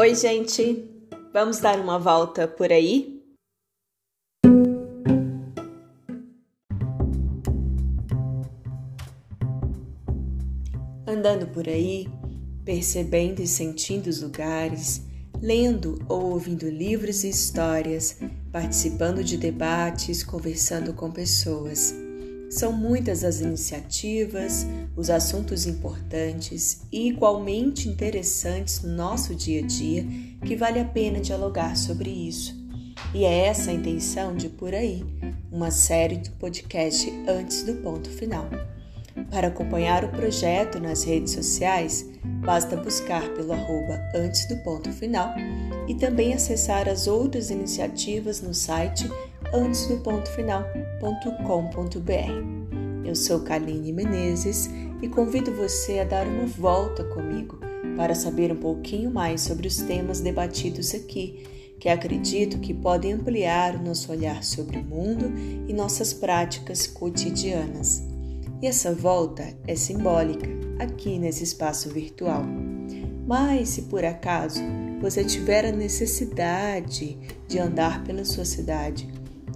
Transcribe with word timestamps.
Oi, 0.00 0.14
gente! 0.14 0.88
Vamos 1.32 1.58
dar 1.58 1.80
uma 1.80 1.98
volta 1.98 2.46
por 2.46 2.70
aí? 2.70 3.20
Andando 11.04 11.48
por 11.48 11.68
aí, 11.68 12.06
percebendo 12.64 13.42
e 13.42 13.46
sentindo 13.48 14.06
os 14.06 14.22
lugares, 14.22 15.02
lendo 15.42 15.98
ou 16.08 16.30
ouvindo 16.30 16.70
livros 16.70 17.24
e 17.24 17.30
histórias, 17.30 18.20
participando 18.52 19.24
de 19.24 19.36
debates, 19.36 20.22
conversando 20.22 20.94
com 20.94 21.10
pessoas. 21.10 21.92
São 22.50 22.72
muitas 22.72 23.24
as 23.24 23.40
iniciativas, 23.40 24.66
os 24.96 25.10
assuntos 25.10 25.66
importantes 25.66 26.82
e 26.90 27.08
igualmente 27.08 27.88
interessantes 27.88 28.82
no 28.82 28.90
nosso 28.90 29.34
dia 29.34 29.62
a 29.62 29.66
dia 29.66 30.06
que 30.44 30.56
vale 30.56 30.80
a 30.80 30.84
pena 30.84 31.20
dialogar 31.20 31.76
sobre 31.76 32.10
isso. 32.10 32.56
E 33.14 33.24
é 33.24 33.46
essa 33.46 33.70
a 33.70 33.74
intenção 33.74 34.34
de 34.34 34.48
Por 34.48 34.74
Aí, 34.74 35.04
uma 35.52 35.70
série 35.70 36.16
do 36.16 36.30
podcast 36.32 37.10
Antes 37.28 37.62
do 37.62 37.74
Ponto 37.74 38.08
Final. 38.10 38.48
Para 39.30 39.48
acompanhar 39.48 40.04
o 40.04 40.08
projeto 40.08 40.80
nas 40.80 41.04
redes 41.04 41.32
sociais, 41.34 42.06
basta 42.44 42.76
buscar 42.76 43.28
pelo 43.34 43.52
arroba 43.52 44.00
Antes 44.14 44.46
do 44.48 44.56
Ponto 44.58 44.90
Final 44.90 45.34
e 45.86 45.94
também 45.94 46.32
acessar 46.32 46.88
as 46.88 47.06
outras 47.06 47.50
iniciativas 47.50 48.40
no 48.40 48.54
site 48.54 49.08
antesdopontofinal.com.br. 51.02 53.04
Eu 53.04 53.14
sou 53.14 53.40
Kaline 53.40 53.92
Menezes 53.92 54.68
e 55.00 55.08
convido 55.08 55.52
você 55.52 56.00
a 56.00 56.04
dar 56.04 56.26
uma 56.26 56.46
volta 56.46 57.04
comigo 57.04 57.58
para 57.96 58.14
saber 58.14 58.52
um 58.52 58.56
pouquinho 58.56 59.10
mais 59.10 59.42
sobre 59.42 59.66
os 59.66 59.78
temas 59.78 60.20
debatidos 60.20 60.94
aqui, 60.94 61.46
que 61.80 61.88
acredito 61.88 62.58
que 62.58 62.74
podem 62.74 63.14
ampliar 63.14 63.76
o 63.76 63.82
nosso 63.82 64.12
olhar 64.12 64.42
sobre 64.42 64.78
o 64.78 64.84
mundo 64.84 65.32
e 65.68 65.72
nossas 65.72 66.12
práticas 66.12 66.86
cotidianas. 66.86 68.02
E 68.60 68.66
essa 68.66 68.92
volta 68.92 69.44
é 69.66 69.76
simbólica 69.76 70.48
aqui 70.78 71.18
nesse 71.18 71.44
espaço 71.44 71.88
virtual. 71.90 72.42
Mas 73.26 73.70
se 73.70 73.82
por 73.82 74.04
acaso 74.04 74.60
você 75.00 75.24
tiver 75.24 75.64
a 75.64 75.72
necessidade 75.72 77.16
de 77.46 77.58
andar 77.58 78.02
pela 78.02 78.24
sua 78.24 78.44
cidade 78.44 79.08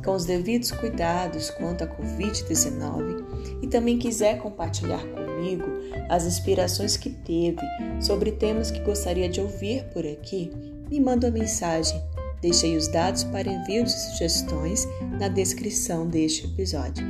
com 0.04 0.12
os 0.12 0.24
devidos 0.24 0.70
cuidados 0.70 1.50
quanto 1.50 1.84
à 1.84 1.86
Covid-19 1.86 3.62
e 3.62 3.66
também 3.66 3.98
quiser 3.98 4.38
compartilhar 4.38 5.02
comigo 5.06 5.64
as 6.08 6.24
inspirações 6.24 6.96
que 6.96 7.10
teve 7.10 7.60
sobre 8.00 8.32
temas 8.32 8.70
que 8.70 8.80
gostaria 8.80 9.28
de 9.28 9.40
ouvir 9.40 9.84
por 9.92 10.06
aqui, 10.06 10.50
me 10.90 11.00
manda 11.00 11.28
uma 11.28 11.38
mensagem. 11.38 12.00
Deixei 12.40 12.76
os 12.76 12.88
dados 12.88 13.22
para 13.24 13.50
envio 13.50 13.84
de 13.84 13.92
sugestões 13.92 14.86
na 15.18 15.28
descrição 15.28 16.08
deste 16.08 16.44
episódio. 16.44 17.06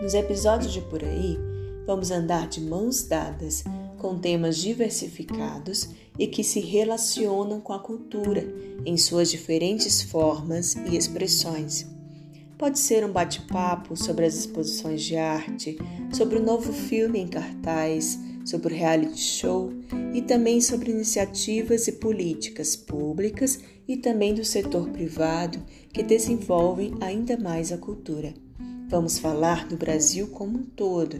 Nos 0.00 0.14
episódios 0.14 0.72
de 0.72 0.80
por 0.80 1.04
aí, 1.04 1.38
vamos 1.86 2.10
andar 2.10 2.48
de 2.48 2.60
mãos 2.60 3.02
dadas 3.02 3.62
com 4.00 4.18
temas 4.18 4.56
diversificados 4.56 5.90
e 6.18 6.26
que 6.26 6.42
se 6.42 6.58
relacionam 6.58 7.60
com 7.60 7.72
a 7.72 7.78
cultura 7.78 8.44
em 8.84 8.96
suas 8.96 9.30
diferentes 9.30 10.02
formas 10.02 10.74
e 10.74 10.96
expressões. 10.96 11.86
Pode 12.58 12.78
ser 12.78 13.04
um 13.04 13.12
bate-papo 13.12 13.96
sobre 13.96 14.26
as 14.26 14.34
exposições 14.34 15.02
de 15.02 15.16
arte, 15.16 15.78
sobre 16.12 16.38
o 16.38 16.42
novo 16.42 16.72
filme 16.72 17.20
em 17.20 17.28
cartaz, 17.28 18.18
sobre 18.44 18.74
o 18.74 18.76
reality 18.76 19.20
show 19.20 19.72
e 20.14 20.22
também 20.22 20.60
sobre 20.60 20.90
iniciativas 20.90 21.86
e 21.86 21.92
políticas 21.92 22.74
públicas 22.74 23.60
e 23.86 23.96
também 23.96 24.34
do 24.34 24.44
setor 24.44 24.88
privado 24.90 25.62
que 25.92 26.02
desenvolvem 26.02 26.94
ainda 27.00 27.36
mais 27.36 27.70
a 27.70 27.78
cultura. 27.78 28.34
Vamos 28.88 29.18
falar 29.18 29.68
do 29.68 29.76
Brasil 29.76 30.28
como 30.28 30.58
um 30.58 30.64
todo, 30.64 31.16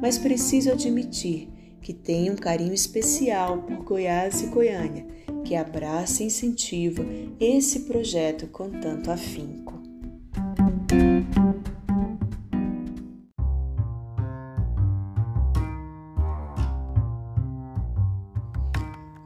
mas 0.00 0.18
preciso 0.18 0.70
admitir 0.70 1.48
que 1.84 1.92
tem 1.92 2.30
um 2.30 2.34
carinho 2.34 2.72
especial 2.72 3.58
por 3.58 3.84
Goiás 3.84 4.40
e 4.40 4.46
Goiânia, 4.46 5.06
que 5.44 5.54
abraça 5.54 6.22
e 6.22 6.26
incentiva 6.26 7.04
esse 7.38 7.80
projeto 7.80 8.46
com 8.46 8.70
tanto 8.70 9.10
afinco. 9.10 9.74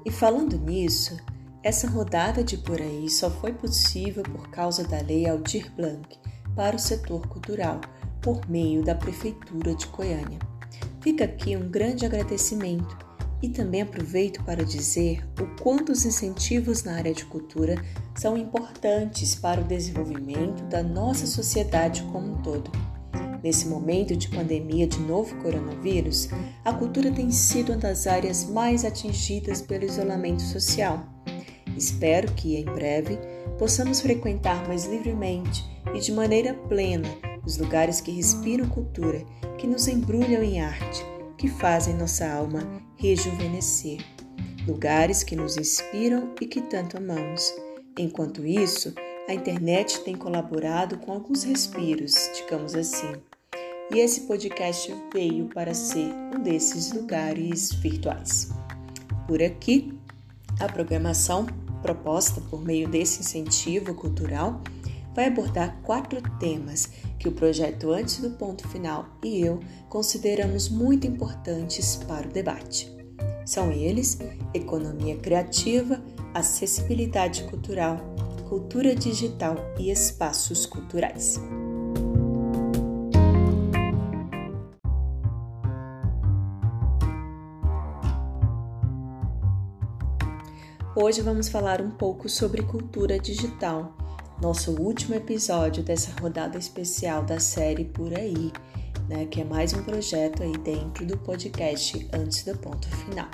E 0.04 0.10
falando 0.10 0.58
nisso, 0.58 1.16
essa 1.62 1.86
rodada 1.86 2.42
de 2.42 2.56
por 2.56 2.82
aí 2.82 3.08
só 3.08 3.30
foi 3.30 3.52
possível 3.52 4.24
por 4.24 4.48
causa 4.48 4.82
da 4.82 5.00
Lei 5.00 5.28
Aldir 5.28 5.72
Blanc 5.76 6.18
para 6.56 6.74
o 6.74 6.78
setor 6.80 7.28
cultural, 7.28 7.80
por 8.20 8.50
meio 8.50 8.82
da 8.82 8.96
Prefeitura 8.96 9.76
de 9.76 9.86
Goiânia. 9.86 10.47
Fica 11.00 11.24
aqui 11.24 11.56
um 11.56 11.68
grande 11.68 12.04
agradecimento 12.04 12.96
e 13.40 13.48
também 13.48 13.82
aproveito 13.82 14.42
para 14.44 14.64
dizer 14.64 15.24
o 15.40 15.62
quanto 15.62 15.92
os 15.92 16.04
incentivos 16.04 16.82
na 16.82 16.94
área 16.94 17.14
de 17.14 17.24
cultura 17.24 17.76
são 18.16 18.36
importantes 18.36 19.36
para 19.36 19.60
o 19.60 19.64
desenvolvimento 19.64 20.64
da 20.64 20.82
nossa 20.82 21.26
sociedade 21.26 22.02
como 22.10 22.32
um 22.32 22.42
todo. 22.42 22.70
Nesse 23.42 23.68
momento 23.68 24.16
de 24.16 24.28
pandemia 24.28 24.88
de 24.88 24.98
novo 24.98 25.36
coronavírus, 25.36 26.28
a 26.64 26.72
cultura 26.72 27.12
tem 27.12 27.30
sido 27.30 27.70
uma 27.70 27.78
das 27.78 28.08
áreas 28.08 28.44
mais 28.44 28.84
atingidas 28.84 29.62
pelo 29.62 29.84
isolamento 29.84 30.42
social. 30.42 31.06
Espero 31.76 32.32
que, 32.32 32.56
em 32.56 32.64
breve, 32.64 33.16
possamos 33.56 34.00
frequentar 34.00 34.66
mais 34.66 34.84
livremente 34.86 35.64
e 35.94 36.00
de 36.00 36.10
maneira 36.10 36.54
plena 36.54 37.08
os 37.48 37.56
lugares 37.56 37.98
que 38.02 38.10
respiram 38.10 38.68
cultura 38.68 39.24
que 39.56 39.66
nos 39.66 39.88
embrulham 39.88 40.42
em 40.42 40.60
arte, 40.60 41.02
que 41.38 41.48
fazem 41.48 41.94
nossa 41.94 42.30
alma 42.30 42.60
rejuvenescer, 42.96 44.04
lugares 44.66 45.22
que 45.22 45.34
nos 45.34 45.56
inspiram 45.56 46.34
e 46.42 46.46
que 46.46 46.60
tanto 46.60 46.98
amamos. 46.98 47.50
Enquanto 47.98 48.44
isso, 48.44 48.94
a 49.26 49.32
internet 49.32 50.00
tem 50.00 50.14
colaborado 50.14 50.98
com 50.98 51.10
alguns 51.10 51.42
respiros, 51.42 52.14
digamos 52.36 52.74
assim. 52.74 53.14
E 53.90 53.98
esse 53.98 54.22
podcast 54.22 54.94
veio 55.10 55.46
para 55.46 55.72
ser 55.72 56.12
um 56.36 56.42
desses 56.42 56.92
lugares 56.92 57.72
virtuais. 57.72 58.50
Por 59.26 59.42
aqui, 59.42 59.98
a 60.60 60.70
programação 60.70 61.46
proposta 61.80 62.42
por 62.42 62.62
meio 62.62 62.86
desse 62.88 63.20
incentivo 63.20 63.94
cultural 63.94 64.60
vai 65.14 65.26
abordar 65.26 65.80
quatro 65.82 66.20
temas 66.38 66.90
que 67.18 67.28
o 67.28 67.32
projeto 67.32 67.92
Antes 67.92 68.20
do 68.20 68.30
Ponto 68.30 68.66
Final 68.68 69.06
e 69.24 69.40
eu 69.40 69.60
consideramos 69.88 70.68
muito 70.68 71.06
importantes 71.06 71.96
para 71.96 72.28
o 72.28 72.32
debate. 72.32 72.90
São 73.44 73.72
eles: 73.72 74.18
economia 74.54 75.16
criativa, 75.16 76.02
acessibilidade 76.32 77.44
cultural, 77.44 77.96
cultura 78.48 78.94
digital 78.94 79.56
e 79.78 79.90
espaços 79.90 80.64
culturais. 80.64 81.40
Hoje 91.00 91.22
vamos 91.22 91.48
falar 91.48 91.80
um 91.80 91.90
pouco 91.90 92.28
sobre 92.28 92.60
cultura 92.62 93.20
digital 93.20 93.96
nosso 94.40 94.72
último 94.80 95.14
episódio 95.14 95.82
dessa 95.82 96.12
rodada 96.20 96.56
especial 96.56 97.24
da 97.24 97.40
série 97.40 97.84
Por 97.84 98.14
Aí, 98.14 98.52
né, 99.08 99.26
que 99.26 99.40
é 99.40 99.44
mais 99.44 99.74
um 99.74 99.82
projeto 99.82 100.42
aí 100.42 100.56
dentro 100.58 101.04
do 101.04 101.18
podcast 101.18 102.08
Antes 102.12 102.44
do 102.44 102.56
Ponto 102.56 102.88
Final. 102.88 103.28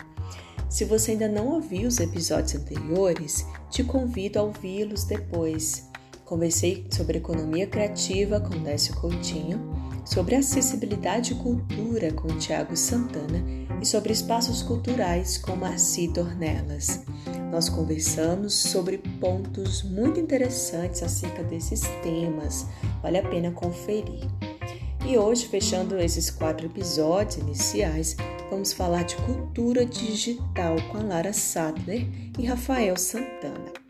Se 0.68 0.84
você 0.84 1.12
ainda 1.12 1.28
não 1.28 1.48
ouviu 1.48 1.86
os 1.86 2.00
episódios 2.00 2.54
anteriores, 2.54 3.46
te 3.70 3.84
convido 3.84 4.38
a 4.38 4.42
ouvi-los 4.42 5.04
depois. 5.04 5.88
Conversei 6.24 6.86
sobre 6.90 7.18
economia 7.18 7.66
criativa 7.66 8.40
com 8.40 8.62
Décio 8.62 8.94
Coutinho, 8.96 9.60
sobre 10.04 10.34
acessibilidade 10.34 11.32
e 11.32 11.36
cultura 11.36 12.12
com 12.12 12.28
Tiago 12.38 12.76
Santana 12.76 13.44
e 13.80 13.86
sobre 13.86 14.12
espaços 14.12 14.62
culturais 14.62 15.38
com 15.38 15.54
Marci 15.56 16.08
Dornelas 16.08 17.04
nós 17.54 17.68
conversamos 17.68 18.52
sobre 18.52 18.98
pontos 18.98 19.84
muito 19.84 20.18
interessantes 20.18 21.04
acerca 21.04 21.40
desses 21.44 21.82
temas, 22.02 22.66
vale 23.00 23.18
a 23.18 23.22
pena 23.22 23.52
conferir. 23.52 24.28
E 25.06 25.16
hoje, 25.16 25.46
fechando 25.46 25.96
esses 25.96 26.30
quatro 26.30 26.66
episódios 26.66 27.36
iniciais, 27.36 28.16
vamos 28.50 28.72
falar 28.72 29.04
de 29.04 29.14
cultura 29.18 29.86
digital 29.86 30.74
com 30.90 30.98
a 30.98 31.02
Lara 31.02 31.32
Sattler 31.32 32.08
e 32.36 32.44
Rafael 32.44 32.96
Santana. 32.96 33.83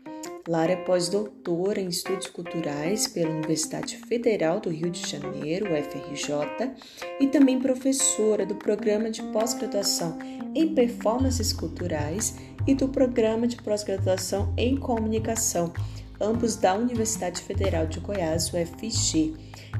Lara 0.47 0.73
é 0.73 0.75
pós-doutora 0.75 1.81
em 1.81 1.87
Estudos 1.87 2.27
Culturais 2.27 3.07
pela 3.07 3.31
Universidade 3.31 3.97
Federal 3.97 4.59
do 4.59 4.69
Rio 4.69 4.91
de 4.91 5.09
Janeiro, 5.09 5.73
UFRJ, 5.73 6.71
e 7.19 7.25
também 7.25 7.59
professora 7.59 8.45
do 8.45 8.53
Programa 8.53 9.09
de 9.09 9.23
Pós-Graduação 9.23 10.19
em 10.53 10.75
Performances 10.75 11.51
Culturais 11.51 12.35
e 12.67 12.75
do 12.75 12.87
Programa 12.87 13.47
de 13.47 13.55
Pós-Graduação 13.57 14.53
em 14.55 14.77
Comunicação, 14.77 15.73
ambos 16.21 16.55
da 16.55 16.75
Universidade 16.75 17.41
Federal 17.41 17.87
de 17.87 17.99
Goiás, 17.99 18.53
UFG. 18.53 19.33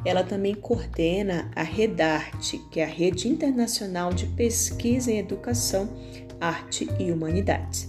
Ela 0.04 0.24
também 0.24 0.56
coordena 0.56 1.52
a 1.56 1.62
REDARTE, 1.62 2.58
que 2.72 2.80
é 2.80 2.86
a 2.86 2.88
Rede 2.88 3.28
Internacional 3.28 4.12
de 4.12 4.26
Pesquisa 4.30 5.12
em 5.12 5.20
Educação, 5.20 5.88
Arte 6.42 6.90
e 7.00 7.12
Humanidades. 7.12 7.88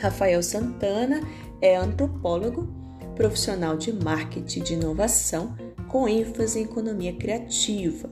Rafael 0.00 0.42
Santana 0.42 1.20
é 1.60 1.76
antropólogo, 1.76 2.68
profissional 3.14 3.76
de 3.76 3.92
marketing 3.92 4.62
de 4.62 4.74
inovação, 4.74 5.54
com 5.88 6.08
ênfase 6.08 6.60
em 6.60 6.62
economia 6.62 7.12
criativa. 7.12 8.08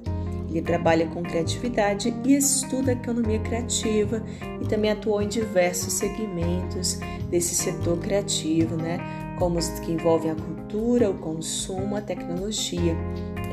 Ele 0.51 0.63
trabalha 0.63 1.07
com 1.09 1.23
criatividade 1.23 2.15
e 2.25 2.35
estuda 2.35 2.93
economia 2.93 3.39
criativa 3.39 4.23
e 4.61 4.67
também 4.67 4.91
atuou 4.91 5.21
em 5.21 5.29
diversos 5.29 5.93
segmentos 5.93 6.99
desse 7.31 7.55
setor 7.55 7.99
criativo, 7.99 8.77
né? 8.77 8.99
Como 9.39 9.59
os 9.59 9.69
que 9.81 9.93
envolvem 9.93 10.31
a 10.31 10.35
cultura, 10.35 11.11
o 11.11 11.19
consumo, 11.19 11.97
a 11.97 12.01
tecnologia. 12.01 12.97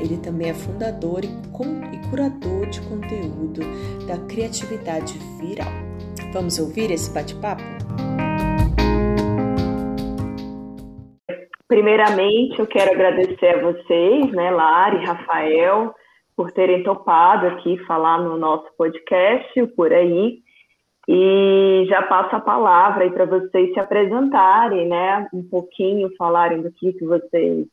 Ele 0.00 0.16
também 0.16 0.50
é 0.50 0.54
fundador 0.54 1.24
e, 1.24 1.28
curador 2.08 2.66
de 2.66 2.80
conteúdo 2.82 3.60
da 4.06 4.18
criatividade 4.18 5.18
viral. 5.38 5.72
Vamos 6.32 6.58
ouvir 6.58 6.90
esse 6.90 7.10
bate-papo? 7.10 7.75
Primeiramente, 11.68 12.60
eu 12.60 12.66
quero 12.66 12.92
agradecer 12.92 13.56
a 13.56 13.60
vocês, 13.60 14.30
né, 14.30 14.50
Lari, 14.52 15.04
Rafael, 15.04 15.92
por 16.36 16.52
terem 16.52 16.84
topado 16.84 17.46
aqui 17.48 17.76
falar 17.86 18.18
no 18.18 18.36
nosso 18.36 18.66
podcast, 18.78 19.66
Por 19.74 19.92
Aí. 19.92 20.38
E 21.08 21.86
já 21.88 22.02
passo 22.02 22.36
a 22.36 22.40
palavra 22.40 23.04
aí 23.04 23.10
para 23.10 23.26
vocês 23.26 23.72
se 23.72 23.80
apresentarem, 23.80 24.88
né, 24.88 25.28
um 25.32 25.42
pouquinho, 25.42 26.14
falarem 26.16 26.62
do 26.62 26.70
que, 26.70 26.92
que 26.92 27.04
vocês 27.04 27.66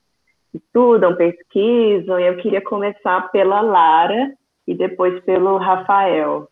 estudam, 0.54 1.16
pesquisam. 1.16 2.19
Eu 2.19 2.38
queria 2.38 2.62
começar 2.62 3.31
pela 3.31 3.62
Lara 3.62 4.34
e 4.68 4.74
depois 4.74 5.19
pelo 5.24 5.57
Rafael. 5.57 6.48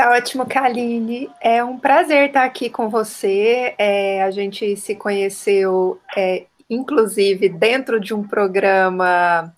Tá 0.00 0.12
ótimo, 0.12 0.46
Kaline. 0.46 1.28
É 1.42 1.62
um 1.62 1.78
prazer 1.78 2.28
estar 2.28 2.44
aqui 2.44 2.70
com 2.70 2.88
você. 2.88 3.74
É, 3.76 4.22
a 4.22 4.30
gente 4.30 4.74
se 4.74 4.94
conheceu, 4.94 6.00
é, 6.16 6.46
inclusive, 6.70 7.50
dentro 7.50 8.00
de 8.00 8.14
um 8.14 8.26
programa 8.26 9.54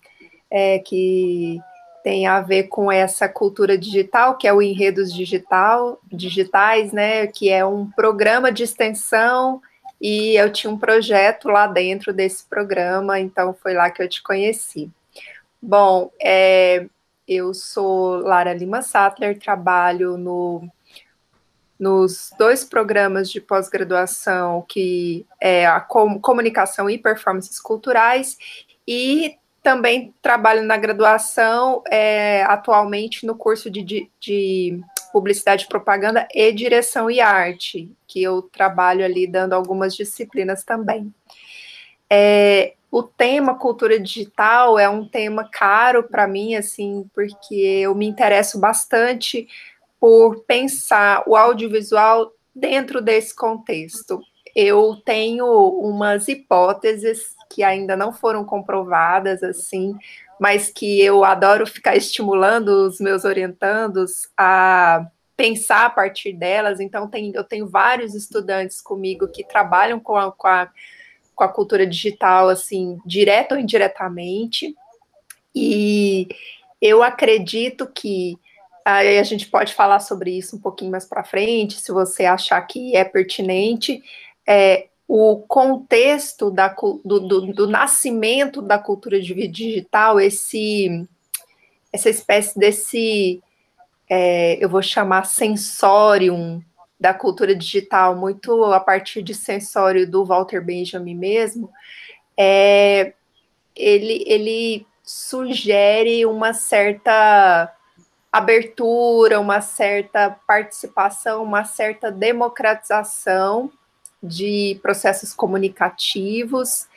é, 0.51 0.79
que 0.79 1.61
tem 2.03 2.27
a 2.27 2.41
ver 2.41 2.63
com 2.63 2.91
essa 2.91 3.29
cultura 3.29 3.77
digital, 3.77 4.37
que 4.37 4.45
é 4.45 4.51
o 4.51 4.61
Enredos 4.61 5.13
Digital, 5.13 5.97
Digitais, 6.11 6.91
né? 6.91 7.25
Que 7.25 7.49
é 7.49 7.65
um 7.65 7.89
programa 7.91 8.51
de 8.51 8.63
extensão 8.63 9.61
e 10.01 10.35
eu 10.35 10.51
tinha 10.51 10.73
um 10.73 10.77
projeto 10.77 11.47
lá 11.47 11.67
dentro 11.67 12.11
desse 12.11 12.43
programa, 12.49 13.17
então 13.17 13.53
foi 13.53 13.73
lá 13.73 13.89
que 13.89 14.03
eu 14.03 14.09
te 14.09 14.21
conheci. 14.21 14.91
Bom, 15.61 16.11
é, 16.21 16.85
eu 17.27 17.53
sou 17.53 18.17
Lara 18.17 18.53
Lima 18.53 18.81
Sattler, 18.81 19.39
trabalho 19.39 20.17
no, 20.17 20.67
nos 21.79 22.31
dois 22.37 22.63
programas 22.63 23.29
de 23.29 23.41
pós-graduação, 23.41 24.65
que 24.67 25.25
é 25.39 25.65
a 25.65 25.79
comunicação 25.79 26.89
e 26.89 26.97
performances 26.97 27.59
culturais, 27.59 28.37
e 28.87 29.37
também 29.61 30.13
trabalho 30.21 30.63
na 30.63 30.75
graduação, 30.75 31.81
é, 31.89 32.43
atualmente 32.43 33.25
no 33.25 33.35
curso 33.35 33.69
de, 33.69 33.81
de, 33.81 34.09
de 34.19 34.81
publicidade, 35.13 35.67
propaganda 35.67 36.27
e 36.33 36.51
direção 36.51 37.09
e 37.09 37.21
arte, 37.21 37.89
que 38.05 38.21
eu 38.21 38.41
trabalho 38.41 39.05
ali 39.05 39.25
dando 39.25 39.53
algumas 39.53 39.95
disciplinas 39.95 40.63
também. 40.63 41.13
É, 42.09 42.73
o 42.93 43.01
tema 43.01 43.55
cultura 43.55 43.99
digital 43.99 44.77
é 44.77 44.87
um 44.87 45.03
tema 45.03 45.49
caro 45.51 46.03
para 46.03 46.27
mim, 46.27 46.53
assim, 46.53 47.09
porque 47.11 47.55
eu 47.55 47.95
me 47.95 48.05
interesso 48.05 48.59
bastante 48.59 49.47
por 49.99 50.43
pensar 50.43 51.23
o 51.25 51.35
audiovisual 51.35 52.31
dentro 52.55 53.01
desse 53.01 53.35
contexto. 53.35 54.21
Eu 54.55 54.95
tenho 55.03 55.47
umas 55.79 56.27
hipóteses 56.27 57.35
que 57.49 57.63
ainda 57.63 57.97
não 57.97 58.13
foram 58.13 58.45
comprovadas, 58.45 59.41
assim, 59.41 59.97
mas 60.39 60.69
que 60.69 61.01
eu 61.01 61.23
adoro 61.25 61.65
ficar 61.65 61.95
estimulando 61.95 62.67
os 62.85 62.99
meus 62.99 63.25
orientandos 63.25 64.29
a 64.37 65.07
pensar 65.35 65.87
a 65.87 65.89
partir 65.89 66.33
delas. 66.33 66.79
Então, 66.79 67.09
tem, 67.09 67.31
eu 67.33 67.43
tenho 67.43 67.67
vários 67.67 68.13
estudantes 68.13 68.79
comigo 68.79 69.27
que 69.27 69.43
trabalham 69.43 69.99
com 69.99 70.15
a, 70.15 70.31
com 70.31 70.47
a 70.47 70.69
com 71.43 71.45
a 71.45 71.53
cultura 71.53 71.85
digital, 71.85 72.49
assim, 72.49 72.97
direto 73.05 73.53
ou 73.53 73.59
indiretamente. 73.59 74.73
E 75.53 76.27
eu 76.81 77.03
acredito 77.03 77.87
que 77.87 78.37
aí 78.85 79.19
a 79.19 79.23
gente 79.23 79.47
pode 79.47 79.73
falar 79.73 79.99
sobre 79.99 80.31
isso 80.31 80.55
um 80.55 80.59
pouquinho 80.59 80.91
mais 80.91 81.05
para 81.05 81.23
frente, 81.23 81.79
se 81.79 81.91
você 81.91 82.25
achar 82.25 82.61
que 82.61 82.95
é 82.95 83.03
pertinente. 83.03 84.01
É, 84.47 84.87
o 85.07 85.37
contexto 85.47 86.49
da, 86.49 86.69
do, 86.69 87.19
do, 87.19 87.53
do, 87.53 87.67
nascimento 87.67 88.61
da 88.61 88.79
cultura 88.79 89.21
digital, 89.21 90.19
esse, 90.19 91.07
essa 91.91 92.09
espécie 92.09 92.57
desse, 92.57 93.41
é, 94.09 94.57
eu 94.63 94.69
vou 94.69 94.81
chamar 94.81 95.25
sensorium 95.25 96.61
da 97.03 97.13
cultura 97.13 97.53
digital, 97.53 98.15
muito 98.15 98.63
a 98.63 98.79
partir 98.79 99.21
de 99.21 99.35
sensório 99.35 100.09
do 100.09 100.23
Walter 100.23 100.63
Benjamin 100.63 101.15
mesmo, 101.15 101.69
é, 102.37 103.11
ele, 103.75 104.23
ele 104.25 104.87
sugere 105.03 106.25
uma 106.25 106.53
certa 106.53 107.69
abertura, 108.31 109.37
uma 109.37 109.59
certa 109.59 110.29
participação, 110.47 111.43
uma 111.43 111.65
certa 111.65 112.09
democratização 112.09 113.69
de 114.23 114.79
processos 114.81 115.33
comunicativos, 115.33 116.87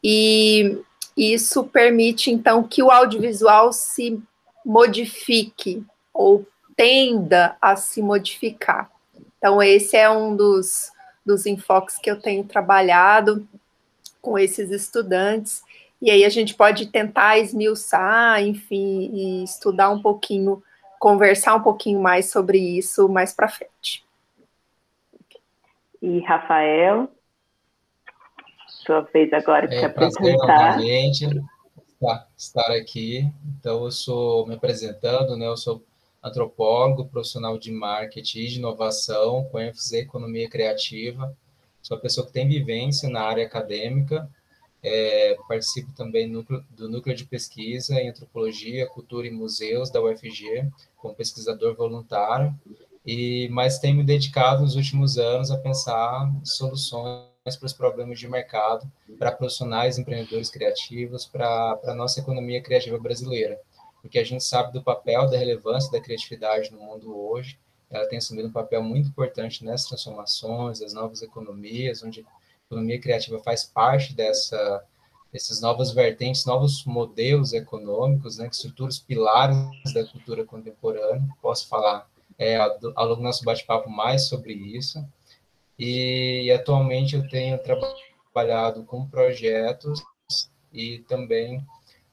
e 0.00 0.78
isso 1.16 1.64
permite, 1.64 2.30
então, 2.30 2.62
que 2.62 2.84
o 2.84 2.90
audiovisual 2.92 3.72
se 3.72 4.22
modifique 4.64 5.84
ou 6.14 6.46
tenda 6.76 7.56
a 7.60 7.74
se 7.74 8.00
modificar. 8.00 8.94
Então, 9.38 9.62
esse 9.62 9.96
é 9.96 10.08
um 10.08 10.34
dos, 10.34 10.90
dos 11.24 11.46
enfoques 11.46 11.98
que 11.98 12.10
eu 12.10 12.20
tenho 12.20 12.44
trabalhado 12.44 13.46
com 14.20 14.38
esses 14.38 14.70
estudantes. 14.70 15.62
E 16.00 16.10
aí 16.10 16.24
a 16.24 16.28
gente 16.28 16.54
pode 16.54 16.86
tentar 16.86 17.38
esmiuçar, 17.38 18.42
enfim, 18.42 19.10
e 19.12 19.44
estudar 19.44 19.90
um 19.90 20.00
pouquinho, 20.00 20.62
conversar 20.98 21.54
um 21.54 21.62
pouquinho 21.62 22.00
mais 22.00 22.30
sobre 22.30 22.58
isso 22.58 23.08
mais 23.08 23.32
para 23.32 23.48
frente. 23.48 24.04
E 26.02 26.20
Rafael, 26.20 27.08
sua 28.66 29.00
vez 29.00 29.32
agora 29.32 29.66
de 29.66 29.74
é, 29.74 29.80
se 29.80 29.84
apresentar. 29.84 30.78
Estar, 30.80 32.28
estar 32.36 32.70
aqui. 32.72 33.26
Então, 33.58 33.84
eu 33.84 33.90
sou 33.90 34.46
me 34.46 34.54
apresentando, 34.54 35.36
né? 35.36 35.46
Eu 35.46 35.56
sou 35.56 35.82
antropólogo, 36.26 37.06
profissional 37.06 37.56
de 37.56 37.70
marketing 37.70 38.40
e 38.40 38.48
de 38.48 38.58
inovação, 38.58 39.44
com 39.44 39.60
ênfase 39.60 39.96
em 39.96 40.00
economia 40.00 40.48
criativa. 40.48 41.34
Sou 41.80 41.96
uma 41.96 42.02
pessoa 42.02 42.26
que 42.26 42.32
tem 42.32 42.48
vivência 42.48 43.08
na 43.08 43.22
área 43.22 43.46
acadêmica, 43.46 44.28
é, 44.82 45.36
participo 45.48 45.92
também 45.92 46.30
do 46.30 46.88
núcleo 46.88 47.16
de 47.16 47.24
pesquisa 47.24 47.94
em 48.00 48.08
antropologia, 48.08 48.86
cultura 48.86 49.26
e 49.26 49.30
museus 49.30 49.90
da 49.90 50.02
UFG, 50.02 50.68
como 50.96 51.14
pesquisador 51.14 51.74
voluntário, 51.74 52.54
e 53.04 53.48
mais 53.50 53.78
tenho 53.78 53.96
me 53.96 54.04
dedicado 54.04 54.62
nos 54.62 54.74
últimos 54.74 55.16
anos 55.16 55.50
a 55.52 55.56
pensar 55.56 56.28
soluções 56.44 57.26
para 57.44 57.66
os 57.66 57.72
problemas 57.72 58.18
de 58.18 58.26
mercado 58.26 58.90
para 59.16 59.30
profissionais, 59.30 59.98
empreendedores 59.98 60.50
criativos, 60.50 61.24
para 61.24 61.78
a 61.84 61.94
nossa 61.94 62.18
economia 62.18 62.60
criativa 62.60 62.98
brasileira 62.98 63.60
porque 64.06 64.20
a 64.20 64.24
gente 64.24 64.44
sabe 64.44 64.72
do 64.72 64.82
papel, 64.82 65.28
da 65.28 65.36
relevância 65.36 65.90
da 65.90 66.00
criatividade 66.00 66.70
no 66.70 66.78
mundo 66.78 67.14
hoje. 67.18 67.58
Ela 67.90 68.06
tem 68.06 68.18
assumido 68.18 68.48
um 68.48 68.52
papel 68.52 68.82
muito 68.82 69.08
importante 69.08 69.64
nessas 69.64 69.88
transformações, 69.88 70.78
das 70.78 70.92
novas 70.92 71.22
economias, 71.22 72.04
onde 72.04 72.20
a 72.20 72.24
economia 72.68 73.00
criativa 73.00 73.40
faz 73.40 73.64
parte 73.64 74.14
dessa, 74.14 74.84
desses 75.32 75.60
novas 75.60 75.92
vertentes, 75.92 76.46
novos 76.46 76.84
modelos 76.84 77.52
econômicos, 77.52 78.38
né, 78.38 78.48
que 78.48 78.54
estruturam 78.54 78.88
os 78.88 78.98
pilares 79.00 79.58
da 79.92 80.04
cultura 80.04 80.44
contemporânea. 80.44 81.28
Posso 81.42 81.68
falar 81.68 82.08
é, 82.38 82.56
ao 82.56 83.06
longo 83.06 83.16
do 83.16 83.22
nosso 83.22 83.44
bate-papo 83.44 83.90
mais 83.90 84.28
sobre 84.28 84.52
isso. 84.52 85.04
E 85.76 86.50
atualmente 86.52 87.16
eu 87.16 87.28
tenho 87.28 87.58
trabalhado 87.58 88.84
com 88.84 89.06
projetos 89.06 90.02
e 90.72 91.00
também 91.08 91.60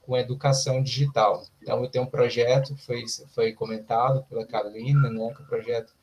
com 0.06 0.18
educação 0.18 0.84
digital. 0.84 1.44
Então, 1.62 1.82
eu 1.82 1.90
tenho 1.90 2.06
um 2.06 2.10
projeto, 2.10 2.76
foi, 2.78 3.04
foi 3.34 3.54
comentado 3.54 4.24
pela 4.30 4.46
Carolina, 4.46 5.10
né, 5.10 5.34
que 5.34 5.42
é 5.42 5.46
o 5.46 5.48
projeto 5.48 5.94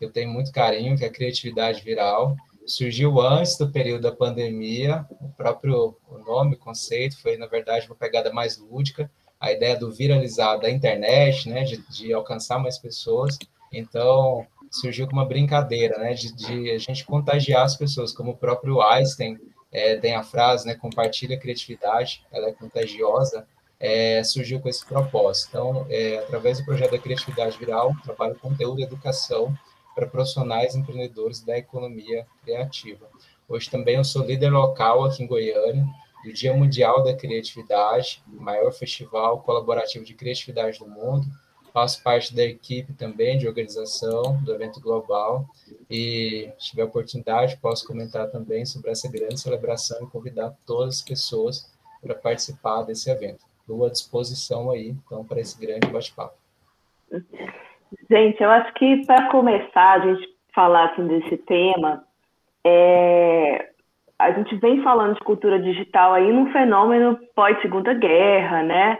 eu 0.00 0.10
tenho 0.10 0.30
muito 0.30 0.52
carinho, 0.52 0.96
que 0.96 1.04
é 1.04 1.08
a 1.08 1.12
criatividade 1.12 1.82
viral. 1.82 2.36
Surgiu 2.66 3.20
antes 3.20 3.56
do 3.56 3.70
período 3.70 4.02
da 4.02 4.12
pandemia, 4.12 5.06
o 5.20 5.28
próprio 5.30 5.96
o 6.08 6.18
nome, 6.18 6.54
o 6.54 6.58
conceito, 6.58 7.20
foi, 7.22 7.36
na 7.36 7.46
verdade, 7.46 7.86
uma 7.86 7.96
pegada 7.96 8.32
mais 8.32 8.58
lúdica, 8.58 9.10
a 9.40 9.52
ideia 9.52 9.76
do 9.78 9.92
viralizar 9.92 10.56
da 10.56 10.70
internet, 10.70 11.48
né, 11.48 11.64
de, 11.64 11.78
de 11.88 12.12
alcançar 12.12 12.58
mais 12.58 12.78
pessoas. 12.78 13.38
Então, 13.72 14.46
surgiu 14.70 15.06
com 15.06 15.12
uma 15.12 15.24
brincadeira, 15.24 15.98
né, 15.98 16.14
de, 16.14 16.34
de, 16.34 16.70
a 16.70 16.78
gente 16.78 17.04
contagiar 17.04 17.64
as 17.64 17.76
pessoas, 17.76 18.12
como 18.12 18.32
o 18.32 18.36
próprio 18.36 18.82
Einstein 18.82 19.38
é, 19.76 19.94
tem 19.94 20.14
a 20.14 20.22
frase, 20.22 20.66
né, 20.66 20.74
compartilha 20.74 21.36
a 21.36 21.38
criatividade, 21.38 22.24
ela 22.32 22.48
é 22.48 22.52
contagiosa, 22.52 23.46
é, 23.78 24.24
surgiu 24.24 24.58
com 24.58 24.70
esse 24.70 24.82
propósito. 24.86 25.48
Então, 25.50 25.86
é, 25.90 26.16
através 26.16 26.58
do 26.58 26.64
projeto 26.64 26.92
da 26.92 26.98
Criatividade 26.98 27.58
Viral, 27.58 27.94
trabalho 28.02 28.34
conteúdo 28.36 28.80
e 28.80 28.84
educação 28.84 29.54
para 29.94 30.06
profissionais 30.06 30.74
empreendedores 30.74 31.42
da 31.42 31.58
economia 31.58 32.26
criativa. 32.42 33.06
Hoje 33.46 33.68
também 33.68 33.96
eu 33.96 34.04
sou 34.04 34.24
líder 34.24 34.48
local 34.48 35.04
aqui 35.04 35.22
em 35.22 35.26
Goiânia, 35.26 35.84
do 36.24 36.32
Dia 36.32 36.54
Mundial 36.54 37.04
da 37.04 37.14
Criatividade, 37.14 38.22
maior 38.26 38.72
festival 38.72 39.42
colaborativo 39.42 40.06
de 40.06 40.14
criatividade 40.14 40.78
do 40.78 40.88
mundo. 40.88 41.26
Faço 41.76 42.02
parte 42.02 42.34
da 42.34 42.42
equipe 42.42 42.94
também 42.94 43.36
de 43.36 43.46
organização 43.46 44.42
do 44.42 44.54
evento 44.54 44.80
global 44.80 45.44
e, 45.90 46.50
se 46.58 46.70
tiver 46.70 46.84
oportunidade, 46.84 47.58
posso 47.60 47.86
comentar 47.86 48.30
também 48.30 48.64
sobre 48.64 48.90
essa 48.90 49.12
grande 49.12 49.38
celebração 49.38 50.02
e 50.02 50.10
convidar 50.10 50.54
todas 50.66 50.94
as 50.94 51.02
pessoas 51.02 51.70
para 52.00 52.14
participar 52.14 52.84
desse 52.84 53.10
evento. 53.10 53.44
Estou 53.60 53.84
à 53.84 53.90
disposição 53.90 54.70
aí, 54.70 54.94
então, 55.04 55.22
para 55.22 55.38
esse 55.38 55.60
grande 55.60 55.86
bate-papo. 55.88 56.32
Gente, 58.10 58.42
eu 58.42 58.48
acho 58.48 58.72
que 58.72 59.04
para 59.04 59.28
começar 59.28 60.00
a 60.00 60.00
gente 60.00 60.34
falar 60.54 60.92
assim, 60.92 61.06
desse 61.06 61.36
tema, 61.36 62.04
é, 62.64 63.68
a 64.18 64.32
gente 64.32 64.56
vem 64.56 64.82
falando 64.82 65.12
de 65.12 65.20
cultura 65.20 65.60
digital 65.60 66.14
aí 66.14 66.32
num 66.32 66.50
fenômeno 66.52 67.18
pós-segunda 67.34 67.92
guerra, 67.92 68.62
né? 68.62 68.98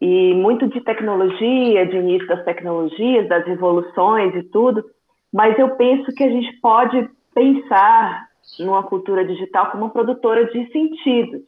E 0.00 0.34
muito 0.34 0.68
de 0.68 0.80
tecnologia, 0.80 1.86
de 1.86 1.96
início 1.96 2.26
das 2.28 2.44
tecnologias, 2.44 3.28
das 3.28 3.44
revoluções 3.46 4.34
e 4.34 4.42
tudo, 4.44 4.84
mas 5.32 5.58
eu 5.58 5.76
penso 5.76 6.12
que 6.14 6.22
a 6.22 6.30
gente 6.30 6.52
pode 6.60 7.08
pensar 7.34 8.28
numa 8.58 8.82
cultura 8.82 9.24
digital 9.24 9.70
como 9.70 9.90
produtora 9.90 10.46
de 10.46 10.70
sentidos, 10.72 11.42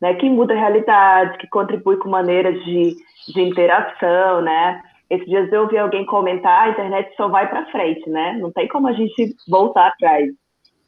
né? 0.00 0.14
Que 0.14 0.28
muda 0.28 0.54
a 0.54 0.58
realidade, 0.58 1.38
que 1.38 1.48
contribui 1.48 1.96
com 1.96 2.08
maneiras 2.08 2.62
de, 2.64 2.94
de 3.28 3.40
interação, 3.40 4.40
né? 4.40 4.80
Esses 5.10 5.26
dias 5.26 5.52
eu 5.52 5.62
ouvi 5.62 5.76
alguém 5.76 6.06
comentar, 6.06 6.68
a 6.68 6.70
internet 6.70 7.12
só 7.16 7.28
vai 7.28 7.48
para 7.48 7.66
frente, 7.66 8.08
né? 8.08 8.38
Não 8.40 8.52
tem 8.52 8.68
como 8.68 8.86
a 8.86 8.92
gente 8.92 9.34
voltar 9.48 9.88
atrás. 9.88 10.30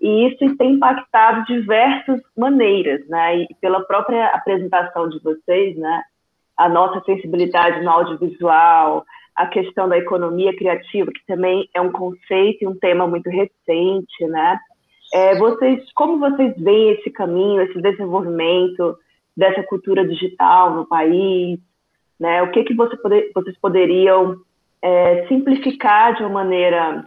E 0.01 0.29
isso 0.29 0.57
tem 0.57 0.73
impactado 0.73 1.45
diversas 1.45 2.21
maneiras, 2.37 3.07
né? 3.09 3.39
E 3.39 3.49
pela 3.61 3.85
própria 3.85 4.27
apresentação 4.29 5.09
de 5.09 5.21
vocês, 5.21 5.77
né? 5.77 6.03
A 6.63 6.69
nossa 6.69 7.03
sensibilidade 7.05 7.83
no 7.83 7.91
audiovisual, 7.91 9.05
a 9.35 9.47
questão 9.47 9.89
da 9.89 9.99
economia 9.99 10.55
criativa, 10.55 11.11
que 11.11 11.27
também 11.27 11.69
é 11.75 11.81
um 11.81 11.91
conceito 11.91 12.63
e 12.63 12.69
um 12.69 12.79
tema 12.79 13.07
muito 13.07 13.29
recente, 13.29 14.27
né? 14.29 14.59
É, 15.13 15.37
vocês, 15.39 15.85
como 15.95 16.19
vocês 16.19 16.55
veem 16.57 16.93
esse 16.93 17.11
caminho, 17.11 17.63
esse 17.63 17.81
desenvolvimento 17.83 18.97
dessa 19.37 19.63
cultura 19.65 20.07
digital 20.07 20.75
no 20.75 20.87
país? 20.87 21.59
Né? 22.19 22.43
O 22.43 22.53
que, 22.53 22.63
que 22.63 22.75
você 22.75 22.97
poder, 22.97 23.33
vocês 23.35 23.59
poderiam 23.59 24.37
é, 24.81 25.27
simplificar 25.27 26.15
de 26.15 26.23
uma 26.23 26.31
maneira, 26.31 27.05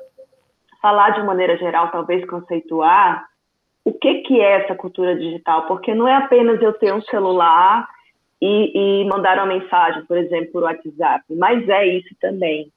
falar 0.81 1.11
de 1.11 1.19
uma 1.19 1.27
maneira 1.27 1.57
geral, 1.57 1.91
talvez 1.91 2.25
conceituar, 2.25 3.25
o 3.85 3.93
que, 3.93 4.15
que 4.23 4.41
é 4.41 4.63
essa 4.63 4.75
cultura 4.75 5.15
digital? 5.15 5.65
Porque 5.67 5.95
não 5.95 6.07
é 6.07 6.15
apenas 6.15 6.61
eu 6.61 6.73
ter 6.73 6.93
um 6.93 7.01
celular 7.03 7.87
e, 8.41 9.01
e 9.01 9.05
mandar 9.05 9.37
uma 9.37 9.57
mensagem, 9.57 10.05
por 10.05 10.17
exemplo, 10.17 10.51
por 10.51 10.63
WhatsApp, 10.63 11.23
mas 11.35 11.67
é 11.69 11.85
isso 11.87 12.15
também. 12.19 12.71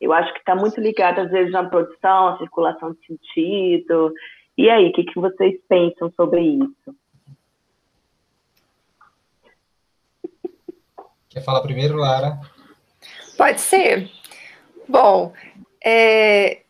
Eu 0.00 0.12
acho 0.12 0.32
que 0.32 0.40
está 0.40 0.54
muito 0.54 0.80
ligado, 0.80 1.20
às 1.20 1.30
vezes, 1.30 1.52
na 1.52 1.64
produção, 1.64 2.28
à 2.28 2.38
circulação 2.38 2.92
de 2.92 3.06
sentido. 3.06 4.12
E 4.56 4.68
aí, 4.68 4.88
o 4.88 4.92
que, 4.92 5.04
que 5.04 5.18
vocês 5.18 5.58
pensam 5.68 6.12
sobre 6.14 6.40
isso? 6.42 6.94
Quer 11.30 11.42
falar 11.42 11.62
primeiro, 11.62 11.96
Lara? 11.96 12.38
Pode 13.36 13.60
ser. 13.60 14.10
Bom, 14.88 15.32
é, 15.84 16.62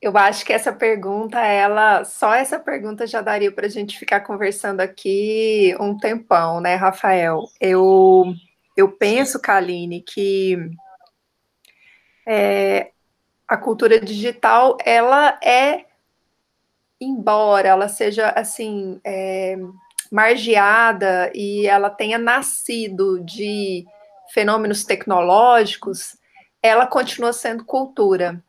eu 0.00 0.16
acho 0.16 0.46
que 0.46 0.52
essa 0.52 0.72
pergunta, 0.72 1.38
ela, 1.38 2.04
só 2.04 2.34
essa 2.34 2.58
pergunta 2.58 3.06
já 3.06 3.20
daria 3.20 3.52
para 3.52 3.66
a 3.66 3.70
gente 3.70 3.98
ficar 3.98 4.20
conversando 4.20 4.80
aqui 4.80 5.76
um 5.78 5.96
tempão, 5.98 6.60
né, 6.60 6.74
Rafael? 6.74 7.44
Eu, 7.60 8.32
eu 8.74 8.90
penso, 8.90 9.38
Kaline, 9.38 10.00
que 10.00 10.56
é, 12.26 12.92
a 13.46 13.58
cultura 13.58 14.00
digital, 14.00 14.78
ela 14.86 15.38
é, 15.44 15.84
embora 16.98 17.68
ela 17.68 17.88
seja 17.88 18.30
assim, 18.30 18.98
é, 19.04 19.58
margeada 20.10 21.30
e 21.34 21.66
ela 21.66 21.90
tenha 21.90 22.16
nascido 22.16 23.22
de 23.22 23.84
fenômenos 24.32 24.82
tecnológicos, 24.82 26.16
ela 26.62 26.86
continua 26.86 27.34
sendo 27.34 27.64
cultura. 27.66 28.42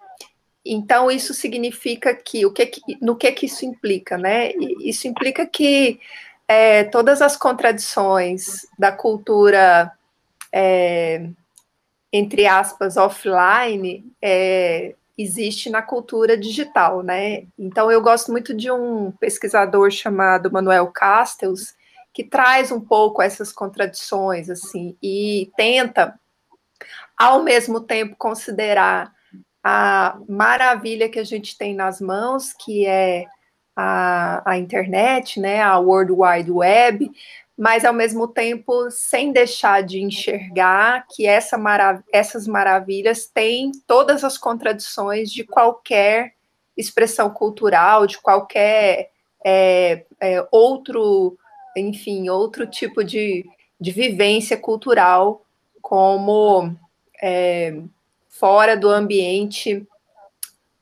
Então, 0.65 1.09
isso 1.09 1.33
significa 1.33 2.13
que, 2.13 2.45
o 2.45 2.53
que, 2.53 2.71
no 3.01 3.15
que 3.15 3.31
que 3.31 3.45
isso 3.47 3.65
implica, 3.65 4.17
né? 4.17 4.51
Isso 4.79 5.07
implica 5.07 5.45
que 5.45 5.99
é, 6.47 6.83
todas 6.83 7.21
as 7.21 7.35
contradições 7.35 8.67
da 8.77 8.91
cultura, 8.91 9.91
é, 10.51 11.27
entre 12.13 12.45
aspas, 12.45 12.97
offline, 12.97 14.05
é, 14.21 14.93
existe 15.17 15.69
na 15.69 15.81
cultura 15.81 16.37
digital, 16.37 17.01
né? 17.01 17.43
Então 17.57 17.91
eu 17.91 18.01
gosto 18.01 18.31
muito 18.31 18.53
de 18.53 18.71
um 18.71 19.11
pesquisador 19.11 19.89
chamado 19.91 20.51
Manuel 20.51 20.87
Castells, 20.87 21.75
que 22.13 22.23
traz 22.23 22.71
um 22.71 22.81
pouco 22.81 23.21
essas 23.21 23.51
contradições 23.51 24.49
assim 24.49 24.97
e 25.01 25.49
tenta 25.55 26.19
ao 27.17 27.43
mesmo 27.43 27.79
tempo 27.79 28.15
considerar 28.17 29.13
a 29.63 30.19
maravilha 30.27 31.09
que 31.09 31.19
a 31.19 31.23
gente 31.23 31.57
tem 31.57 31.75
nas 31.75 32.01
mãos, 32.01 32.53
que 32.53 32.85
é 32.85 33.25
a, 33.75 34.51
a 34.51 34.57
internet, 34.57 35.39
né, 35.39 35.61
a 35.61 35.77
World 35.77 36.11
Wide 36.11 36.51
Web, 36.51 37.11
mas 37.57 37.85
ao 37.85 37.93
mesmo 37.93 38.27
tempo 38.27 38.89
sem 38.89 39.31
deixar 39.31 39.83
de 39.83 40.01
enxergar 40.01 41.05
que 41.09 41.27
essa 41.27 41.57
marav 41.57 42.01
essas 42.11 42.47
maravilhas 42.47 43.27
têm 43.27 43.71
todas 43.85 44.23
as 44.23 44.37
contradições 44.37 45.31
de 45.31 45.43
qualquer 45.43 46.33
expressão 46.75 47.29
cultural, 47.29 48.07
de 48.07 48.17
qualquer 48.19 49.11
é, 49.45 50.05
é, 50.19 50.47
outro, 50.51 51.37
enfim, 51.75 52.29
outro 52.29 52.65
tipo 52.65 53.03
de, 53.03 53.45
de 53.79 53.91
vivência 53.91 54.57
cultural, 54.57 55.45
como 55.81 56.75
é, 57.21 57.75
fora 58.41 58.75
do 58.75 58.89
ambiente 58.89 59.87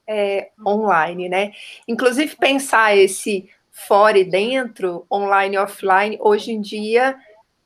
é, 0.08 0.50
online, 0.66 1.28
né? 1.28 1.51
Inclusive 1.86 2.38
pensar 2.38 2.96
esse 2.96 3.50
fora 3.70 4.18
e 4.18 4.24
dentro, 4.24 5.06
online 5.12 5.58
e 5.58 5.60
offline, 5.60 6.18
hoje 6.22 6.54
em 6.54 6.62
dia, 6.62 7.18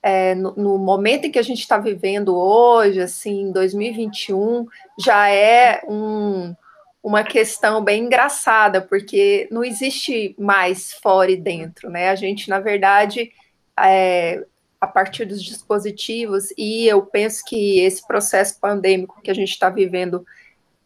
é, 0.02 0.34
no, 0.34 0.56
no, 0.56 0.78
momento 0.80 1.26
em 1.26 1.32
que 1.32 1.38
a 1.38 1.44
gente 1.44 1.60
está 1.60 1.78
vivendo 1.78 2.36
hoje, 2.36 3.00
assim, 3.02 3.52
2021, 3.52 4.66
já 5.00 5.30
é 5.30 5.84
um, 5.88 6.56
uma 7.04 7.24
questão 7.24 7.84
bem 7.84 8.06
engraçada, 8.06 8.82
porque 8.82 9.48
não 9.52 9.64
existe 9.64 10.36
mais 10.40 10.92
fora 10.92 11.30
e 11.30 11.38
dentro, 11.38 11.92
né? 11.92 12.10
A 12.10 12.16
gente, 12.16 12.50
na 12.50 12.60
verdade, 12.60 13.32
é, 13.80 14.44
a 14.84 14.88
partir 14.88 15.24
dos 15.24 15.42
dispositivos, 15.42 16.50
e 16.58 16.86
eu 16.86 17.02
penso 17.06 17.42
que 17.46 17.80
esse 17.80 18.06
processo 18.06 18.60
pandêmico 18.60 19.22
que 19.22 19.32
a 19.32 19.34
gente 19.34 19.52
está 19.52 19.70
vivendo 19.70 20.26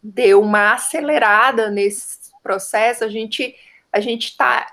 deu 0.00 0.40
uma 0.40 0.74
acelerada 0.74 1.68
nesse 1.68 2.30
processo, 2.40 3.02
a 3.02 3.08
gente 3.08 3.56
a 3.92 3.98
gente 3.98 4.28
está 4.28 4.68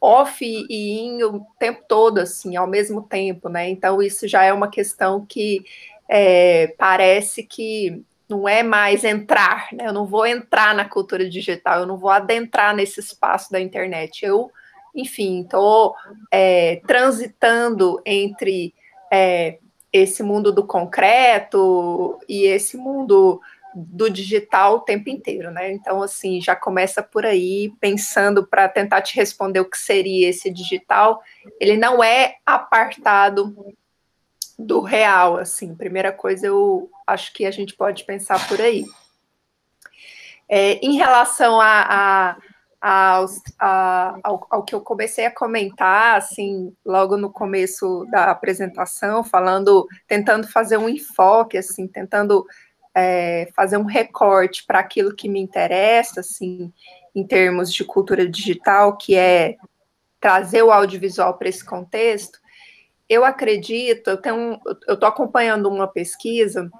off 0.00 0.42
e 0.42 1.00
in 1.00 1.22
o 1.22 1.44
tempo 1.58 1.82
todo, 1.86 2.18
assim, 2.18 2.56
ao 2.56 2.66
mesmo 2.66 3.02
tempo, 3.02 3.50
né? 3.50 3.68
Então, 3.68 4.00
isso 4.00 4.26
já 4.26 4.42
é 4.44 4.52
uma 4.54 4.70
questão 4.70 5.26
que 5.26 5.62
é, 6.08 6.68
parece 6.78 7.42
que 7.42 8.02
não 8.26 8.48
é 8.48 8.62
mais 8.62 9.04
entrar, 9.04 9.68
né? 9.70 9.88
Eu 9.88 9.92
não 9.92 10.06
vou 10.06 10.26
entrar 10.26 10.74
na 10.74 10.88
cultura 10.88 11.28
digital, 11.28 11.80
eu 11.80 11.86
não 11.86 11.98
vou 11.98 12.08
adentrar 12.08 12.74
nesse 12.74 13.00
espaço 13.00 13.52
da 13.52 13.60
internet. 13.60 14.24
Eu, 14.24 14.50
enfim, 14.96 15.42
estou 15.42 15.94
é, 16.32 16.80
transitando 16.86 18.00
entre 18.04 18.74
é, 19.12 19.58
esse 19.92 20.22
mundo 20.22 20.50
do 20.50 20.66
concreto 20.66 22.18
e 22.28 22.44
esse 22.44 22.76
mundo 22.76 23.40
do 23.78 24.08
digital 24.08 24.76
o 24.76 24.80
tempo 24.80 25.10
inteiro, 25.10 25.50
né? 25.50 25.70
Então, 25.70 26.02
assim, 26.02 26.40
já 26.40 26.56
começa 26.56 27.02
por 27.02 27.26
aí, 27.26 27.70
pensando 27.78 28.46
para 28.46 28.66
tentar 28.68 29.02
te 29.02 29.14
responder 29.14 29.60
o 29.60 29.68
que 29.68 29.76
seria 29.76 30.30
esse 30.30 30.50
digital. 30.50 31.20
Ele 31.60 31.76
não 31.76 32.02
é 32.02 32.36
apartado 32.46 33.54
do 34.58 34.80
real, 34.80 35.36
assim. 35.36 35.74
Primeira 35.74 36.10
coisa, 36.10 36.46
eu 36.46 36.90
acho 37.06 37.34
que 37.34 37.44
a 37.44 37.50
gente 37.50 37.74
pode 37.74 38.04
pensar 38.04 38.48
por 38.48 38.62
aí. 38.62 38.86
É, 40.48 40.74
em 40.74 40.96
relação 40.96 41.60
a, 41.60 41.82
a, 41.88 42.36
a, 42.88 44.16
ao, 44.22 44.46
ao, 44.48 44.62
que 44.62 44.72
eu 44.72 44.80
comecei 44.80 45.26
a 45.26 45.34
comentar, 45.34 46.18
assim, 46.18 46.72
logo 46.84 47.16
no 47.16 47.32
começo 47.32 48.06
da 48.12 48.30
apresentação, 48.30 49.24
falando, 49.24 49.88
tentando 50.06 50.46
fazer 50.46 50.76
um 50.76 50.88
enfoque, 50.88 51.58
assim, 51.58 51.88
tentando 51.88 52.46
é, 52.94 53.50
fazer 53.56 53.76
um 53.76 53.84
recorte 53.84 54.64
para 54.64 54.78
aquilo 54.78 55.16
que 55.16 55.28
me 55.28 55.40
interessa, 55.40 56.20
assim, 56.20 56.72
em 57.12 57.26
termos 57.26 57.72
de 57.72 57.82
cultura 57.82 58.28
digital, 58.28 58.96
que 58.96 59.16
é 59.16 59.56
trazer 60.20 60.62
o 60.62 60.70
audiovisual 60.70 61.34
para 61.34 61.48
esse 61.48 61.64
contexto, 61.64 62.38
eu 63.08 63.24
acredito, 63.24 64.10
eu 64.10 64.16
tenho, 64.16 64.60
eu 64.86 64.94
estou 64.94 65.08
acompanhando 65.08 65.68
uma 65.68 65.88
pesquisa 65.88 66.70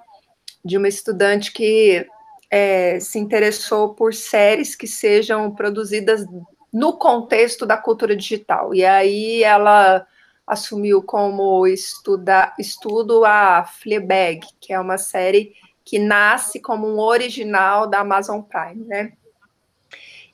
de 0.63 0.77
uma 0.77 0.87
estudante 0.87 1.51
que 1.51 2.07
é, 2.49 2.99
se 2.99 3.19
interessou 3.19 3.93
por 3.93 4.13
séries 4.13 4.75
que 4.75 4.87
sejam 4.87 5.53
produzidas 5.53 6.25
no 6.71 6.97
contexto 6.97 7.65
da 7.65 7.77
cultura 7.77 8.15
digital. 8.15 8.73
E 8.73 8.85
aí 8.85 9.43
ela 9.43 10.05
assumiu 10.45 11.03
como 11.03 11.67
estuda, 11.67 12.53
estudo 12.57 13.25
a 13.25 13.65
Fleabag, 13.65 14.41
que 14.61 14.71
é 14.71 14.79
uma 14.79 14.97
série 14.97 15.53
que 15.83 15.99
nasce 15.99 16.59
como 16.59 16.87
um 16.87 16.99
original 16.99 17.87
da 17.87 17.99
Amazon 17.99 18.41
Prime, 18.41 18.85
né? 18.85 19.13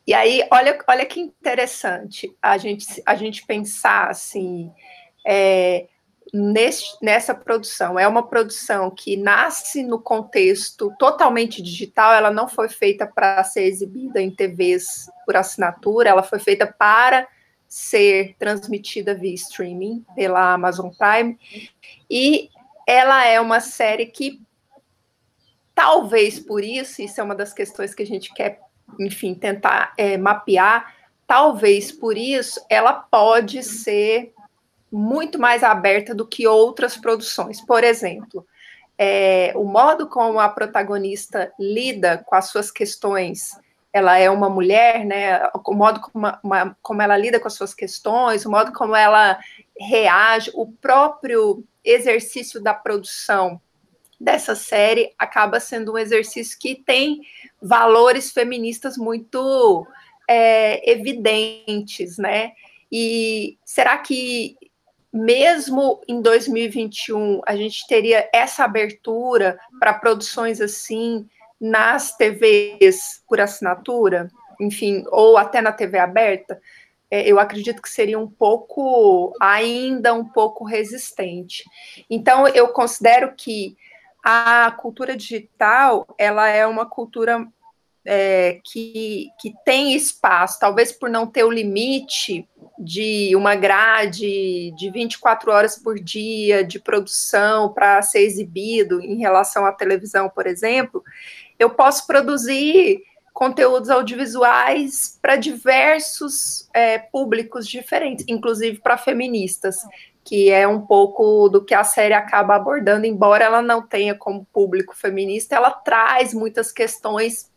E 0.05 0.13
aí, 0.13 0.46
olha, 0.51 0.77
olha 0.88 1.05
que 1.05 1.20
interessante 1.20 2.36
a 2.41 2.58
gente, 2.58 3.01
a 3.05 3.15
gente 3.15 3.46
pensar 3.46 4.10
assim, 4.10 4.70
é, 5.25 5.88
nesse, 6.32 6.98
nessa 7.01 7.34
produção. 7.34 8.00
É 8.00 8.08
uma 8.08 8.27
produção 8.27 8.92
que 8.92 9.18
nasce 9.18 9.84
no 9.84 10.00
contexto 10.00 10.94
totalmente 10.98 11.62
digital, 11.62 12.13
ela 12.13 12.32
não 12.32 12.48
foi 12.48 12.70
feita 12.70 13.06
para 13.08 13.44
ser 13.44 13.63
exibida 13.63 14.22
em 14.22 14.32
TVs 14.32 15.10
por 15.25 15.36
assinatura, 15.36 16.10
ela 16.10 16.24
foi 16.24 16.39
feita 16.39 16.65
para 16.68 17.27
ser 17.68 18.36
transmitida 18.38 19.15
via 19.15 19.34
streaming 19.34 20.06
pela 20.15 20.53
Amazon 20.53 20.89
Prime. 20.89 21.38
E 22.10 22.50
ela 22.88 23.25
é 23.25 23.42
uma 23.42 23.60
série 23.60 24.06
que, 24.06 24.42
talvez 25.74 26.39
por 26.39 26.63
isso, 26.63 27.01
isso 27.01 27.20
é 27.20 27.24
uma 27.24 27.36
das 27.36 27.53
questões 27.53 27.96
que 27.96 28.03
a 28.03 28.06
gente 28.06 28.34
quer, 28.34 28.60
enfim, 29.00 29.34
tentar 29.34 29.94
é, 29.98 30.18
mapear, 30.18 30.94
talvez 31.25 31.92
por 31.92 32.18
isso 32.18 32.63
ela 32.70 32.94
pode 32.94 33.63
ser 33.63 34.32
muito 34.93 35.39
mais 35.39 35.63
aberta 35.63 36.13
do 36.13 36.27
que 36.27 36.45
outras 36.47 36.95
produções. 36.95 37.59
Por 37.59 37.83
exemplo, 37.83 38.45
é, 38.95 39.51
o 39.55 39.63
modo 39.63 40.07
como 40.07 40.39
a 40.39 40.47
protagonista 40.47 41.51
lida 41.59 42.23
com 42.23 42.35
as 42.35 42.50
suas 42.50 42.69
questões, 42.69 43.57
ela 43.91 44.19
é 44.19 44.29
uma 44.29 44.50
mulher, 44.50 45.03
né? 45.03 45.50
O 45.65 45.73
modo 45.73 46.00
como, 46.00 46.31
uma, 46.43 46.77
como 46.79 47.01
ela 47.01 47.17
lida 47.17 47.39
com 47.39 47.47
as 47.47 47.55
suas 47.55 47.73
questões, 47.73 48.45
o 48.45 48.51
modo 48.51 48.71
como 48.71 48.95
ela 48.95 49.39
reage, 49.79 50.51
o 50.53 50.71
próprio 50.71 51.63
exercício 51.83 52.62
da 52.62 52.73
produção 52.73 53.59
dessa 54.19 54.55
série 54.55 55.12
acaba 55.17 55.59
sendo 55.59 55.93
um 55.93 55.97
exercício 55.97 56.57
que 56.59 56.75
tem 56.75 57.21
valores 57.59 58.31
feministas 58.31 58.95
muito 58.95 59.87
é, 60.29 60.91
evidentes, 60.91 62.20
né? 62.20 62.51
E 62.91 63.57
será 63.65 63.98
que 63.98 64.55
mesmo 65.13 66.01
em 66.07 66.21
2021 66.21 67.41
a 67.45 67.55
gente 67.55 67.85
teria 67.87 68.27
essa 68.33 68.63
abertura 68.63 69.59
para 69.79 69.93
produções 69.93 70.59
assim 70.59 71.27
nas 71.61 72.17
TVs 72.17 73.23
por 73.27 73.39
assinatura, 73.39 74.29
enfim, 74.59 75.03
ou 75.11 75.37
até 75.37 75.61
na 75.61 75.71
TV 75.71 75.97
aberta, 75.99 76.59
é, 77.09 77.29
eu 77.29 77.39
acredito 77.39 77.81
que 77.81 77.89
seria 77.89 78.17
um 78.17 78.27
pouco, 78.27 79.33
ainda 79.39 80.13
um 80.15 80.25
pouco 80.25 80.63
resistente. 80.63 81.63
Então, 82.09 82.47
eu 82.47 82.69
considero 82.69 83.33
que 83.37 83.77
a 84.23 84.71
cultura 84.71 85.15
digital, 85.15 86.07
ela 86.17 86.49
é 86.49 86.65
uma 86.65 86.85
cultura 86.85 87.47
é, 88.03 88.59
que, 88.63 89.29
que 89.39 89.53
tem 89.63 89.93
espaço, 89.93 90.59
talvez 90.59 90.91
por 90.91 91.09
não 91.09 91.27
ter 91.27 91.43
o 91.43 91.51
limite 91.51 92.49
de 92.77 93.36
uma 93.36 93.55
grade 93.55 94.72
de 94.72 94.90
24 94.92 95.51
horas 95.51 95.77
por 95.77 96.00
dia 96.00 96.64
de 96.64 96.79
produção 96.79 97.72
para 97.72 98.01
ser 98.01 98.22
exibido 98.22 99.00
em 99.01 99.20
relação 99.20 99.66
à 99.66 99.72
televisão, 99.72 100.29
por 100.29 100.48
exemplo, 100.48 101.03
eu 101.59 101.70
posso 101.70 102.07
produzir 102.07 103.03
conteúdos 103.33 103.90
audiovisuais 103.90 105.18
para 105.22 105.36
diversos 105.36 106.70
é, 106.74 107.00
públicos 107.00 107.68
diferentes, 107.68 108.25
inclusive 108.27 108.79
para 108.79 108.98
feministas, 108.98 109.77
que 110.24 110.50
é 110.50 110.68
um 110.68 110.81
pouco 110.81 111.50
do 111.50 111.64
que 111.64 111.74
a 111.74 111.83
série 111.83 112.14
acaba 112.14 112.55
abordando, 112.55 113.05
embora 113.05 113.44
ela 113.44 113.62
não 113.62 113.81
tenha 113.81 114.16
como 114.16 114.46
público 114.46 114.96
feminista, 114.96 115.55
ela 115.55 115.72
traz 115.72 116.33
muitas 116.33 116.72
questões 116.72 117.51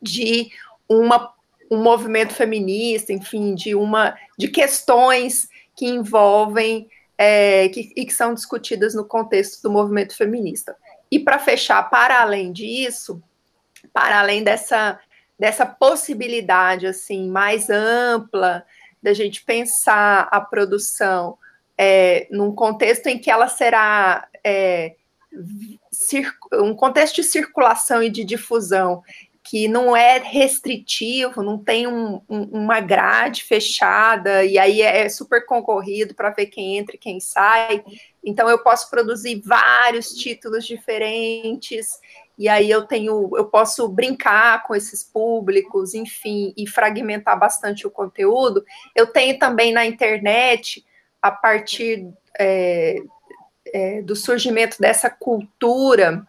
de 0.00 0.50
uma, 0.88 1.32
um 1.74 1.82
movimento 1.82 2.32
feminista, 2.34 3.12
enfim, 3.12 3.54
de 3.54 3.74
uma 3.74 4.16
de 4.38 4.48
questões 4.48 5.48
que 5.76 5.86
envolvem 5.86 6.88
é, 7.18 7.68
que, 7.68 7.92
e 7.96 8.04
que 8.04 8.12
são 8.12 8.34
discutidas 8.34 8.94
no 8.94 9.04
contexto 9.04 9.62
do 9.62 9.70
movimento 9.70 10.16
feminista. 10.16 10.76
E 11.10 11.18
para 11.18 11.38
fechar, 11.38 11.82
para 11.90 12.20
além 12.20 12.52
disso, 12.52 13.22
para 13.92 14.20
além 14.20 14.42
dessa, 14.42 14.98
dessa 15.38 15.66
possibilidade 15.66 16.86
assim 16.86 17.28
mais 17.28 17.68
ampla 17.70 18.64
da 19.02 19.12
gente 19.12 19.44
pensar 19.44 20.28
a 20.30 20.40
produção 20.40 21.36
é, 21.76 22.26
num 22.30 22.54
contexto 22.54 23.06
em 23.08 23.18
que 23.18 23.30
ela 23.30 23.48
será 23.48 24.26
é, 24.42 24.94
um 26.54 26.74
contexto 26.74 27.16
de 27.16 27.24
circulação 27.24 28.02
e 28.02 28.08
de 28.08 28.24
difusão 28.24 29.02
que 29.44 29.68
não 29.68 29.94
é 29.94 30.18
restritivo, 30.18 31.42
não 31.42 31.58
tem 31.58 31.86
um, 31.86 32.22
um, 32.26 32.44
uma 32.44 32.80
grade 32.80 33.44
fechada, 33.44 34.42
e 34.42 34.58
aí 34.58 34.80
é 34.80 35.06
super 35.10 35.44
concorrido 35.44 36.14
para 36.14 36.30
ver 36.30 36.46
quem 36.46 36.78
entra 36.78 36.96
e 36.96 36.98
quem 36.98 37.20
sai. 37.20 37.84
Então 38.24 38.48
eu 38.48 38.58
posso 38.60 38.88
produzir 38.88 39.42
vários 39.44 40.14
títulos 40.14 40.64
diferentes, 40.66 42.00
e 42.38 42.48
aí 42.48 42.70
eu 42.70 42.86
tenho, 42.86 43.30
eu 43.36 43.44
posso 43.44 43.86
brincar 43.86 44.62
com 44.62 44.74
esses 44.74 45.04
públicos, 45.04 45.92
enfim, 45.92 46.54
e 46.56 46.66
fragmentar 46.66 47.38
bastante 47.38 47.86
o 47.86 47.90
conteúdo. 47.90 48.64
Eu 48.94 49.06
tenho 49.06 49.38
também 49.38 49.74
na 49.74 49.84
internet, 49.84 50.82
a 51.20 51.30
partir 51.30 52.08
é, 52.40 52.96
é, 53.74 54.00
do 54.00 54.16
surgimento 54.16 54.80
dessa 54.80 55.10
cultura 55.10 56.26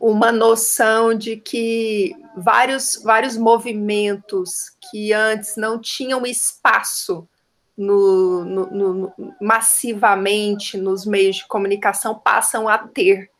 uma 0.00 0.32
noção 0.32 1.12
de 1.12 1.36
que 1.36 2.16
vários, 2.34 3.02
vários 3.04 3.36
movimentos 3.36 4.72
que 4.90 5.12
antes 5.12 5.56
não 5.56 5.78
tinham 5.78 6.26
espaço 6.26 7.28
no, 7.76 8.44
no, 8.44 8.66
no, 8.70 9.12
massivamente 9.40 10.78
nos 10.78 11.04
meios 11.04 11.36
de 11.36 11.46
comunicação 11.46 12.18
passam 12.18 12.66
a 12.66 12.78
ter. 12.78 13.30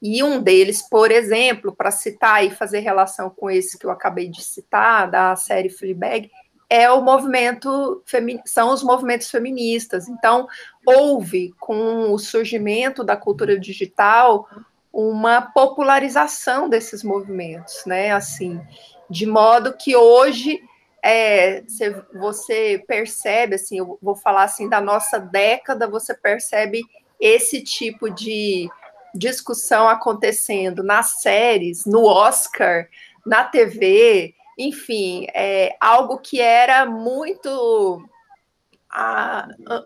E 0.00 0.22
um 0.22 0.40
deles, 0.40 0.82
por 0.88 1.10
exemplo, 1.10 1.74
para 1.74 1.90
citar 1.90 2.44
e 2.44 2.50
fazer 2.50 2.80
relação 2.80 3.28
com 3.28 3.50
esse 3.50 3.78
que 3.78 3.84
eu 3.84 3.90
acabei 3.90 4.28
de 4.28 4.42
citar, 4.42 5.10
da 5.10 5.36
série 5.36 5.68
Fleabag, 5.68 6.30
é 6.68 6.90
o 6.90 7.02
movimento, 7.02 8.02
são 8.44 8.72
os 8.72 8.82
movimentos 8.82 9.30
feministas. 9.30 10.08
Então, 10.08 10.46
houve, 10.86 11.54
com 11.58 12.10
o 12.12 12.18
surgimento 12.18 13.04
da 13.04 13.16
cultura 13.16 13.58
digital, 13.58 14.48
uma 14.96 15.42
popularização 15.42 16.70
desses 16.70 17.04
movimentos, 17.04 17.84
né? 17.84 18.12
Assim, 18.12 18.58
de 19.10 19.26
modo 19.26 19.76
que 19.76 19.94
hoje 19.94 20.58
é, 21.02 21.62
você 22.14 22.82
percebe, 22.88 23.56
assim, 23.56 23.76
eu 23.76 23.98
vou 24.00 24.16
falar 24.16 24.44
assim 24.44 24.70
da 24.70 24.80
nossa 24.80 25.18
década, 25.18 25.86
você 25.86 26.14
percebe 26.14 26.80
esse 27.20 27.62
tipo 27.62 28.08
de 28.08 28.70
discussão 29.14 29.86
acontecendo 29.86 30.82
nas 30.82 31.20
séries, 31.20 31.84
no 31.84 32.06
Oscar, 32.06 32.88
na 33.24 33.44
TV, 33.44 34.34
enfim, 34.56 35.26
é 35.34 35.76
algo 35.78 36.18
que 36.18 36.40
era 36.40 36.86
muito 36.86 38.02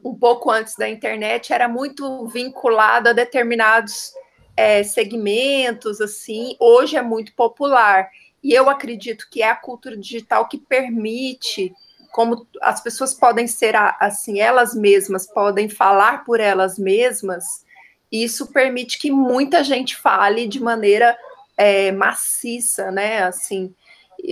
um 0.05 0.15
pouco 0.15 0.53
antes 0.53 0.77
da 0.77 0.89
internet, 0.89 1.53
era 1.53 1.69
muito 1.69 2.29
vinculado 2.29 3.09
a 3.09 3.13
determinados 3.13 4.13
é, 4.61 4.83
segmentos, 4.83 6.03
assim, 6.03 6.55
hoje 6.61 6.95
é 6.95 7.01
muito 7.01 7.33
popular. 7.33 8.11
E 8.43 8.53
eu 8.53 8.69
acredito 8.69 9.27
que 9.31 9.43
é 9.43 9.49
a 9.49 9.57
cultura 9.57 9.97
digital 9.97 10.47
que 10.49 10.59
permite, 10.59 11.73
como 12.13 12.47
as 12.61 12.79
pessoas 12.83 13.15
podem 13.15 13.47
ser 13.47 13.75
assim, 13.99 14.39
elas 14.39 14.75
mesmas, 14.75 15.27
podem 15.27 15.67
falar 15.67 16.25
por 16.25 16.41
elas 16.41 16.79
mesmas, 16.79 17.65
isso 18.13 18.53
permite 18.53 18.99
que 18.99 19.11
muita 19.11 19.65
gente 19.65 19.97
fale 19.97 20.47
de 20.47 20.61
maneira 20.61 21.17
é, 21.57 21.91
maciça, 21.91 22.91
né? 22.91 23.23
Assim, 23.23 23.75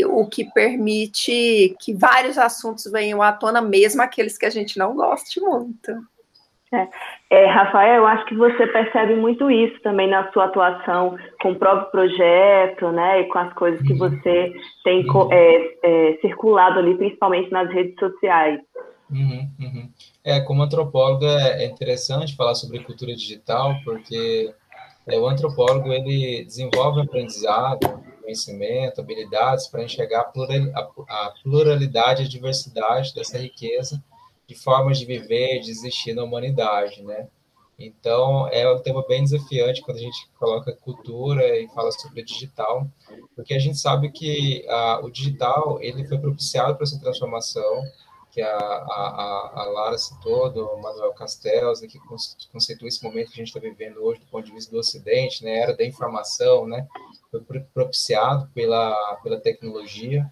o 0.09 0.27
que 0.27 0.45
permite 0.53 1.75
que 1.81 1.95
vários 1.95 2.37
assuntos 2.37 2.85
venham 2.85 3.23
à 3.23 3.33
tona, 3.33 3.63
mesmo 3.63 4.03
aqueles 4.03 4.37
que 4.37 4.45
a 4.45 4.51
gente 4.51 4.79
não 4.79 4.95
goste 4.95 5.41
muito. 5.41 6.07
É. 6.73 6.89
É, 7.31 7.47
Rafael, 7.47 7.97
eu 7.97 8.07
acho 8.07 8.25
que 8.27 8.35
você 8.35 8.67
percebe 8.67 9.15
muito 9.15 9.51
isso 9.51 9.81
também 9.83 10.09
na 10.09 10.31
sua 10.33 10.47
atuação 10.47 11.17
com 11.41 11.53
o 11.53 11.59
próprio 11.59 11.91
projeto, 11.91 12.91
né, 12.91 13.23
e 13.23 13.25
com 13.29 13.39
as 13.39 13.53
coisas 13.55 13.81
que 13.87 13.93
uhum. 13.93 13.99
você 13.99 14.53
tem 14.85 15.07
uhum. 15.09 15.33
é, 15.33 15.75
é, 15.83 16.19
circulado 16.21 16.79
ali, 16.79 16.95
principalmente 16.95 17.51
nas 17.51 17.71
redes 17.71 17.95
sociais. 17.99 18.61
Uhum, 19.11 19.49
uhum. 19.59 19.91
É, 20.23 20.41
como 20.41 20.63
antropóloga 20.63 21.27
é 21.27 21.65
interessante 21.65 22.37
falar 22.37 22.55
sobre 22.55 22.81
cultura 22.81 23.15
digital, 23.15 23.75
porque 23.83 24.53
é, 25.07 25.19
o 25.19 25.27
antropólogo 25.27 25.91
ele 25.91 26.45
desenvolve 26.45 27.01
aprendizado, 27.01 28.03
conhecimento, 28.21 29.01
habilidades 29.01 29.69
para 29.69 29.83
enxergar 29.83 30.21
a, 30.21 30.25
plural, 30.25 30.59
a, 30.75 30.81
a 30.81 31.35
pluralidade 31.43 32.23
e 32.23 32.27
a 32.27 32.29
diversidade 32.29 33.15
dessa 33.15 33.39
riqueza 33.39 34.03
de 34.49 34.55
formas 34.55 34.99
de 34.99 35.05
viver, 35.05 35.61
de 35.61 35.71
existir 35.71 36.15
na 36.15 36.25
humanidade, 36.25 37.03
né? 37.03 37.29
Então, 37.79 38.49
é 38.49 38.69
um 38.73 38.81
tema 38.81 39.07
bem 39.07 39.23
desafiante 39.23 39.83
quando 39.83 39.99
a 39.99 40.01
gente 40.01 40.29
coloca 40.37 40.73
cultura 40.73 41.61
e 41.61 41.69
fala 41.69 41.93
sobre 41.93 42.25
digital, 42.25 42.89
porque 43.37 43.55
a 43.55 43.59
gente 43.59 43.79
sabe 43.79 44.11
que 44.11 44.67
a, 44.69 45.01
o 45.05 45.11
digital 45.11 45.79
ele 45.81 46.05
foi 46.09 46.19
propiciado 46.19 46.75
para 46.75 46.83
essa 46.83 46.99
transformação, 46.99 47.85
que 48.33 48.41
a, 48.43 48.57
a, 48.57 49.53
a 49.55 49.65
Lara 49.67 49.99
citou, 49.99 50.51
do 50.51 50.77
Manuel 50.79 51.13
Castells, 51.13 51.81
né, 51.81 51.87
que 51.87 52.01
conceitua 52.51 52.89
esse 52.89 53.05
momento 53.05 53.29
que 53.29 53.35
a 53.35 53.45
gente 53.45 53.49
está 53.49 53.61
vivendo 53.61 53.99
hoje 53.99 54.21
do 54.21 54.27
ponto 54.27 54.45
de 54.45 54.53
vista 54.53 54.73
do 54.73 54.79
Ocidente, 54.79 55.45
né, 55.45 55.59
era 55.59 55.77
da 55.77 55.85
informação, 55.85 56.67
né, 56.67 56.87
foi 57.31 57.41
propiciado 57.73 58.49
pela, 58.53 58.93
pela 59.23 59.39
tecnologia 59.39 60.29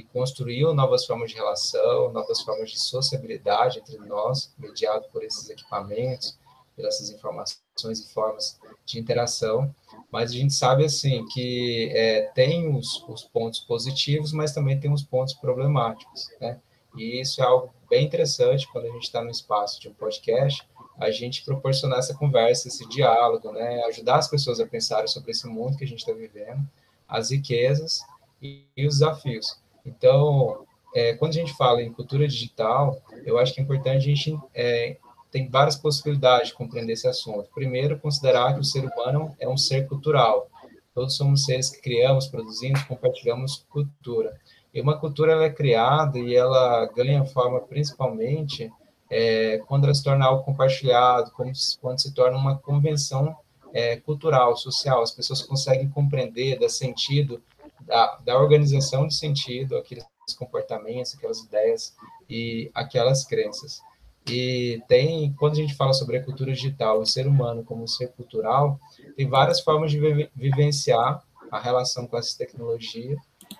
e 0.00 0.04
construiu 0.04 0.72
novas 0.72 1.04
formas 1.04 1.30
de 1.30 1.36
relação, 1.36 2.10
novas 2.10 2.40
formas 2.40 2.70
de 2.70 2.80
sociabilidade 2.80 3.78
entre 3.78 3.98
nós, 3.98 4.52
mediado 4.58 5.06
por 5.12 5.22
esses 5.22 5.48
equipamentos, 5.50 6.38
pelas 6.74 6.94
essas 6.94 7.10
informações 7.10 8.00
e 8.00 8.12
formas 8.12 8.58
de 8.86 8.98
interação, 8.98 9.74
mas 10.10 10.30
a 10.30 10.34
gente 10.34 10.54
sabe 10.54 10.84
assim 10.84 11.24
que 11.26 11.90
é, 11.92 12.22
tem 12.34 12.74
os, 12.74 13.04
os 13.08 13.22
pontos 13.24 13.60
positivos, 13.60 14.32
mas 14.32 14.52
também 14.52 14.80
tem 14.80 14.90
os 14.90 15.02
pontos 15.02 15.34
problemáticos, 15.34 16.28
né? 16.40 16.58
E 16.96 17.20
isso 17.20 17.40
é 17.40 17.44
algo 17.44 17.72
bem 17.88 18.04
interessante 18.04 18.66
quando 18.72 18.86
a 18.86 18.90
gente 18.90 19.04
está 19.04 19.22
no 19.22 19.30
espaço 19.30 19.80
de 19.80 19.88
um 19.88 19.94
podcast, 19.94 20.66
a 20.98 21.10
gente 21.10 21.44
proporcionar 21.44 21.98
essa 21.98 22.14
conversa, 22.14 22.68
esse 22.68 22.88
diálogo, 22.88 23.52
né? 23.52 23.84
Ajudar 23.84 24.16
as 24.16 24.28
pessoas 24.28 24.58
a 24.58 24.66
pensarem 24.66 25.06
sobre 25.06 25.30
esse 25.30 25.46
mundo 25.46 25.76
que 25.76 25.84
a 25.84 25.86
gente 25.86 26.00
está 26.00 26.12
vivendo, 26.12 26.66
as 27.06 27.30
riquezas 27.30 28.00
e, 28.40 28.64
e, 28.76 28.86
os 28.86 28.94
desafios. 28.94 29.60
Então, 29.84 30.64
é, 30.94 31.14
quando 31.14 31.32
a 31.32 31.34
gente 31.34 31.56
fala 31.56 31.82
em 31.82 31.92
cultura 31.92 32.26
digital, 32.26 33.00
eu 33.24 33.38
acho 33.38 33.54
que 33.54 33.60
é 33.60 33.62
importante 33.62 33.96
a 33.96 34.00
gente 34.00 34.38
é, 34.54 34.96
tem 35.30 35.48
várias 35.48 35.76
possibilidades 35.76 36.48
de 36.48 36.54
compreender 36.54 36.92
esse 36.94 37.06
assunto. 37.06 37.48
Primeiro, 37.54 37.98
considerar 37.98 38.54
que 38.54 38.60
o 38.60 38.64
ser 38.64 38.84
humano 38.84 39.34
é 39.38 39.48
um 39.48 39.56
ser 39.56 39.86
cultural. 39.86 40.48
Todos 40.94 41.16
somos 41.16 41.44
seres 41.44 41.70
que 41.70 41.80
criamos, 41.80 42.26
produzimos, 42.26 42.82
compartilhamos 42.82 43.64
cultura. 43.70 44.36
E 44.74 44.80
uma 44.80 44.98
cultura 44.98 45.32
ela 45.32 45.44
é 45.44 45.50
criada 45.50 46.18
e 46.18 46.34
ela 46.34 46.86
ganha 46.86 47.24
forma 47.24 47.60
principalmente 47.60 48.70
é, 49.08 49.58
quando 49.66 49.84
ela 49.84 49.94
se 49.94 50.02
torna 50.02 50.26
algo 50.26 50.44
compartilhado, 50.44 51.32
quando, 51.32 52.00
se 52.00 52.14
torna 52.14 52.36
uma 52.36 52.56
convenção 52.58 53.36
é, 53.72 53.96
cultural, 53.96 54.56
social. 54.56 55.02
As 55.02 55.12
pessoas 55.12 55.42
conseguem 55.42 55.88
compreender, 55.88 56.58
dar 56.58 56.68
sentido, 56.68 57.42
da, 57.90 58.18
da 58.24 58.38
organização 58.38 59.06
de 59.06 59.14
sentido, 59.14 59.76
aqueles 59.76 60.04
comportamentos, 60.38 61.14
aquelas 61.14 61.40
ideias 61.40 61.94
e 62.28 62.70
aquelas 62.72 63.24
crenças. 63.24 63.82
E 64.28 64.80
tem, 64.86 65.32
quando 65.34 65.54
a 65.54 65.56
gente 65.56 65.74
fala 65.74 65.92
sobre 65.92 66.18
a 66.18 66.22
cultura 66.22 66.52
digital, 66.52 67.00
o 67.00 67.06
ser 67.06 67.26
humano 67.26 67.64
como 67.64 67.88
ser 67.88 68.12
cultural, 68.12 68.78
tem 69.16 69.28
várias 69.28 69.60
formas 69.60 69.90
de 69.90 69.98
vivenciar 70.34 71.22
a 71.50 71.58
relação 71.58 72.06
com 72.06 72.16
essa 72.16 72.38
tecnologia 72.38 73.16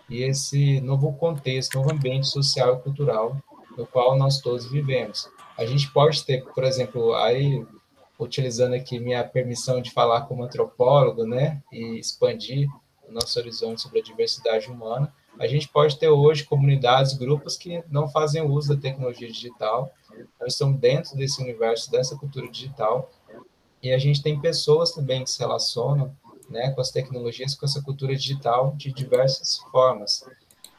e 0.09 0.23
esse 0.23 0.81
novo 0.81 1.13
contexto, 1.15 1.77
novo 1.77 1.93
ambiente 1.93 2.29
social 2.29 2.77
e 2.77 2.83
cultural 2.83 3.37
no 3.77 3.85
qual 3.85 4.17
nós 4.17 4.41
todos 4.41 4.71
vivemos. 4.71 5.29
A 5.59 5.67
gente 5.67 5.91
pode 5.91 6.25
ter, 6.25 6.45
por 6.55 6.63
exemplo, 6.63 7.15
aí 7.15 7.67
utilizando 8.19 8.75
aqui 8.75 9.01
minha 9.01 9.25
permissão 9.25 9.81
de 9.81 9.91
falar 9.91 10.23
como 10.23 10.45
antropólogo, 10.45 11.25
né, 11.25 11.61
e 11.73 11.99
expandir 11.99 12.69
o 13.11 13.15
nosso 13.15 13.39
horizonte 13.39 13.83
sobre 13.83 14.01
a 14.01 14.03
diversidade 14.03 14.71
humana, 14.71 15.13
a 15.39 15.47
gente 15.47 15.69
pode 15.69 15.99
ter 15.99 16.09
hoje 16.09 16.45
comunidades, 16.45 17.15
grupos 17.15 17.57
que 17.57 17.83
não 17.91 18.09
fazem 18.09 18.43
uso 18.43 18.75
da 18.75 18.81
tecnologia 18.81 19.29
digital, 19.29 19.93
não 20.39 20.47
estão 20.47 20.73
dentro 20.73 21.17
desse 21.17 21.43
universo, 21.43 21.91
dessa 21.91 22.17
cultura 22.17 22.49
digital, 22.49 23.11
e 23.83 23.93
a 23.93 23.99
gente 23.99 24.23
tem 24.23 24.41
pessoas 24.41 24.93
também 24.93 25.25
que 25.25 25.31
se 25.31 25.39
relacionam 25.39 26.15
né, 26.49 26.71
com 26.73 26.81
as 26.81 26.91
tecnologias, 26.91 27.55
com 27.55 27.65
essa 27.65 27.83
cultura 27.83 28.15
digital 28.15 28.75
de 28.77 28.93
diversas 28.93 29.59
formas. 29.71 30.25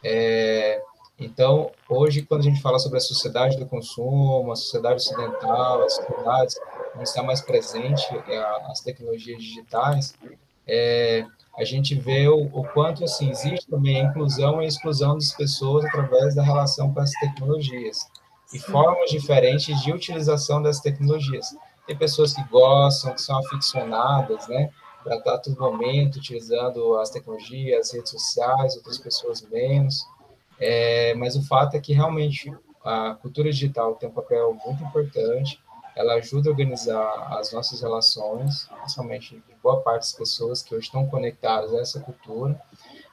É, 0.03 0.81
então, 1.17 1.71
hoje, 1.87 2.23
quando 2.23 2.41
a 2.41 2.43
gente 2.43 2.61
fala 2.61 2.77
sobre 2.79 2.97
a 2.97 3.01
sociedade 3.01 3.57
do 3.57 3.65
consumo, 3.65 4.51
a 4.51 4.55
sociedade 4.55 4.95
ocidental, 4.95 5.83
as 5.83 5.95
sociedades 5.95 6.59
onde 6.95 7.03
está 7.03 7.23
mais 7.23 7.41
presente 7.41 8.05
é, 8.27 8.37
as 8.69 8.81
tecnologias 8.81 9.41
digitais, 9.41 10.13
é, 10.67 11.25
a 11.57 11.63
gente 11.63 11.95
vê 11.95 12.27
o, 12.27 12.49
o, 12.53 12.63
quanto 12.69 13.03
assim 13.03 13.29
existe 13.29 13.67
também 13.67 14.01
a 14.01 14.05
inclusão 14.05 14.61
e 14.61 14.65
a 14.65 14.67
exclusão 14.67 15.15
das 15.15 15.33
pessoas 15.33 15.85
através 15.85 16.35
da 16.35 16.43
relação 16.43 16.93
com 16.93 16.99
as 16.99 17.11
tecnologias 17.11 17.99
e 18.53 18.59
formas 18.59 19.09
diferentes 19.09 19.81
de 19.81 19.91
utilização 19.91 20.61
das 20.61 20.79
tecnologias. 20.79 21.55
Tem 21.87 21.97
pessoas 21.97 22.33
que 22.33 22.43
gostam, 22.49 23.13
que 23.13 23.21
são 23.21 23.37
aficionadas, 23.39 24.47
né? 24.47 24.69
para 25.03 25.15
estar 25.17 25.37
todo 25.39 25.59
momento 25.59 26.17
utilizando 26.17 26.97
as 26.97 27.09
tecnologias, 27.09 27.87
as 27.87 27.93
redes 27.93 28.11
sociais, 28.11 28.75
outras 28.75 28.97
pessoas 28.97 29.41
menos. 29.41 30.05
É, 30.59 31.13
mas 31.15 31.35
o 31.35 31.41
fato 31.43 31.75
é 31.75 31.79
que 31.79 31.93
realmente 31.93 32.53
a 32.83 33.15
cultura 33.15 33.51
digital 33.51 33.95
tem 33.95 34.09
um 34.09 34.13
papel 34.13 34.55
muito 34.65 34.83
importante. 34.83 35.59
Ela 35.95 36.15
ajuda 36.15 36.49
a 36.49 36.51
organizar 36.51 37.37
as 37.37 37.51
nossas 37.51 37.81
relações, 37.81 38.67
principalmente 38.79 39.35
de 39.35 39.55
boa 39.61 39.81
parte 39.81 40.03
das 40.03 40.13
pessoas 40.13 40.61
que 40.61 40.73
hoje 40.73 40.85
estão 40.85 41.07
conectadas 41.07 41.73
a 41.73 41.79
essa 41.79 41.99
cultura, 41.99 42.59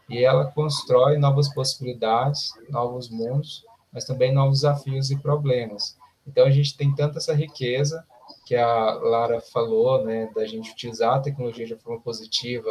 e 0.08 0.24
ela 0.24 0.50
constrói 0.52 1.18
novas 1.18 1.52
possibilidades, 1.52 2.52
novos 2.68 3.10
mundos, 3.10 3.64
mas 3.92 4.04
também 4.04 4.32
novos 4.32 4.60
desafios 4.60 5.10
e 5.10 5.18
problemas. 5.18 5.96
Então 6.26 6.46
a 6.46 6.50
gente 6.50 6.76
tem 6.76 6.94
tanta 6.94 7.18
essa 7.18 7.34
riqueza 7.34 8.04
que 8.46 8.54
a 8.54 8.94
Lara 8.94 9.40
falou, 9.40 10.04
né, 10.04 10.30
da 10.34 10.46
gente 10.46 10.70
utilizar 10.70 11.16
a 11.16 11.20
tecnologia 11.20 11.66
de 11.66 11.76
forma 11.76 12.00
positiva 12.00 12.70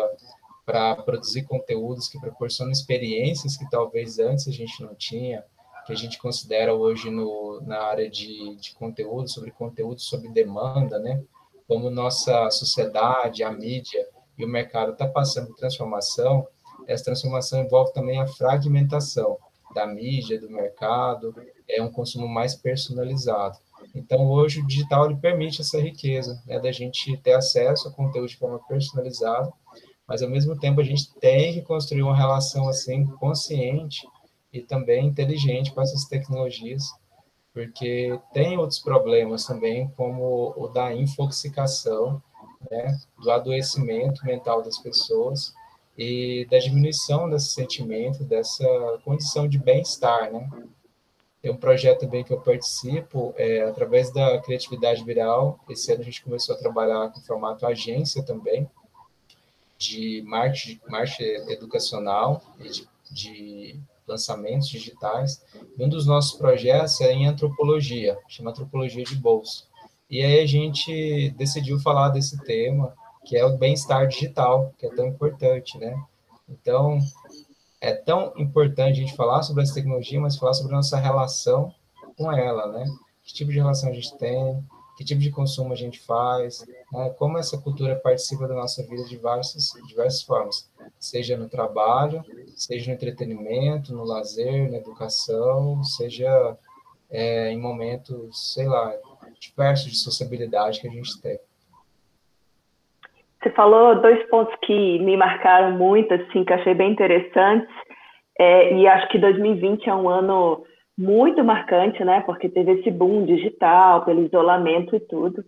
para 0.65 0.95
produzir 0.95 1.43
conteúdos 1.43 2.07
que 2.07 2.19
proporcionam 2.19 2.71
experiências 2.71 3.55
que 3.55 3.69
talvez 3.69 4.19
antes 4.19 4.47
a 4.47 4.51
gente 4.51 4.81
não 4.83 4.93
tinha, 4.95 5.43
que 5.87 5.93
a 5.93 5.95
gente 5.95 6.19
considera 6.19 6.73
hoje 6.73 7.09
no, 7.09 7.61
na 7.65 7.79
área 7.79 8.09
de, 8.09 8.55
de 8.57 8.75
conteúdo, 8.75 9.29
sobre 9.29 9.51
conteúdo 9.51 10.01
sobre 10.01 10.27
demanda, 10.27 10.99
né? 10.99 11.23
Como 11.65 11.89
nossa 11.89 12.51
sociedade, 12.51 13.41
a 13.41 13.51
mídia 13.51 14.05
e 14.37 14.43
o 14.43 14.49
mercado 14.49 14.91
está 14.91 15.07
passando 15.07 15.47
por 15.47 15.55
transformação, 15.55 16.45
essa 16.85 17.05
transformação 17.05 17.61
envolve 17.63 17.93
também 17.93 18.19
a 18.19 18.27
fragmentação 18.27 19.37
da 19.73 19.87
mídia, 19.87 20.39
do 20.39 20.49
mercado, 20.49 21.33
é 21.67 21.81
um 21.81 21.91
consumo 21.91 22.27
mais 22.27 22.53
personalizado. 22.53 23.57
Então, 23.95 24.29
hoje, 24.29 24.59
o 24.59 24.67
digital 24.67 25.05
ele 25.05 25.15
permite 25.15 25.61
essa 25.61 25.79
riqueza, 25.79 26.41
né, 26.45 26.59
da 26.59 26.71
gente 26.71 27.15
ter 27.17 27.33
acesso 27.33 27.87
a 27.87 27.91
conteúdo 27.91 28.27
de 28.27 28.37
forma 28.37 28.59
personalizada, 28.67 29.51
mas, 30.05 30.21
ao 30.21 30.29
mesmo 30.29 30.57
tempo, 30.57 30.81
a 30.81 30.83
gente 30.83 31.13
tem 31.15 31.53
que 31.53 31.61
construir 31.61 32.03
uma 32.03 32.15
relação, 32.15 32.67
assim, 32.67 33.05
consciente 33.05 34.05
e 34.57 34.61
também 34.61 35.07
inteligente 35.07 35.71
com 35.73 35.81
essas 35.81 36.05
tecnologias, 36.05 36.83
porque 37.53 38.19
tem 38.33 38.57
outros 38.57 38.79
problemas 38.79 39.45
também, 39.45 39.87
como 39.95 40.53
o 40.55 40.67
da 40.67 40.93
infoxicação, 40.93 42.21
né, 42.69 42.97
do 43.21 43.31
adoecimento 43.31 44.25
mental 44.25 44.61
das 44.61 44.77
pessoas 44.77 45.53
e 45.97 46.47
da 46.49 46.59
diminuição 46.59 47.29
desse 47.29 47.49
sentimento, 47.49 48.23
dessa 48.23 48.67
condição 49.03 49.47
de 49.47 49.57
bem-estar, 49.57 50.31
né? 50.31 50.49
Tem 51.41 51.51
um 51.51 51.57
projeto 51.57 52.01
também 52.01 52.23
que 52.23 52.33
eu 52.33 52.41
participo, 52.41 53.33
é, 53.37 53.61
através 53.61 54.11
da 54.11 54.39
criatividade 54.39 55.03
viral. 55.03 55.59
Esse 55.69 55.91
ano 55.91 56.01
a 56.01 56.03
gente 56.03 56.23
começou 56.23 56.55
a 56.55 56.57
trabalhar 56.57 57.11
com 57.11 57.21
formato 57.21 57.65
agência 57.65 58.23
também. 58.23 58.67
de 59.77 60.23
marketing, 60.25 60.79
educacional 61.49 62.41
e 62.59 62.69
de, 62.69 62.87
de 63.11 63.79
lançamentos 64.07 64.69
digitais. 64.69 65.43
E 65.77 65.83
um 65.83 65.89
dos 65.89 66.05
nossos 66.05 66.37
projetos 66.37 66.99
é 67.01 67.11
em 67.11 67.27
antropologia, 67.27 68.17
chama 68.27 68.51
Antropologia 68.51 69.03
de 69.03 69.15
Bolsa. 69.15 69.65
E 70.09 70.23
aí 70.23 70.39
a 70.39 70.45
gente 70.45 71.31
decidiu 71.31 71.79
falar 71.79 72.09
desse 72.09 72.41
tema, 72.43 72.93
que 73.25 73.35
é 73.35 73.45
o 73.45 73.57
bem-estar 73.57 74.07
digital, 74.07 74.73
que 74.77 74.85
é 74.85 74.95
tão 74.95 75.07
importante, 75.07 75.77
né? 75.77 76.01
Então, 76.47 76.97
é 77.81 77.93
tão 77.93 78.33
importante 78.37 78.99
a 78.99 79.03
gente 79.03 79.15
falar 79.15 79.43
sobre 79.43 79.63
essa 79.63 79.73
tecnologia, 79.73 80.19
mas 80.19 80.37
falar 80.37 80.53
sobre 80.53 80.73
a 80.73 80.77
nossa 80.77 80.97
relação 80.97 81.73
com 82.17 82.31
ela, 82.31 82.71
né? 82.71 82.85
Que 83.23 83.33
tipo 83.33 83.51
de 83.51 83.57
relação 83.57 83.89
a 83.89 83.93
gente 83.93 84.17
tem, 84.17 84.63
que 84.97 85.03
tipo 85.05 85.21
de 85.21 85.29
consumo 85.29 85.73
a 85.73 85.75
gente 85.75 85.99
faz, 85.99 86.65
né? 86.91 87.09
como 87.11 87.37
essa 87.37 87.57
cultura 87.57 87.95
participa 87.97 88.47
da 88.47 88.55
nossa 88.55 88.81
vida 88.83 89.03
de 89.03 89.09
diversas, 89.09 89.69
diversas 89.87 90.23
formas, 90.23 90.67
seja 90.99 91.37
no 91.37 91.49
trabalho, 91.49 92.23
seja 92.55 92.87
no 92.87 92.95
entretenimento, 92.95 93.93
no 93.93 94.03
lazer, 94.03 94.69
na 94.69 94.77
educação, 94.77 95.83
seja 95.83 96.57
é, 97.09 97.51
em 97.51 97.59
momentos, 97.59 98.53
sei 98.53 98.67
lá, 98.67 98.93
diversos 99.39 99.91
de 99.91 99.97
sociabilidade 99.97 100.79
que 100.79 100.87
a 100.87 100.91
gente 100.91 101.21
tem. 101.21 101.39
Você 103.41 103.51
falou 103.51 104.01
dois 104.01 104.27
pontos 104.29 104.55
que 104.63 104.99
me 104.99 105.15
marcaram 105.15 105.71
muito, 105.77 106.13
assim, 106.13 106.43
que 106.43 106.53
achei 106.53 106.73
bem 106.73 106.91
interessantes, 106.91 107.69
é, 108.39 108.73
e 108.73 108.87
acho 108.87 109.07
que 109.09 109.19
2020 109.19 109.89
é 109.89 109.95
um 109.95 110.09
ano 110.09 110.63
muito 110.97 111.43
marcante, 111.43 112.03
né? 112.03 112.21
Porque 112.21 112.49
teve 112.49 112.71
esse 112.73 112.89
boom 112.89 113.25
digital, 113.25 114.03
pelo 114.03 114.25
isolamento 114.25 114.95
e 114.95 114.99
tudo. 114.99 115.43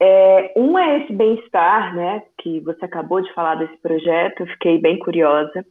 É, 0.00 0.52
um 0.56 0.78
é 0.78 0.98
esse 0.98 1.12
bem-estar, 1.12 1.94
né? 1.94 2.22
Que 2.38 2.60
você 2.60 2.84
acabou 2.84 3.20
de 3.20 3.32
falar 3.32 3.56
desse 3.56 3.76
projeto, 3.78 4.40
eu 4.40 4.46
fiquei 4.48 4.78
bem 4.78 4.98
curiosa. 4.98 5.64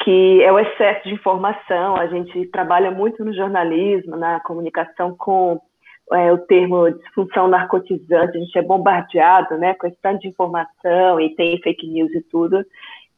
Que 0.00 0.42
é 0.42 0.52
o 0.52 0.58
excesso 0.58 1.08
de 1.08 1.14
informação. 1.14 1.96
A 1.96 2.06
gente 2.06 2.46
trabalha 2.46 2.90
muito 2.90 3.24
no 3.24 3.34
jornalismo, 3.34 4.16
na 4.16 4.38
comunicação 4.40 5.14
com 5.16 5.60
é, 6.12 6.32
o 6.32 6.38
termo 6.38 6.90
disfunção 6.90 7.48
narcotizante. 7.48 8.36
A 8.36 8.40
gente 8.40 8.58
é 8.58 8.62
bombardeado, 8.62 9.58
né? 9.58 9.74
Com 9.74 9.86
esse 9.86 9.98
tanto 10.00 10.20
de 10.20 10.28
informação 10.28 11.20
e 11.20 11.34
tem 11.34 11.60
fake 11.60 11.86
news 11.88 12.12
e 12.14 12.22
tudo. 12.22 12.64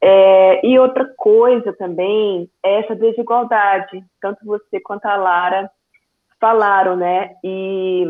É, 0.03 0.67
e 0.67 0.79
outra 0.79 1.05
coisa 1.17 1.73
também 1.75 2.49
é 2.65 2.81
essa 2.81 2.97
desigualdade. 2.97 4.03
Tanto 4.21 4.45
você 4.47 4.81
quanto 4.81 5.05
a 5.05 5.17
Lara 5.17 5.71
falaram, 6.41 6.97
né? 6.97 7.35
E, 7.45 8.07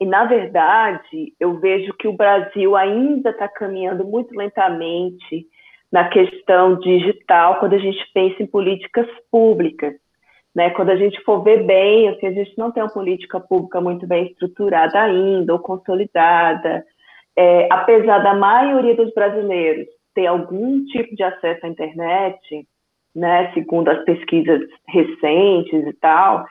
e 0.00 0.06
na 0.06 0.24
verdade, 0.24 1.32
eu 1.40 1.58
vejo 1.58 1.92
que 1.94 2.06
o 2.06 2.12
Brasil 2.12 2.76
ainda 2.76 3.30
está 3.30 3.48
caminhando 3.48 4.04
muito 4.04 4.34
lentamente 4.34 5.46
na 5.90 6.08
questão 6.08 6.78
digital 6.78 7.58
quando 7.58 7.74
a 7.74 7.78
gente 7.78 7.98
pensa 8.12 8.42
em 8.42 8.46
políticas 8.46 9.06
públicas. 9.30 9.94
Né, 10.54 10.70
quando 10.70 10.90
a 10.90 10.96
gente 10.96 11.22
for 11.22 11.44
ver 11.44 11.62
bem, 11.64 12.08
assim, 12.08 12.26
a 12.26 12.32
gente 12.32 12.56
não 12.58 12.72
tem 12.72 12.82
uma 12.82 12.92
política 12.92 13.38
pública 13.38 13.80
muito 13.80 14.06
bem 14.08 14.26
estruturada 14.26 15.00
ainda 15.00 15.52
ou 15.52 15.58
consolidada, 15.60 16.84
é, 17.36 17.68
apesar 17.70 18.18
da 18.18 18.34
maioria 18.34 18.96
dos 18.96 19.14
brasileiros 19.14 19.86
ter 20.14 20.26
algum 20.26 20.84
tipo 20.86 21.14
de 21.14 21.22
acesso 21.22 21.64
à 21.64 21.68
internet, 21.68 22.66
né, 23.14 23.52
segundo 23.52 23.88
as 23.88 24.02
pesquisas 24.04 24.60
recentes 24.88 25.86
e 25.86 25.92
tal, 26.00 26.44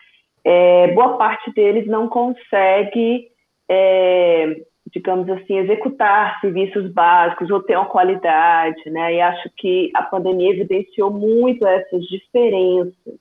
é, 0.46 0.94
boa 0.94 1.18
parte 1.18 1.52
deles 1.52 1.86
não 1.88 2.08
consegue, 2.08 3.28
é, 3.70 4.62
digamos 4.92 5.30
assim, 5.30 5.58
executar 5.58 6.40
serviços 6.40 6.92
básicos 6.92 7.50
ou 7.50 7.62
ter 7.62 7.76
uma 7.76 7.86
qualidade, 7.88 8.90
né? 8.90 9.16
E 9.16 9.22
acho 9.22 9.50
que 9.58 9.92
a 9.94 10.04
pandemia 10.04 10.52
evidenciou 10.52 11.12
muito 11.12 11.66
essas 11.68 12.04
diferenças, 12.06 13.16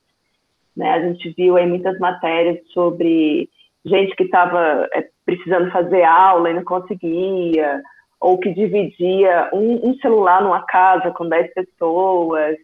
né? 0.76 0.90
A 0.92 1.00
gente 1.00 1.30
viu 1.36 1.56
aí 1.56 1.66
muitas 1.66 1.98
matérias 1.98 2.58
sobre 2.72 3.48
gente 3.84 4.14
que 4.16 4.24
estava 4.24 4.88
é, 4.92 5.08
precisando 5.24 5.70
fazer 5.70 6.02
aula 6.04 6.50
e 6.50 6.54
não 6.54 6.64
conseguia, 6.64 7.82
ou 8.20 8.38
que 8.38 8.52
dividia 8.52 9.50
um, 9.52 9.90
um 9.90 9.94
celular 9.98 10.42
numa 10.42 10.64
casa 10.64 11.10
com 11.10 11.28
10 11.28 11.54
pessoas. 11.54 12.56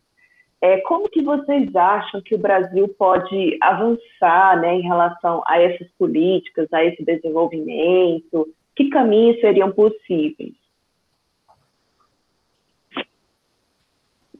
É, 0.62 0.80
como 0.82 1.10
que 1.10 1.20
vocês 1.20 1.74
acham 1.74 2.22
que 2.22 2.36
o 2.36 2.38
Brasil 2.38 2.86
pode 2.96 3.58
avançar 3.60 4.60
né, 4.60 4.76
em 4.76 4.82
relação 4.82 5.42
a 5.44 5.60
essas 5.60 5.88
políticas, 5.98 6.72
a 6.72 6.84
esse 6.84 7.04
desenvolvimento? 7.04 8.48
Que 8.76 8.88
caminhos 8.88 9.40
seriam 9.40 9.72
possíveis? 9.72 10.54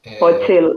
É... 0.05 0.19
Pode 0.21 0.47
ser, 0.47 0.73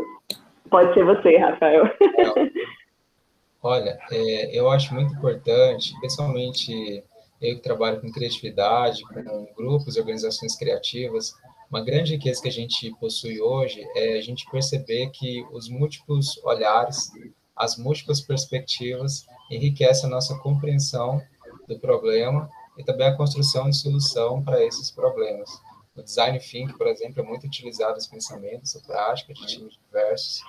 pode 0.68 0.94
ser 0.96 1.06
você, 1.06 1.38
Rafael. 1.38 1.84
Olha, 3.62 4.00
é, 4.12 4.60
eu 4.60 4.68
acho 4.72 4.96
muito 4.96 5.14
importante, 5.14 5.94
principalmente 6.00 7.04
eu 7.40 7.56
que 7.56 7.62
trabalho 7.62 8.02
com 8.02 8.12
criatividade, 8.12 9.04
com 9.04 9.48
grupos 9.56 9.96
e 9.96 10.00
organizações 10.00 10.58
criativas, 10.58 11.34
uma 11.70 11.84
grande 11.84 12.14
riqueza 12.14 12.42
que 12.42 12.48
a 12.48 12.52
gente 12.52 12.94
possui 13.00 13.42
hoje 13.42 13.86
é 13.96 14.18
a 14.18 14.22
gente 14.22 14.50
perceber 14.50 15.10
que 15.10 15.46
os 15.52 15.68
múltiplos 15.68 16.38
olhares, 16.44 17.12
as 17.56 17.78
múltiplas 17.78 18.22
perspectivas 18.22 19.26
enriquecem 19.52 20.08
a 20.08 20.12
nossa 20.12 20.38
compreensão 20.40 21.22
do 21.68 21.80
problema 21.80 22.50
e 22.78 22.84
também 22.84 23.08
a 23.08 23.16
construção 23.16 23.70
de 23.70 23.78
solução 23.78 24.44
para 24.44 24.64
esses 24.64 24.92
problemas. 24.92 25.50
O 25.96 26.04
design 26.04 26.38
thinking, 26.40 26.78
por 26.78 26.88
exemplo, 26.88 27.22
é 27.22 27.26
muito 27.26 27.48
utilizado 27.48 27.98
esse 27.98 28.10
pensamento, 28.10 28.64
essa 28.64 28.82
prática 28.82 29.34
de 29.34 29.46
times 29.48 29.78
diversos. 29.86 30.42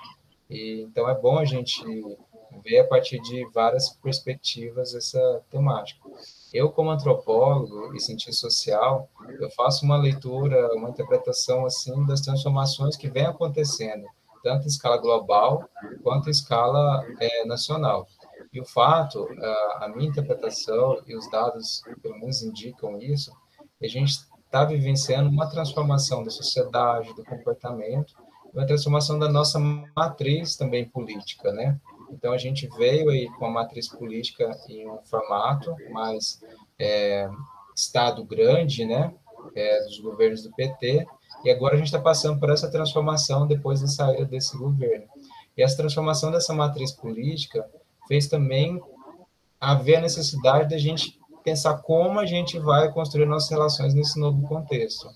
E 0.49 0.81
então 0.81 1.09
é 1.09 1.15
bom 1.15 1.37
a 1.37 1.45
gente 1.45 1.81
ver 2.63 2.79
a 2.79 2.87
partir 2.87 3.19
de 3.21 3.45
várias 3.53 3.89
perspectivas 3.97 4.93
essa 4.93 5.43
temática. 5.49 6.01
Eu, 6.53 6.71
como 6.71 6.89
antropólogo 6.89 7.93
e 7.95 7.99
cientista 7.99 8.49
social, 8.49 9.09
eu 9.39 9.49
faço 9.51 9.83
uma 9.85 9.97
leitura, 9.97 10.73
uma 10.75 10.89
interpretação 10.89 11.65
assim 11.65 12.05
das 12.05 12.21
transformações 12.21 12.95
que 12.95 13.09
vêm 13.09 13.25
acontecendo, 13.25 14.05
tanto 14.43 14.63
em 14.63 14.67
escala 14.67 14.97
global 14.97 15.67
quanto 16.03 16.27
em 16.27 16.31
escala 16.31 17.05
é, 17.19 17.45
nacional. 17.45 18.07
E 18.53 18.61
o 18.61 18.65
fato, 18.65 19.27
a, 19.41 19.85
a 19.85 19.89
minha 19.89 20.09
interpretação 20.09 21.01
e 21.05 21.15
os 21.15 21.29
dados, 21.29 21.81
pelo 22.01 22.17
menos, 22.17 22.41
indicam 22.41 22.97
isso, 22.99 23.31
a 23.81 23.87
gente 23.87 24.25
está 24.45 24.63
vivenciando 24.63 25.29
uma 25.29 25.49
transformação 25.49 26.23
da 26.23 26.31
sociedade, 26.31 27.13
do 27.13 27.25
comportamento, 27.25 28.15
uma 28.53 28.65
transformação 28.65 29.19
da 29.19 29.29
nossa 29.29 29.59
matriz 29.59 30.55
também 30.55 30.87
política, 30.87 31.51
né? 31.51 31.79
Então, 32.09 32.33
a 32.33 32.37
gente 32.37 32.67
veio 32.77 33.09
aí 33.09 33.27
com 33.37 33.45
a 33.45 33.51
matriz 33.51 33.87
política 33.87 34.49
em 34.69 34.89
um 34.89 34.97
formato 35.03 35.75
mais 35.91 36.41
é, 36.79 37.29
Estado 37.75 38.23
grande, 38.23 38.85
né, 38.85 39.13
é, 39.55 39.83
dos 39.83 39.99
governos 39.99 40.41
do 40.41 40.51
PT, 40.53 41.05
e 41.43 41.51
agora 41.51 41.75
a 41.75 41.77
gente 41.77 41.87
está 41.87 41.99
passando 41.99 42.39
por 42.39 42.49
essa 42.49 42.71
transformação 42.71 43.45
depois 43.45 43.81
da 43.81 43.87
saída 43.87 44.25
desse 44.25 44.57
governo. 44.57 45.05
E 45.55 45.61
essa 45.61 45.77
transformação 45.77 46.31
dessa 46.31 46.53
matriz 46.53 46.91
política 46.91 47.67
fez 48.07 48.27
também 48.27 48.81
haver 49.59 49.97
a 49.97 50.01
necessidade 50.01 50.69
da 50.69 50.77
gente 50.77 51.19
pensar 51.43 51.77
como 51.77 52.19
a 52.19 52.25
gente 52.25 52.59
vai 52.59 52.91
construir 52.91 53.25
nossas 53.25 53.49
relações 53.49 53.93
nesse 53.93 54.19
novo 54.19 54.41
contexto. 54.47 55.07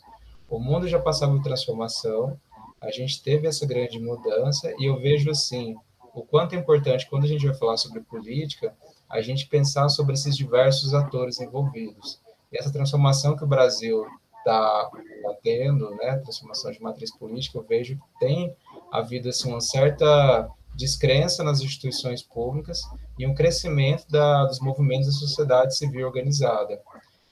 O 0.49 0.60
mundo 0.60 0.88
já 0.88 0.99
passava 0.99 1.34
por 1.34 1.43
transformação, 1.43 2.39
a 2.80 2.91
gente 2.91 3.21
teve 3.21 3.47
essa 3.47 3.65
grande 3.65 3.99
mudança, 3.99 4.73
e 4.80 4.86
eu 4.86 4.99
vejo 4.99 5.30
assim, 5.30 5.75
o 6.13 6.24
quanto 6.24 6.56
é 6.56 6.58
importante, 6.58 7.10
quando 7.10 7.24
a 7.24 7.28
gente 7.28 7.45
vai 7.45 7.56
falar 7.56 7.78
sobre 7.78 8.02
política, 8.02 8.76
a 9.10 9.21
gente 9.21 9.47
pensar 9.47 9.89
sobre 9.89 10.13
esses 10.13 10.36
diversos 10.36 10.93
atores 10.93 11.39
envolvidos. 11.39 12.19
E 12.52 12.58
essa 12.58 12.71
transformação 12.71 13.36
que 13.36 13.43
o 13.43 13.47
Brasil 13.47 14.06
está 14.39 14.89
tá 15.24 15.34
tendo, 15.41 15.91
né, 15.95 16.17
transformação 16.17 16.71
de 16.71 16.82
matriz 16.82 17.15
política, 17.15 17.58
eu 17.58 17.63
vejo 17.63 17.95
que 17.95 18.19
tem 18.19 18.56
havido 18.91 19.30
assim, 19.30 19.50
uma 19.50 19.62
certa 19.62 20.50
descrença 20.76 21.43
nas 21.43 21.62
instituições 21.62 22.24
públicas 22.24 22.82
e 23.17 23.28
um 23.28 23.36
crescimento 23.36 24.06
da, 24.10 24.45
dos 24.45 24.60
movimentos 24.60 25.08
da 25.08 25.13
sociedade 25.13 25.76
civil 25.76 26.08
organizada. 26.08 26.82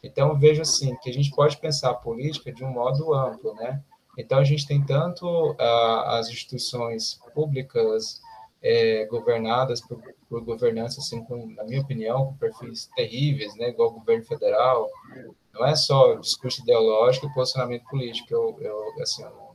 Então, 0.04 0.38
vejo 0.38 0.62
assim, 0.62 0.96
que 1.02 1.10
a 1.10 1.14
gente 1.14 1.32
pode 1.32 1.58
pensar 1.58 1.90
a 1.90 1.96
política 1.96 2.52
de 2.52 2.64
um 2.64 2.72
modo 2.72 3.14
amplo, 3.14 3.54
né? 3.56 3.82
Então, 4.18 4.40
a 4.40 4.44
gente 4.44 4.66
tem 4.66 4.84
tanto 4.84 5.26
uh, 5.52 6.02
as 6.08 6.30
instituições 6.30 7.20
públicas, 7.34 8.22
é, 8.62 9.06
governadas 9.06 9.82
por, 9.82 10.02
por 10.28 10.44
governança, 10.44 11.00
assim, 11.00 11.24
com, 11.24 11.48
na 11.54 11.64
minha 11.64 11.82
opinião, 11.82 12.28
com 12.28 12.38
perfis 12.38 12.90
terríveis, 12.96 13.56
né, 13.56 13.70
igual 13.70 13.90
o 13.90 14.00
governo 14.00 14.26
federal. 14.26 14.90
Não 15.54 15.66
é 15.66 15.76
só 15.76 16.16
discurso 16.16 16.62
ideológico 16.62 17.28
e 17.28 17.34
posicionamento 17.34 17.86
político, 17.86 18.34
eu, 18.34 18.58
eu 18.62 19.02
assim, 19.02 19.24
eu 19.24 19.30
não 19.30 19.50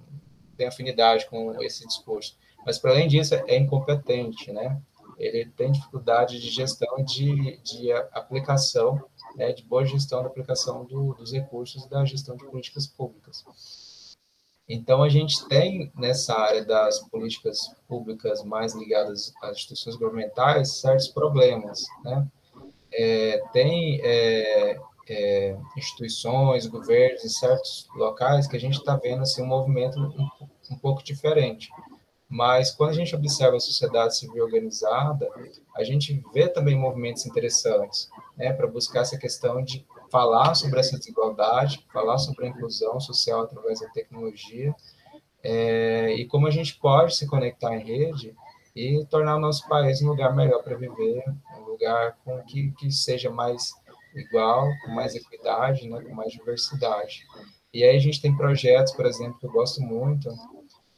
tenho 0.57 0.69
afinidade 0.69 1.27
com 1.27 1.61
esse 1.63 1.87
discurso. 1.87 2.37
Mas, 2.65 2.79
para 2.79 2.93
além 2.93 3.09
disso, 3.09 3.35
é 3.35 3.59
incompetente, 3.59 4.51
né? 4.51 4.81
Ele 5.19 5.47
tem 5.51 5.71
dificuldade 5.71 6.41
de 6.41 6.51
gestão 6.51 6.99
e 6.99 7.05
de, 7.05 7.57
de 7.59 7.93
aplicação, 7.93 9.05
né, 9.37 9.53
de 9.53 9.63
boa 9.63 9.85
gestão 9.85 10.23
da 10.23 10.29
aplicação 10.29 10.85
do, 10.85 11.15
dos 11.15 11.33
recursos 11.33 11.85
e 11.85 11.89
da 11.89 12.05
gestão 12.05 12.37
de 12.37 12.45
políticas 12.45 12.87
públicas. 12.87 13.45
Então, 14.69 15.03
a 15.03 15.09
gente 15.09 15.47
tem 15.47 15.93
nessa 15.95 16.35
área 16.35 16.65
das 16.65 17.01
políticas 17.09 17.59
públicas 17.87 18.43
mais 18.43 18.75
ligadas 18.75 19.33
às 19.43 19.59
instituições 19.59 19.97
governamentais 19.97 20.81
certos 20.81 21.09
problemas, 21.09 21.85
né? 22.03 22.27
É, 22.97 23.43
tem 23.53 24.01
é, 24.03 24.79
é, 25.09 25.57
instituições, 25.77 26.67
governos 26.67 27.25
em 27.25 27.29
certos 27.29 27.89
locais 27.95 28.47
que 28.47 28.57
a 28.57 28.61
gente 28.61 28.79
está 28.79 28.97
vendo 28.97 29.23
assim, 29.23 29.43
um 29.43 29.47
movimento 29.47 29.99
um, 29.99 30.29
um, 30.71 30.79
pouco 30.79 31.03
diferente. 31.03 31.69
Mas 32.29 32.71
quando 32.71 32.91
a 32.91 32.95
gente 32.95 33.15
observa 33.15 33.57
a 33.57 33.61
sociedade 33.61 34.17
civil 34.17 34.45
organizada, 34.45 35.29
a 35.77 35.85
gente 35.85 36.23
vê 36.33 36.49
também 36.49 36.75
movimentos 36.75 37.27
interessantes 37.27 38.09
né, 38.37 38.53
para 38.53 38.67
buscar 38.67 39.01
essa 39.01 39.19
questão 39.19 39.63
de 39.63 39.85
falar 40.15 40.55
sobre 40.55 40.79
essa 40.79 40.97
desigualdade, 40.97 41.85
falar 41.93 42.19
sobre 42.19 42.47
a 42.47 42.49
inclusão 42.49 43.01
social 43.01 43.41
através 43.41 43.81
da 43.81 43.89
tecnologia 43.89 44.73
é, 45.43 46.15
e 46.15 46.25
como 46.27 46.47
a 46.47 46.53
gente 46.53 46.79
pode 46.79 47.17
se 47.17 47.27
conectar 47.27 47.75
em 47.75 47.85
rede 47.85 48.33
e 48.77 49.05
tornar 49.07 49.35
o 49.35 49.41
nosso 49.41 49.69
país 49.69 50.01
um 50.01 50.07
lugar 50.07 50.33
melhor 50.33 50.63
para 50.63 50.77
viver, 50.77 51.25
um 51.59 51.65
lugar 51.65 52.17
com 52.25 52.41
que, 52.45 52.71
que 52.79 52.93
seja 52.93 53.29
mais 53.29 53.73
igual, 54.15 54.71
com 54.85 54.93
mais 54.93 55.17
equidade, 55.17 55.89
né, 55.89 56.01
com 56.01 56.15
mais 56.15 56.31
diversidade. 56.31 57.27
E 57.73 57.83
aí 57.83 57.97
a 57.97 58.01
gente 58.01 58.23
tem 58.23 58.37
projetos, 58.37 58.93
por 58.93 59.07
exemplo, 59.07 59.37
que 59.41 59.47
eu 59.47 59.53
gosto 59.53 59.83
muito, 59.83 60.33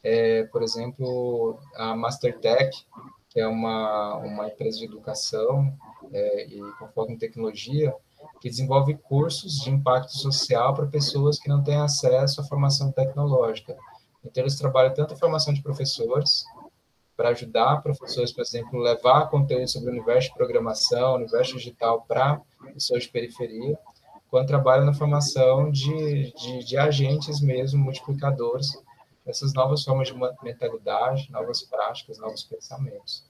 é, 0.03 0.45
por 0.45 0.63
exemplo, 0.63 1.59
a 1.75 1.97
Mastertech, 1.97 2.85
que 3.31 3.41
é 3.41 3.49
uma, 3.49 4.17
uma 4.19 4.47
empresa 4.49 4.77
de 4.77 4.85
educação 4.85 5.73
é, 6.13 6.47
e 6.49 6.61
com 6.79 6.87
foco 6.89 7.13
em 7.13 7.17
tecnologia, 7.17 7.95
que 8.41 8.49
desenvolve 8.49 8.95
cursos 8.97 9.61
de 9.61 9.71
impacto 9.71 10.13
social 10.13 10.75
para 10.75 10.87
pessoas 10.87 11.39
que 11.39 11.49
não 11.49 11.63
têm 11.63 11.77
acesso 11.77 12.41
à 12.41 12.45
formação 12.45 12.93
tecnológica. 12.93 13.77
Então, 14.25 14.43
eles 14.43 14.57
trabalham 14.57 14.93
tanto 14.93 15.15
a 15.15 15.17
formação 15.17 15.55
de 15.55 15.63
professores, 15.63 16.45
para 17.17 17.31
ajudar 17.31 17.83
professores, 17.83 18.31
por 18.31 18.43
exemplo, 18.43 18.79
levar 18.79 19.31
conteúdo 19.31 19.67
sobre 19.67 19.89
o 19.89 19.93
universo 19.93 20.29
de 20.29 20.35
programação, 20.35 21.15
universo 21.15 21.57
digital 21.57 22.03
para 22.03 22.41
pessoas 22.75 23.05
de 23.05 23.09
periferia, 23.09 23.79
quanto 24.29 24.49
trabalham 24.49 24.85
na 24.85 24.93
formação 24.93 25.71
de, 25.71 26.33
de, 26.35 26.65
de 26.65 26.77
agentes 26.77 27.41
mesmo, 27.41 27.83
multiplicadores, 27.83 28.69
essas 29.25 29.55
novas 29.55 29.83
formas 29.83 30.09
de 30.09 30.15
mentalidade, 30.43 31.31
novas 31.33 31.63
práticas, 31.63 32.19
novos 32.19 32.45
pensamentos. 32.45 33.25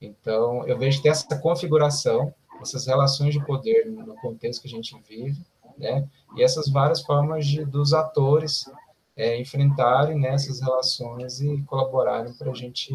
Então, 0.00 0.66
eu 0.66 0.78
vejo 0.78 1.00
que 1.00 1.08
essa 1.08 1.38
configuração, 1.38 2.34
essas 2.60 2.86
relações 2.86 3.34
de 3.34 3.44
poder 3.44 3.86
no 3.86 4.14
contexto 4.16 4.62
que 4.62 4.68
a 4.68 4.70
gente 4.70 4.96
vive, 5.08 5.40
né? 5.76 6.08
E 6.36 6.42
essas 6.42 6.70
várias 6.70 7.02
formas 7.02 7.46
de, 7.46 7.64
dos 7.64 7.92
atores 7.92 8.70
é, 9.16 9.38
enfrentarem 9.40 10.18
né, 10.18 10.34
essas 10.34 10.60
relações 10.60 11.40
e 11.40 11.62
colaborarem 11.62 12.32
para 12.34 12.50
a 12.50 12.54
gente 12.54 12.92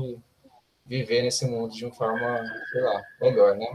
viver 0.86 1.22
nesse 1.22 1.46
mundo 1.46 1.74
de 1.74 1.86
uma 1.86 1.94
forma, 1.94 2.44
sei 2.72 2.82
lá, 2.82 3.02
melhor, 3.22 3.56
né? 3.56 3.68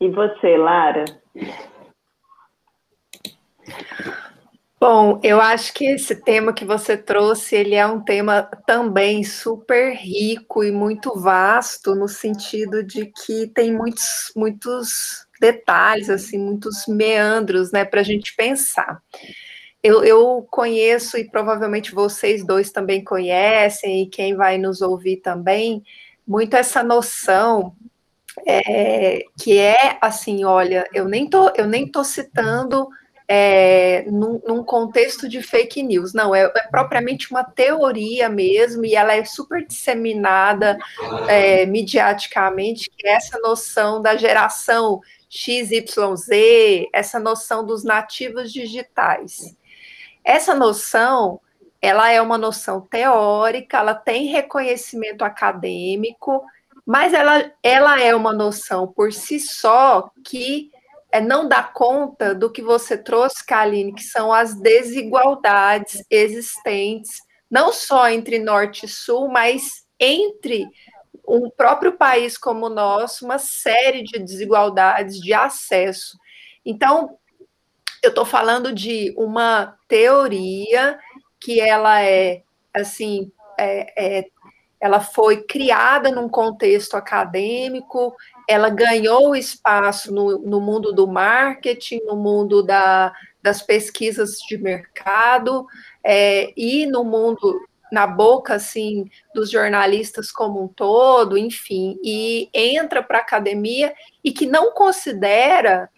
E 0.00 0.10
você, 0.10 0.56
Lara? 0.56 1.04
Bom, 4.86 5.18
eu 5.22 5.40
acho 5.40 5.72
que 5.72 5.86
esse 5.86 6.14
tema 6.14 6.52
que 6.52 6.62
você 6.62 6.94
trouxe, 6.94 7.56
ele 7.56 7.74
é 7.74 7.86
um 7.86 8.02
tema 8.02 8.42
também 8.66 9.24
super 9.24 9.94
rico 9.94 10.62
e 10.62 10.70
muito 10.70 11.18
vasto, 11.18 11.94
no 11.94 12.06
sentido 12.06 12.82
de 12.82 13.06
que 13.06 13.46
tem 13.46 13.72
muitos, 13.72 14.30
muitos 14.36 15.26
detalhes, 15.40 16.10
assim, 16.10 16.36
muitos 16.36 16.86
meandros, 16.86 17.72
né, 17.72 17.82
para 17.82 18.02
a 18.02 18.04
gente 18.04 18.36
pensar. 18.36 19.00
Eu, 19.82 20.04
eu, 20.04 20.46
conheço, 20.50 21.16
e 21.16 21.30
provavelmente 21.30 21.94
vocês 21.94 22.44
dois 22.44 22.70
também 22.70 23.02
conhecem, 23.02 24.02
e 24.02 24.10
quem 24.10 24.36
vai 24.36 24.58
nos 24.58 24.82
ouvir 24.82 25.16
também, 25.16 25.82
muito 26.28 26.56
essa 26.56 26.82
noção 26.82 27.74
é, 28.46 29.24
que 29.40 29.56
é 29.56 29.96
assim, 30.02 30.44
olha, 30.44 30.86
eu 30.92 31.08
nem 31.08 31.26
tô, 31.26 31.50
eu 31.56 31.66
nem 31.66 31.90
tô 31.90 32.04
citando 32.04 32.86
é, 33.36 34.04
num, 34.06 34.40
num, 34.46 34.62
contexto 34.62 35.28
de 35.28 35.42
fake 35.42 35.82
news. 35.82 36.14
Não, 36.14 36.32
é, 36.32 36.44
é, 36.44 36.68
propriamente 36.70 37.32
uma 37.32 37.42
teoria 37.42 38.28
mesmo, 38.28 38.84
e 38.84 38.94
ela 38.94 39.12
é 39.12 39.24
super 39.24 39.66
disseminada 39.66 40.78
é, 41.28 41.66
mediaticamente, 41.66 42.88
que 42.96 43.08
é 43.08 43.14
essa 43.14 43.36
noção 43.40 44.00
da 44.00 44.16
geração 44.16 45.00
XYZ, 45.28 46.86
essa 46.92 47.18
noção 47.18 47.66
dos 47.66 47.82
nativos 47.82 48.52
digitais. 48.52 49.56
Essa 50.22 50.54
noção, 50.54 51.40
ela 51.82 52.08
é 52.12 52.22
uma 52.22 52.38
noção 52.38 52.80
teórica, 52.80 53.78
ela 53.78 53.94
tem 53.94 54.26
reconhecimento 54.26 55.24
acadêmico, 55.24 56.44
mas 56.86 57.12
ela, 57.12 57.50
ela 57.64 58.00
é 58.00 58.14
uma 58.14 58.32
noção 58.32 58.86
por 58.86 59.12
si 59.12 59.40
só 59.40 60.08
que 60.24 60.70
é, 61.14 61.20
não 61.20 61.46
dá 61.46 61.62
conta 61.62 62.34
do 62.34 62.50
que 62.50 62.60
você 62.60 62.98
trouxe, 62.98 63.46
Kaline, 63.46 63.94
que 63.94 64.02
são 64.02 64.32
as 64.32 64.52
desigualdades 64.60 66.02
existentes, 66.10 67.20
não 67.48 67.72
só 67.72 68.08
entre 68.08 68.40
norte 68.40 68.86
e 68.86 68.88
sul, 68.88 69.28
mas 69.28 69.86
entre 70.00 70.66
um 71.26 71.48
próprio 71.48 71.92
país 71.92 72.36
como 72.36 72.66
o 72.66 72.68
nosso, 72.68 73.24
uma 73.24 73.38
série 73.38 74.02
de 74.02 74.18
desigualdades 74.18 75.20
de 75.20 75.32
acesso. 75.32 76.18
Então, 76.66 77.16
eu 78.02 78.08
estou 78.08 78.24
falando 78.24 78.72
de 78.72 79.14
uma 79.16 79.78
teoria 79.86 80.98
que 81.40 81.60
ela 81.60 82.02
é 82.02 82.42
assim 82.74 83.30
é, 83.56 84.18
é, 84.18 84.28
ela 84.84 85.00
foi 85.00 85.42
criada 85.42 86.10
num 86.10 86.28
contexto 86.28 86.94
acadêmico, 86.94 88.14
ela 88.46 88.68
ganhou 88.68 89.34
espaço 89.34 90.12
no, 90.12 90.38
no 90.40 90.60
mundo 90.60 90.92
do 90.92 91.06
marketing, 91.06 92.02
no 92.04 92.14
mundo 92.14 92.62
da, 92.62 93.10
das 93.42 93.62
pesquisas 93.62 94.36
de 94.46 94.58
mercado 94.58 95.66
é, 96.04 96.52
e 96.54 96.84
no 96.84 97.02
mundo 97.02 97.58
na 97.90 98.06
boca 98.06 98.56
assim 98.56 99.08
dos 99.34 99.50
jornalistas 99.50 100.30
como 100.30 100.62
um 100.62 100.68
todo, 100.68 101.38
enfim, 101.38 101.98
e 102.04 102.50
entra 102.52 103.02
para 103.02 103.16
a 103.16 103.22
academia 103.22 103.94
e 104.22 104.32
que 104.32 104.44
não 104.44 104.74
considera 104.74 105.88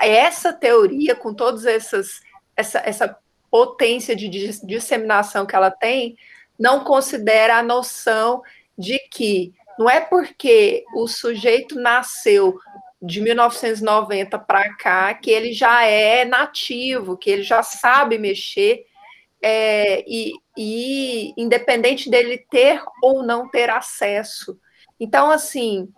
essa 0.00 0.52
teoria 0.52 1.16
com 1.16 1.34
todas 1.34 1.66
essas 1.66 2.20
essa, 2.56 2.78
essa 2.84 3.18
potência 3.50 4.14
de 4.14 4.28
disseminação 4.28 5.44
que 5.44 5.56
ela 5.56 5.72
tem, 5.72 6.16
não 6.58 6.84
considera 6.84 7.58
a 7.58 7.62
noção 7.62 8.42
de 8.76 8.98
que 9.10 9.52
não 9.78 9.88
é 9.88 10.00
porque 10.00 10.84
o 10.94 11.06
sujeito 11.06 11.78
nasceu 11.78 12.58
de 13.00 13.20
1990 13.20 14.38
para 14.40 14.74
cá 14.76 15.14
que 15.14 15.30
ele 15.30 15.52
já 15.52 15.84
é 15.84 16.24
nativo, 16.24 17.16
que 17.16 17.30
ele 17.30 17.42
já 17.42 17.62
sabe 17.62 18.18
mexer, 18.18 18.84
é, 19.40 20.04
e, 20.06 20.32
e 20.56 21.32
independente 21.36 22.10
dele 22.10 22.44
ter 22.50 22.82
ou 23.00 23.22
não 23.22 23.48
ter 23.48 23.70
acesso. 23.70 24.58
Então, 24.98 25.30
assim, 25.30 25.88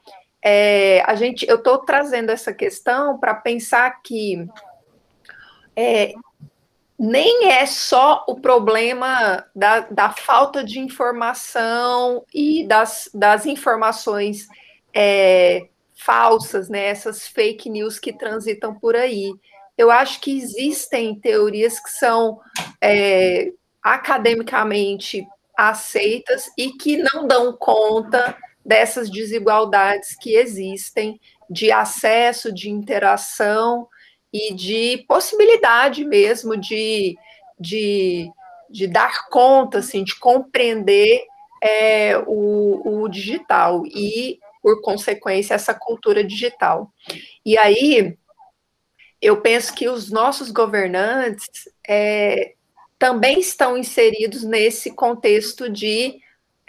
é, 0.42 1.02
a 1.06 1.14
gente, 1.14 1.48
eu 1.48 1.56
estou 1.56 1.78
trazendo 1.78 2.30
essa 2.30 2.52
questão 2.52 3.18
para 3.18 3.34
pensar 3.34 4.02
que 4.02 4.46
é, 5.74 6.12
nem 7.00 7.50
é 7.50 7.64
só 7.64 8.26
o 8.28 8.34
problema 8.34 9.46
da, 9.56 9.80
da 9.80 10.10
falta 10.10 10.62
de 10.62 10.78
informação 10.78 12.26
e 12.32 12.62
das, 12.66 13.08
das 13.14 13.46
informações 13.46 14.46
é, 14.94 15.66
falsas, 15.96 16.68
né, 16.68 16.88
essas 16.88 17.26
fake 17.26 17.70
news 17.70 17.98
que 17.98 18.12
transitam 18.12 18.78
por 18.78 18.94
aí. 18.94 19.32
Eu 19.78 19.90
acho 19.90 20.20
que 20.20 20.36
existem 20.36 21.18
teorias 21.18 21.80
que 21.80 21.88
são 21.88 22.38
é, 22.82 23.50
academicamente 23.82 25.26
aceitas 25.56 26.50
e 26.58 26.72
que 26.72 26.98
não 26.98 27.26
dão 27.26 27.56
conta 27.56 28.36
dessas 28.62 29.08
desigualdades 29.08 30.14
que 30.18 30.34
existem 30.34 31.18
de 31.48 31.72
acesso, 31.72 32.52
de 32.52 32.68
interação 32.68 33.88
e 34.32 34.54
de 34.54 35.04
possibilidade 35.08 36.04
mesmo 36.04 36.56
de, 36.56 37.16
de, 37.58 38.30
de 38.68 38.86
dar 38.86 39.28
conta, 39.28 39.78
assim, 39.78 40.04
de 40.04 40.18
compreender 40.18 41.22
é, 41.62 42.16
o, 42.26 43.02
o 43.02 43.08
digital 43.08 43.82
e, 43.86 44.38
por 44.62 44.80
consequência, 44.82 45.54
essa 45.54 45.74
cultura 45.74 46.22
digital. 46.22 46.92
E 47.44 47.58
aí, 47.58 48.16
eu 49.20 49.40
penso 49.40 49.74
que 49.74 49.88
os 49.88 50.10
nossos 50.10 50.50
governantes 50.50 51.48
é, 51.86 52.54
também 52.98 53.40
estão 53.40 53.76
inseridos 53.76 54.44
nesse 54.44 54.90
contexto 54.92 55.68
de 55.68 56.20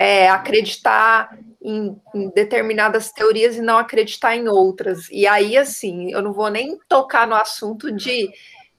é, 0.02 0.28
acreditar 0.28 1.38
em, 1.62 1.96
em, 2.16 2.30
determinadas 2.32 3.12
teorias 3.12 3.56
e 3.56 3.62
não 3.62 3.78
acreditar 3.78 4.36
em 4.36 4.48
outras. 4.48 5.08
E 5.12 5.28
aí, 5.28 5.56
assim, 5.56 6.12
eu 6.12 6.24
não 6.24 6.34
vou 6.34 6.50
nem 6.50 6.76
tocar 6.90 7.28
no 7.28 7.36
assunto 7.36 7.92
de 7.92 8.30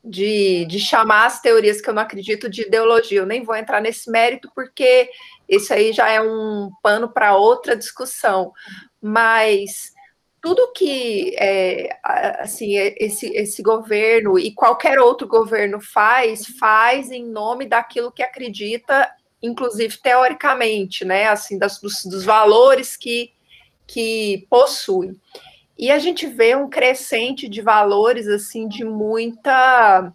de, 0.05 0.65
de 0.65 0.81
chamar 0.81 1.27
as 1.27 1.41
teorias 1.41 1.81
que 1.81 1.89
eu 1.89 1.95
não 1.95 2.03
acredito 2.03 2.51
de 2.51 2.63
ideologia. 2.63 3.21
Eu 3.21 3.27
nem 3.27 3.45
vou 3.45 3.55
entrar 3.55 3.81
nesse 3.81 4.11
mérito, 4.11 4.51
porque 4.53 5.09
isso 5.49 5.73
aí 5.73 5.93
já 5.93 6.09
é 6.11 6.21
um 6.21 6.71
pano 6.83 7.09
para 7.09 7.37
outra 7.37 7.77
discussão. 7.77 8.53
Mas 9.01 9.93
tudo 10.41 10.73
que 10.73 11.37
é, 11.39 11.89
assim 12.03 12.75
esse, 12.97 13.29
esse 13.29 13.63
governo 13.63 14.37
e 14.37 14.53
qualquer 14.53 14.99
outro 14.99 15.29
governo 15.29 15.81
faz, 15.81 16.47
faz 16.59 17.13
em 17.13 17.25
nome 17.25 17.65
daquilo 17.65 18.11
que 18.11 18.25
acredita, 18.25 19.09
inclusive 19.43 19.99
teoricamente, 19.99 21.05
né? 21.05 21.29
Assim, 21.29 21.59
das, 21.59 21.81
dos, 21.81 22.05
dos 22.05 22.25
valores 22.25 22.97
que, 22.97 23.33
que 23.87 24.47
possui. 24.49 25.19
E 25.77 25.91
a 25.91 25.99
gente 25.99 26.27
vê 26.27 26.55
um 26.55 26.69
crescente 26.69 27.49
de 27.49 27.61
valores 27.61 28.29
assim 28.29 28.69
de 28.69 28.85
muita 28.85 30.13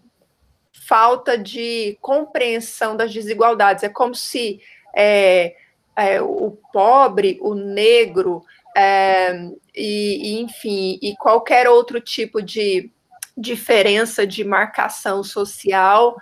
falta 0.87 1.37
de 1.37 1.97
compreensão 2.01 2.95
das 2.95 3.11
desigualdades. 3.13 3.83
É 3.83 3.89
como 3.89 4.15
se 4.15 4.61
é, 4.95 5.55
é, 5.95 6.21
o 6.21 6.51
pobre, 6.71 7.37
o 7.41 7.53
negro, 7.53 8.43
é, 8.75 9.49
e, 9.75 10.37
e, 10.37 10.41
enfim, 10.41 10.97
e 11.01 11.15
qualquer 11.17 11.67
outro 11.67 11.99
tipo 11.99 12.41
de 12.41 12.89
diferença 13.35 14.25
de 14.25 14.43
marcação 14.43 15.23
social 15.23 16.15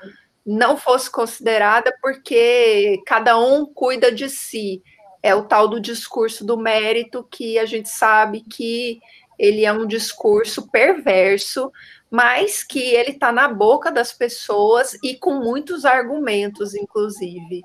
não 0.45 0.77
fosse 0.77 1.09
considerada 1.09 1.97
porque 2.01 3.01
cada 3.05 3.37
um 3.39 3.65
cuida 3.65 4.11
de 4.11 4.29
si. 4.29 4.83
É 5.23 5.33
o 5.33 5.43
tal 5.43 5.67
do 5.67 5.79
discurso 5.79 6.45
do 6.45 6.55
mérito 6.55 7.27
que 7.31 7.57
a 7.57 7.65
gente 7.65 7.89
sabe 7.89 8.41
que 8.41 8.99
ele 9.39 9.65
é 9.65 9.73
um 9.73 9.87
discurso 9.87 10.69
perverso, 10.69 11.71
mas 12.11 12.63
que 12.63 12.79
ele 12.79 13.11
está 13.11 13.31
na 13.31 13.47
boca 13.47 13.91
das 13.91 14.13
pessoas 14.13 14.95
e 15.03 15.15
com 15.15 15.33
muitos 15.33 15.83
argumentos, 15.83 16.75
inclusive. 16.75 17.63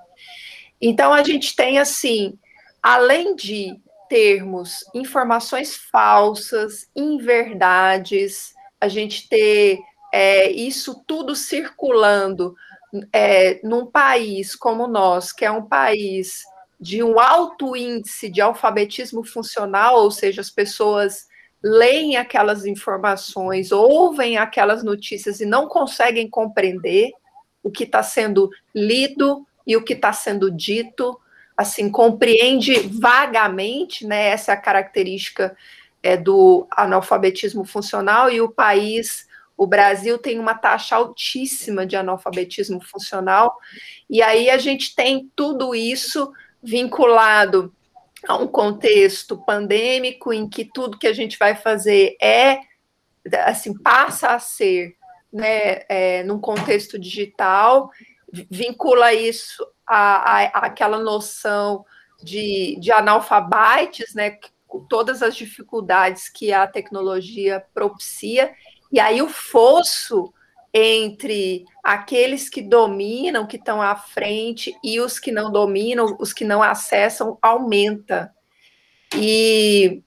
Então 0.80 1.12
a 1.12 1.22
gente 1.22 1.54
tem 1.54 1.78
assim, 1.78 2.38
além 2.82 3.36
de 3.36 3.78
termos 4.08 4.84
informações 4.94 5.76
falsas, 5.76 6.88
inverdades, 6.96 8.54
a 8.80 8.88
gente 8.88 9.28
ter 9.28 9.78
é, 10.12 10.50
isso 10.50 11.04
tudo 11.06 11.36
circulando 11.36 12.56
é, 13.12 13.60
num 13.62 13.86
país 13.86 14.54
como 14.54 14.84
o 14.84 14.88
nosso, 14.88 15.34
que 15.34 15.44
é 15.44 15.50
um 15.50 15.62
país 15.62 16.42
de 16.80 17.02
um 17.02 17.20
alto 17.20 17.76
índice 17.76 18.28
de 18.30 18.40
alfabetismo 18.40 19.22
funcional, 19.22 20.02
ou 20.02 20.10
seja, 20.10 20.40
as 20.40 20.50
pessoas 20.50 21.28
leem 21.62 22.16
aquelas 22.16 22.64
informações, 22.64 23.70
ouvem 23.70 24.38
aquelas 24.38 24.82
notícias 24.82 25.40
e 25.40 25.46
não 25.46 25.68
conseguem 25.68 26.28
compreender 26.28 27.12
o 27.62 27.70
que 27.70 27.84
está 27.84 28.02
sendo 28.02 28.50
lido 28.74 29.46
e 29.66 29.76
o 29.76 29.84
que 29.84 29.92
está 29.92 30.12
sendo 30.12 30.50
dito, 30.50 31.20
assim, 31.54 31.90
compreende 31.90 32.74
vagamente, 32.98 34.06
né? 34.06 34.28
Essa 34.28 34.52
é 34.52 34.54
a 34.54 34.60
característica 34.60 35.54
é, 36.02 36.16
do 36.16 36.66
analfabetismo 36.70 37.64
funcional, 37.64 38.30
e 38.30 38.40
o 38.40 38.48
país, 38.48 39.28
o 39.60 39.66
Brasil, 39.66 40.16
tem 40.16 40.38
uma 40.38 40.54
taxa 40.54 40.96
altíssima 40.96 41.84
de 41.84 41.94
analfabetismo 41.94 42.80
funcional, 42.80 43.58
e 44.08 44.22
aí 44.22 44.48
a 44.48 44.56
gente 44.56 44.94
tem 44.96 45.30
tudo 45.36 45.74
isso 45.74 46.32
vinculado 46.62 47.70
a 48.26 48.38
um 48.38 48.48
contexto 48.48 49.36
pandêmico 49.36 50.32
em 50.32 50.48
que 50.48 50.64
tudo 50.64 50.98
que 50.98 51.06
a 51.06 51.12
gente 51.12 51.38
vai 51.38 51.54
fazer 51.54 52.16
é 52.22 52.60
assim 53.44 53.76
passa 53.76 54.28
a 54.28 54.38
ser 54.38 54.96
né, 55.30 55.82
é, 55.90 56.22
num 56.22 56.40
contexto 56.40 56.98
digital, 56.98 57.90
vincula 58.50 59.12
isso 59.12 59.62
à, 59.86 60.38
à, 60.38 60.44
àquela 60.68 60.98
noção 60.98 61.84
de, 62.22 62.78
de 62.80 62.90
analfabetes, 62.90 64.14
né, 64.14 64.38
todas 64.88 65.22
as 65.22 65.36
dificuldades 65.36 66.30
que 66.30 66.50
a 66.50 66.66
tecnologia 66.66 67.62
propicia, 67.74 68.54
e 68.92 68.98
aí 68.98 69.22
o 69.22 69.28
fosso 69.28 70.32
entre 70.72 71.64
aqueles 71.82 72.48
que 72.48 72.62
dominam, 72.62 73.46
que 73.46 73.56
estão 73.56 73.82
à 73.82 73.96
frente, 73.96 74.74
e 74.84 75.00
os 75.00 75.18
que 75.18 75.32
não 75.32 75.50
dominam, 75.50 76.16
os 76.20 76.32
que 76.32 76.44
não 76.44 76.62
acessam, 76.62 77.36
aumenta. 77.42 78.32
E 79.16 80.02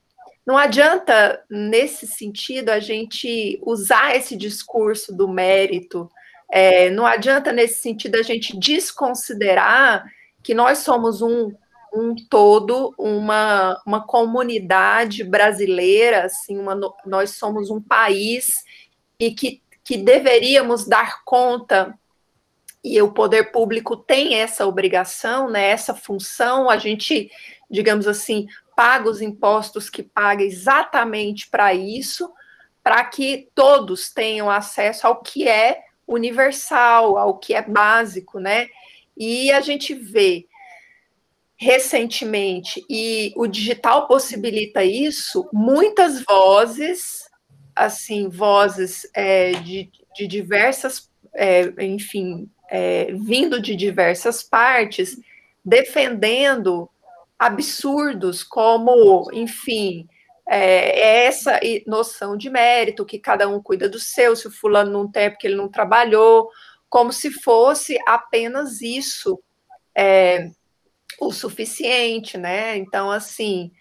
não 0.45 0.57
adianta, 0.57 1.43
nesse 1.49 2.07
sentido, 2.07 2.69
a 2.69 2.79
gente 2.79 3.59
usar 3.65 4.15
esse 4.15 4.35
discurso 4.35 5.13
do 5.13 5.27
mérito, 5.27 6.09
é, 6.49 6.89
não 6.89 7.05
adianta, 7.05 7.51
nesse 7.51 7.81
sentido, 7.81 8.15
a 8.15 8.21
gente 8.21 8.57
desconsiderar 8.57 10.05
que 10.41 10.53
nós 10.53 10.79
somos 10.79 11.21
um, 11.21 11.51
um 11.93 12.15
todo, 12.15 12.93
uma, 12.97 13.79
uma 13.85 14.05
comunidade 14.05 15.23
brasileira, 15.23 16.25
assim, 16.25 16.57
uma, 16.57 16.77
nós 17.05 17.31
somos 17.31 17.69
um 17.69 17.79
país 17.81 18.63
e 19.19 19.31
que 19.31 19.61
que 19.83 19.97
deveríamos 19.97 20.85
dar 20.85 21.23
conta 21.23 21.97
e 22.83 23.01
o 23.01 23.11
poder 23.11 23.51
público 23.51 23.95
tem 23.95 24.35
essa 24.35 24.65
obrigação, 24.65 25.49
né, 25.49 25.69
essa 25.69 25.93
função, 25.93 26.69
a 26.69 26.77
gente, 26.77 27.31
digamos 27.69 28.07
assim, 28.07 28.47
paga 28.75 29.09
os 29.09 29.21
impostos 29.21 29.89
que 29.89 30.03
paga 30.03 30.43
exatamente 30.43 31.49
para 31.49 31.73
isso, 31.73 32.31
para 32.81 33.03
que 33.05 33.49
todos 33.55 34.09
tenham 34.09 34.49
acesso 34.49 35.07
ao 35.07 35.21
que 35.21 35.47
é 35.47 35.81
universal, 36.05 37.17
ao 37.17 37.37
que 37.37 37.53
é 37.53 37.61
básico, 37.61 38.39
né? 38.39 38.67
E 39.15 39.49
a 39.53 39.61
gente 39.61 39.93
vê 39.93 40.45
recentemente, 41.63 42.85
e 42.89 43.33
o 43.37 43.47
digital 43.47 44.07
possibilita 44.07 44.83
isso, 44.83 45.49
muitas 45.53 46.21
vozes 46.23 47.23
assim, 47.75 48.29
vozes 48.29 49.09
é, 49.13 49.51
de, 49.51 49.89
de 50.15 50.27
diversas, 50.27 51.09
é, 51.33 51.73
enfim, 51.83 52.49
é, 52.69 53.11
vindo 53.13 53.61
de 53.61 53.75
diversas 53.75 54.43
partes, 54.43 55.17
defendendo 55.63 56.89
absurdos 57.37 58.43
como, 58.43 59.29
enfim, 59.33 60.07
é, 60.47 61.25
essa 61.25 61.59
noção 61.87 62.37
de 62.37 62.49
mérito, 62.49 63.05
que 63.05 63.19
cada 63.19 63.47
um 63.47 63.61
cuida 63.61 63.89
do 63.89 63.99
seu, 63.99 64.35
se 64.35 64.47
o 64.47 64.51
fulano 64.51 64.91
não 64.91 65.11
tem 65.11 65.23
é 65.23 65.29
porque 65.29 65.47
ele 65.47 65.55
não 65.55 65.69
trabalhou, 65.69 66.49
como 66.89 67.11
se 67.11 67.31
fosse 67.31 67.97
apenas 68.05 68.81
isso 68.81 69.41
é, 69.95 70.51
o 71.19 71.31
suficiente, 71.31 72.37
né? 72.37 72.77
Então, 72.77 73.11
assim, 73.11 73.71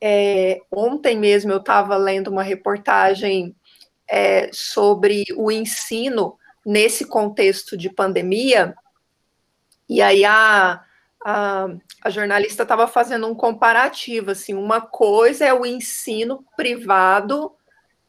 é, 0.00 0.60
ontem 0.70 1.18
mesmo 1.18 1.52
eu 1.52 1.58
estava 1.58 1.96
lendo 1.96 2.28
uma 2.28 2.42
reportagem 2.42 3.54
é, 4.08 4.50
sobre 4.52 5.24
o 5.36 5.50
ensino 5.50 6.38
nesse 6.64 7.06
contexto 7.06 7.76
de 7.76 7.90
pandemia, 7.90 8.74
e 9.88 10.02
aí 10.02 10.24
a, 10.24 10.84
a, 11.24 11.66
a 12.02 12.10
jornalista 12.10 12.62
estava 12.62 12.86
fazendo 12.86 13.26
um 13.26 13.34
comparativo, 13.34 14.30
assim, 14.30 14.54
uma 14.54 14.80
coisa 14.80 15.46
é 15.46 15.54
o 15.54 15.64
ensino 15.64 16.44
privado, 16.56 17.52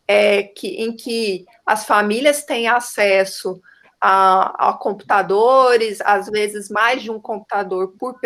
é, 0.07 0.43
que, 0.43 0.69
em 0.81 0.95
que 0.95 1.45
as 1.65 1.85
famílias 1.85 2.43
têm 2.43 2.67
acesso 2.67 3.61
a, 4.01 4.69
a 4.69 4.73
computadores, 4.73 6.01
às 6.01 6.27
vezes 6.27 6.69
mais 6.69 7.01
de 7.01 7.11
um 7.11 7.19
computador 7.19 7.95
por, 7.97 8.19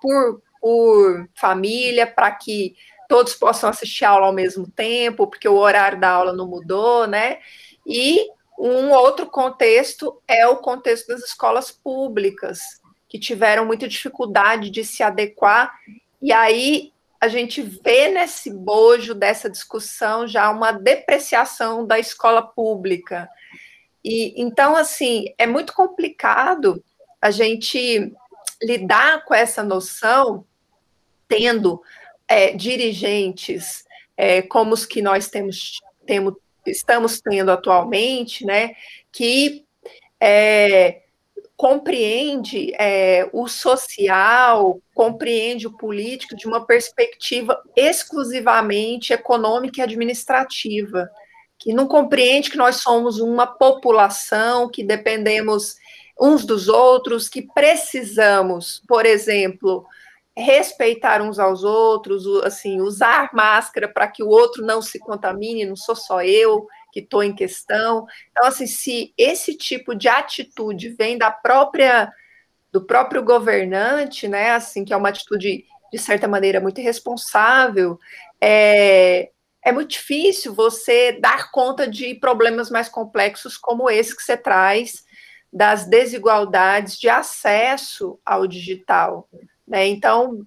por, 0.00 0.42
por 0.60 1.28
família, 1.34 2.06
para 2.06 2.30
que 2.32 2.74
todos 3.08 3.34
possam 3.34 3.70
assistir 3.70 4.04
a 4.04 4.10
aula 4.10 4.26
ao 4.26 4.32
mesmo 4.32 4.70
tempo, 4.70 5.26
porque 5.26 5.48
o 5.48 5.56
horário 5.56 5.98
da 5.98 6.10
aula 6.10 6.32
não 6.32 6.46
mudou, 6.46 7.06
né? 7.06 7.38
E 7.86 8.28
um 8.58 8.90
outro 8.90 9.26
contexto 9.26 10.22
é 10.28 10.46
o 10.46 10.58
contexto 10.58 11.08
das 11.08 11.22
escolas 11.22 11.72
públicas, 11.72 12.60
que 13.08 13.18
tiveram 13.18 13.64
muita 13.64 13.88
dificuldade 13.88 14.70
de 14.70 14.84
se 14.84 15.02
adequar, 15.02 15.72
e 16.22 16.32
aí 16.32 16.92
a 17.20 17.28
gente 17.28 17.60
vê 17.60 18.08
nesse 18.08 18.50
bojo 18.50 19.14
dessa 19.14 19.50
discussão 19.50 20.26
já 20.26 20.50
uma 20.50 20.72
depreciação 20.72 21.86
da 21.86 21.98
escola 21.98 22.42
pública. 22.42 23.28
E 24.02 24.40
então, 24.40 24.74
assim, 24.74 25.26
é 25.36 25.46
muito 25.46 25.74
complicado 25.74 26.82
a 27.20 27.30
gente 27.30 28.10
lidar 28.62 29.24
com 29.24 29.34
essa 29.34 29.62
noção 29.62 30.44
tendo 31.26 31.80
é, 32.28 32.52
dirigentes 32.52 33.84
é, 34.16 34.42
como 34.42 34.74
os 34.74 34.84
que 34.84 35.00
nós 35.00 35.28
temos, 35.28 35.80
temos, 36.06 36.34
estamos 36.66 37.20
tendo 37.20 37.50
atualmente, 37.50 38.44
né, 38.44 38.74
que 39.10 39.64
é, 40.20 41.02
compreende 41.56 42.72
é, 42.78 43.28
o 43.32 43.48
social, 43.48 44.80
compreende 44.94 45.66
o 45.66 45.76
político 45.76 46.36
de 46.36 46.46
uma 46.46 46.66
perspectiva 46.66 47.62
exclusivamente 47.76 49.12
econômica 49.12 49.80
e 49.80 49.82
administrativa. 49.82 51.10
que 51.58 51.74
não 51.74 51.86
compreende 51.86 52.50
que 52.50 52.56
nós 52.56 52.76
somos 52.76 53.20
uma 53.20 53.46
população, 53.46 54.70
que 54.70 54.82
dependemos 54.82 55.76
uns 56.20 56.44
dos 56.44 56.68
outros, 56.68 57.28
que 57.28 57.42
precisamos, 57.54 58.82
por 58.86 59.06
exemplo, 59.06 59.86
respeitar 60.36 61.22
uns 61.22 61.38
aos 61.38 61.64
outros, 61.64 62.26
assim, 62.44 62.80
usar 62.80 63.30
máscara 63.32 63.88
para 63.88 64.06
que 64.06 64.22
o 64.22 64.28
outro 64.28 64.64
não 64.64 64.82
se 64.82 64.98
contamine, 64.98 65.64
não 65.64 65.76
sou 65.76 65.96
só 65.96 66.22
eu 66.22 66.66
que 66.92 67.00
estou 67.00 67.22
em 67.22 67.34
questão. 67.34 68.04
Então, 68.30 68.48
assim, 68.48 68.66
se 68.66 69.14
esse 69.16 69.56
tipo 69.56 69.94
de 69.94 70.08
atitude 70.08 70.90
vem 70.90 71.16
da 71.16 71.30
própria 71.30 72.12
do 72.72 72.86
próprio 72.86 73.20
governante, 73.24 74.28
né, 74.28 74.52
assim, 74.52 74.84
que 74.84 74.92
é 74.92 74.96
uma 74.96 75.08
atitude 75.08 75.64
de 75.92 75.98
certa 75.98 76.28
maneira 76.28 76.60
muito 76.60 76.80
irresponsável, 76.80 77.98
é, 78.40 79.30
é 79.64 79.72
muito 79.72 79.90
difícil 79.90 80.54
você 80.54 81.18
dar 81.20 81.50
conta 81.50 81.88
de 81.88 82.14
problemas 82.14 82.70
mais 82.70 82.88
complexos 82.88 83.56
como 83.56 83.90
esse 83.90 84.16
que 84.16 84.22
você 84.22 84.36
traz 84.36 85.04
das 85.52 85.84
desigualdades 85.86 86.98
de 86.98 87.08
acesso 87.08 88.18
ao 88.24 88.46
digital. 88.46 89.28
Né? 89.66 89.88
Então, 89.88 90.46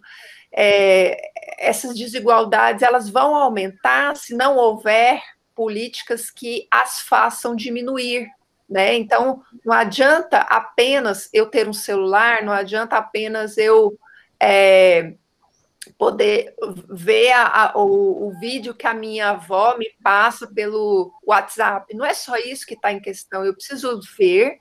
é, 0.51 1.31
essas 1.57 1.95
desigualdades 1.95 2.81
elas 2.81 3.09
vão 3.09 3.35
aumentar 3.35 4.15
se 4.15 4.35
não 4.35 4.55
houver 4.55 5.21
políticas 5.55 6.29
que 6.29 6.67
as 6.71 7.01
façam 7.01 7.55
diminuir. 7.55 8.27
Né? 8.69 8.95
Então, 8.95 9.43
não 9.65 9.73
adianta 9.73 10.39
apenas 10.39 11.29
eu 11.33 11.47
ter 11.47 11.67
um 11.67 11.73
celular, 11.73 12.43
não 12.43 12.53
adianta 12.53 12.97
apenas 12.97 13.57
eu 13.57 13.97
é, 14.39 15.13
poder 15.97 16.55
ver 16.89 17.31
a, 17.31 17.71
a, 17.71 17.77
o, 17.77 18.27
o, 18.27 18.39
vídeo 18.39 18.73
que 18.73 18.87
a 18.87 18.93
minha 18.93 19.31
avó 19.31 19.77
me 19.77 19.89
passa 20.01 20.47
pelo 20.47 21.11
WhatsApp. 21.25 21.95
Não 21.95 22.05
é 22.05 22.13
só 22.13 22.35
isso 22.37 22.65
que 22.65 22.73
está 22.73 22.91
em 22.91 22.99
questão. 22.99 23.45
Eu 23.45 23.53
preciso 23.53 23.99
ver, 24.17 24.57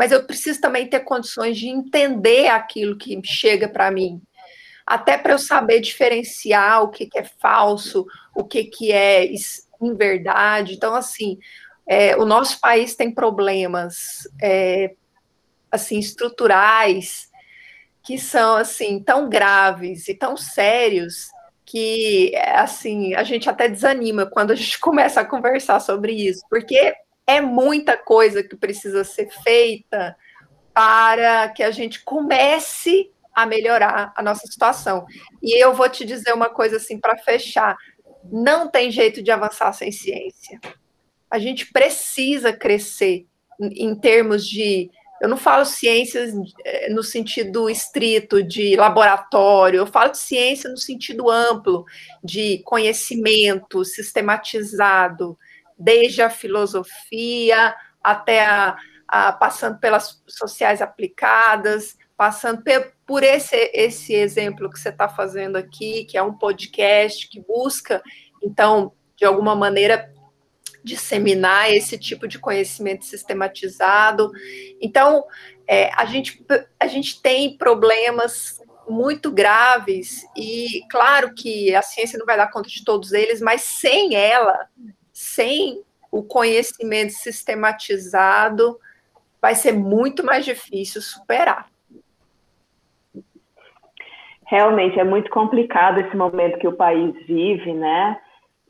mas 0.00 0.12
eu 0.12 0.24
preciso 0.24 0.58
também 0.62 0.86
ter 0.86 1.00
condições 1.00 1.58
de 1.58 1.68
entender 1.68 2.46
aquilo 2.46 2.96
que 2.96 3.20
chega 3.22 3.68
para 3.68 3.90
mim. 3.90 4.18
Até 4.86 5.18
para 5.18 5.32
eu 5.34 5.38
saber 5.38 5.78
diferenciar 5.78 6.82
o 6.82 6.88
que, 6.88 7.04
que, 7.04 7.18
é 7.18 7.24
falso, 7.24 8.06
o 8.34 8.42
que, 8.42 8.64
que 8.64 8.90
é 8.90 9.26
em 9.26 9.94
verdade. 9.94 10.72
Então, 10.72 10.94
assim, 10.94 11.38
é, 11.86 12.16
o 12.16 12.24
nosso 12.24 12.58
país 12.60 12.96
tem 12.96 13.12
problemas 13.12 14.26
é, 14.40 14.94
assim 15.70 15.98
estruturais 15.98 17.28
que 18.02 18.16
são 18.16 18.56
assim 18.56 19.02
tão 19.02 19.28
graves 19.28 20.08
e 20.08 20.14
tão 20.14 20.34
sérios 20.34 21.28
que 21.66 22.34
assim 22.54 23.14
a 23.14 23.22
gente 23.22 23.50
até 23.50 23.68
desanima 23.68 24.24
quando 24.24 24.52
a 24.52 24.54
gente 24.54 24.78
começa 24.80 25.20
a 25.20 25.26
conversar 25.26 25.78
sobre 25.78 26.14
isso, 26.14 26.40
porque 26.48 26.94
é 27.36 27.40
muita 27.40 27.96
coisa 27.96 28.42
que 28.42 28.56
precisa 28.56 29.04
ser 29.04 29.30
feita 29.42 30.16
para 30.74 31.48
que 31.50 31.62
a 31.62 31.70
gente 31.70 32.02
comece 32.02 33.10
a 33.34 33.46
melhorar 33.46 34.12
a 34.16 34.22
nossa 34.22 34.46
situação. 34.46 35.06
E 35.42 35.62
eu 35.62 35.74
vou 35.74 35.88
te 35.88 36.04
dizer 36.04 36.32
uma 36.32 36.48
coisa 36.48 36.76
assim 36.76 36.98
para 36.98 37.16
fechar: 37.18 37.76
não 38.30 38.68
tem 38.68 38.90
jeito 38.90 39.22
de 39.22 39.30
avançar 39.30 39.72
sem 39.72 39.92
ciência. 39.92 40.60
A 41.30 41.38
gente 41.38 41.72
precisa 41.72 42.52
crescer 42.52 43.26
em 43.60 43.94
termos 43.94 44.46
de 44.46 44.90
eu 45.20 45.28
não 45.28 45.36
falo 45.36 45.66
ciências 45.66 46.32
eh, 46.64 46.88
no 46.88 47.02
sentido 47.02 47.68
estrito 47.68 48.42
de 48.42 48.74
laboratório, 48.74 49.76
eu 49.76 49.86
falo 49.86 50.12
de 50.12 50.18
ciência 50.18 50.70
no 50.70 50.78
sentido 50.78 51.28
amplo, 51.30 51.84
de 52.24 52.62
conhecimento 52.64 53.84
sistematizado, 53.84 55.38
desde 55.80 56.20
a 56.20 56.28
filosofia 56.28 57.74
até 58.02 58.44
a, 58.44 58.76
a 59.08 59.32
passando 59.32 59.78
pelas 59.78 60.22
sociais 60.28 60.82
aplicadas, 60.82 61.96
passando 62.16 62.62
por 63.06 63.22
esse, 63.22 63.56
esse 63.72 64.14
exemplo 64.14 64.70
que 64.70 64.78
você 64.78 64.90
está 64.90 65.08
fazendo 65.08 65.56
aqui, 65.56 66.04
que 66.04 66.18
é 66.18 66.22
um 66.22 66.36
podcast 66.36 67.26
que 67.28 67.40
busca, 67.40 68.02
então, 68.42 68.92
de 69.16 69.24
alguma 69.24 69.56
maneira, 69.56 70.12
disseminar 70.84 71.72
esse 71.72 71.98
tipo 71.98 72.28
de 72.28 72.38
conhecimento 72.38 73.04
sistematizado. 73.04 74.30
Então, 74.80 75.24
é, 75.66 75.90
a, 75.94 76.04
gente, 76.04 76.44
a 76.78 76.86
gente 76.86 77.20
tem 77.22 77.56
problemas 77.56 78.60
muito 78.88 79.30
graves, 79.30 80.24
e 80.36 80.82
claro 80.90 81.34
que 81.34 81.74
a 81.74 81.82
ciência 81.82 82.18
não 82.18 82.26
vai 82.26 82.36
dar 82.36 82.50
conta 82.50 82.68
de 82.68 82.84
todos 82.84 83.12
eles, 83.12 83.40
mas 83.40 83.62
sem 83.62 84.14
ela, 84.14 84.68
sem 85.20 85.82
o 86.10 86.22
conhecimento 86.22 87.12
sistematizado, 87.12 88.78
vai 89.40 89.54
ser 89.54 89.72
muito 89.72 90.24
mais 90.24 90.44
difícil 90.44 91.00
superar. 91.00 91.66
Realmente 94.46 94.98
é 94.98 95.04
muito 95.04 95.30
complicado 95.30 96.00
esse 96.00 96.16
momento 96.16 96.58
que 96.58 96.66
o 96.66 96.72
país 96.72 97.14
vive, 97.26 97.72
né? 97.72 98.20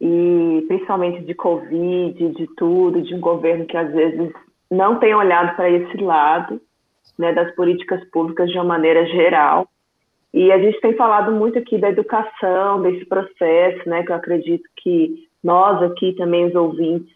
e 0.01 0.64
principalmente 0.66 1.22
de 1.24 1.34
Covid, 1.34 2.30
de 2.30 2.46
tudo, 2.57 3.03
de 3.03 3.14
um 3.14 3.20
governo 3.20 3.66
que 3.66 3.76
às 3.76 3.92
vezes 3.92 4.32
não 4.70 4.98
tem 4.98 5.14
olhado 5.14 5.55
para 5.57 5.68
esse 5.68 5.96
lado 5.98 6.61
né, 7.18 7.34
das 7.34 7.55
políticas 7.55 8.03
públicas 8.11 8.48
de 8.51 8.57
uma 8.57 8.64
maneira 8.64 9.05
geral. 9.07 9.68
E 10.32 10.51
a 10.51 10.59
gente 10.59 10.80
tem 10.80 10.94
falado 10.94 11.32
muito 11.32 11.59
aqui 11.59 11.76
da 11.76 11.90
educação, 11.90 12.80
desse 12.80 13.05
processo, 13.05 13.88
né, 13.88 14.03
que 14.03 14.11
eu 14.11 14.16
acredito 14.16 14.66
que 14.76 15.28
nós 15.43 15.82
aqui 15.82 16.12
também, 16.14 16.47
os 16.47 16.55
ouvintes, 16.55 17.14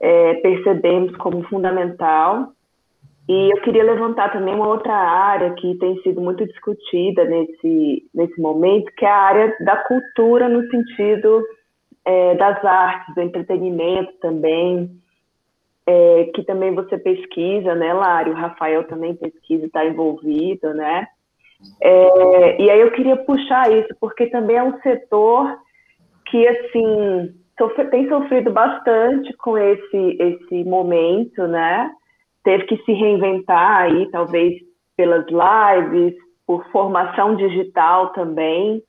é, 0.00 0.34
percebemos 0.34 1.16
como 1.16 1.42
fundamental. 1.44 2.52
E 3.28 3.50
eu 3.50 3.60
queria 3.62 3.82
levantar 3.82 4.32
também 4.32 4.54
uma 4.54 4.68
outra 4.68 4.94
área 4.94 5.54
que 5.54 5.74
tem 5.76 6.00
sido 6.02 6.20
muito 6.20 6.44
discutida 6.46 7.24
nesse, 7.24 8.06
nesse 8.14 8.38
momento, 8.40 8.92
que 8.96 9.04
é 9.04 9.08
a 9.08 9.16
área 9.16 9.56
da 9.60 9.76
cultura 9.76 10.48
no 10.48 10.68
sentido 10.70 11.42
é, 12.04 12.34
das 12.34 12.62
artes, 12.64 13.14
do 13.14 13.22
entretenimento 13.22 14.12
também, 14.20 14.90
é, 15.86 16.30
que 16.34 16.42
também 16.42 16.74
você 16.74 16.98
pesquisa, 16.98 17.74
né, 17.74 17.94
Lari? 17.94 18.30
O 18.30 18.34
Rafael 18.34 18.84
também 18.84 19.14
pesquisa, 19.14 19.66
está 19.66 19.86
envolvido, 19.86 20.74
né? 20.74 21.06
É, 21.80 22.60
e 22.60 22.70
aí 22.70 22.80
eu 22.80 22.90
queria 22.90 23.16
puxar 23.16 23.72
isso, 23.72 23.88
porque 23.98 24.26
também 24.26 24.56
é 24.56 24.62
um 24.62 24.78
setor 24.80 25.58
que, 26.26 26.46
assim, 26.46 27.34
sofre, 27.58 27.86
tem 27.86 28.08
sofrido 28.08 28.52
bastante 28.52 29.32
com 29.38 29.56
esse, 29.56 30.16
esse 30.20 30.64
momento, 30.64 31.46
né? 31.46 31.90
Teve 32.42 32.64
que 32.64 32.76
se 32.84 32.92
reinventar 32.92 33.82
aí, 33.82 34.10
talvez 34.10 34.60
pelas 34.96 35.24
lives, 35.26 36.14
por 36.46 36.64
formação 36.70 37.36
digital 37.36 38.12
também 38.12 38.82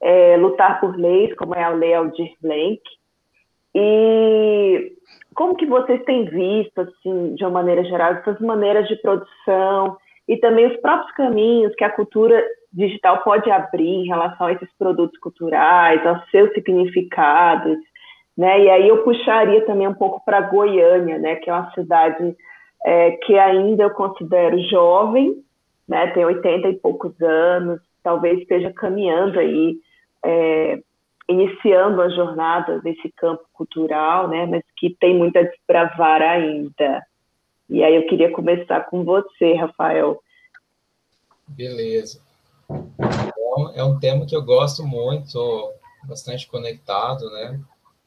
é, 0.00 0.36
lutar 0.36 0.80
por 0.80 0.96
leis, 0.96 1.34
como 1.36 1.54
é 1.54 1.62
a 1.62 1.70
Lei 1.70 1.94
Aldir 1.94 2.32
Blanc. 2.40 2.80
E 3.74 4.92
como 5.34 5.56
que 5.56 5.66
vocês 5.66 6.02
têm 6.04 6.24
visto, 6.24 6.80
assim, 6.80 7.34
de 7.34 7.44
uma 7.44 7.50
maneira 7.50 7.84
geral, 7.84 8.12
essas 8.12 8.40
maneiras 8.40 8.88
de 8.88 8.96
produção 8.96 9.96
e 10.26 10.36
também 10.38 10.66
os 10.66 10.76
próprios 10.80 11.12
caminhos 11.12 11.74
que 11.74 11.84
a 11.84 11.90
cultura 11.90 12.42
digital 12.72 13.22
pode 13.22 13.50
abrir 13.50 13.86
em 13.86 14.06
relação 14.06 14.46
a 14.46 14.52
esses 14.52 14.68
produtos 14.78 15.18
culturais, 15.18 16.04
aos 16.06 16.28
seus 16.30 16.52
significados, 16.52 17.78
né? 18.36 18.64
E 18.64 18.70
aí 18.70 18.88
eu 18.88 19.02
puxaria 19.02 19.64
também 19.64 19.88
um 19.88 19.94
pouco 19.94 20.22
para 20.24 20.40
Goiânia, 20.42 21.18
né? 21.18 21.36
Que 21.36 21.50
é 21.50 21.52
uma 21.52 21.70
cidade 21.72 22.36
é, 22.84 23.12
que 23.12 23.38
ainda 23.38 23.84
eu 23.84 23.90
considero 23.90 24.58
jovem, 24.68 25.42
né? 25.88 26.08
Tem 26.08 26.24
80 26.24 26.68
e 26.68 26.74
poucos 26.74 27.20
anos, 27.20 27.80
talvez 28.02 28.40
esteja 28.40 28.72
caminhando 28.72 29.38
aí 29.38 29.76
é, 30.24 30.78
iniciando 31.28 32.00
a 32.00 32.08
jornada 32.08 32.80
nesse 32.84 33.10
campo 33.16 33.44
cultural, 33.52 34.28
né, 34.28 34.46
mas 34.46 34.62
que 34.76 34.94
tem 34.98 35.16
muito 35.16 35.36
a 35.36 35.42
desbravar 35.42 36.22
ainda. 36.22 37.04
E 37.68 37.82
aí 37.82 37.96
eu 37.96 38.06
queria 38.06 38.30
começar 38.30 38.80
com 38.82 39.04
você, 39.04 39.54
Rafael. 39.54 40.20
Beleza. 41.48 42.20
É 43.74 43.82
um 43.82 43.98
tema 43.98 44.26
que 44.26 44.36
eu 44.36 44.42
gosto 44.42 44.84
muito, 44.84 45.72
bastante 46.04 46.46
conectado, 46.46 47.28
né? 47.30 47.60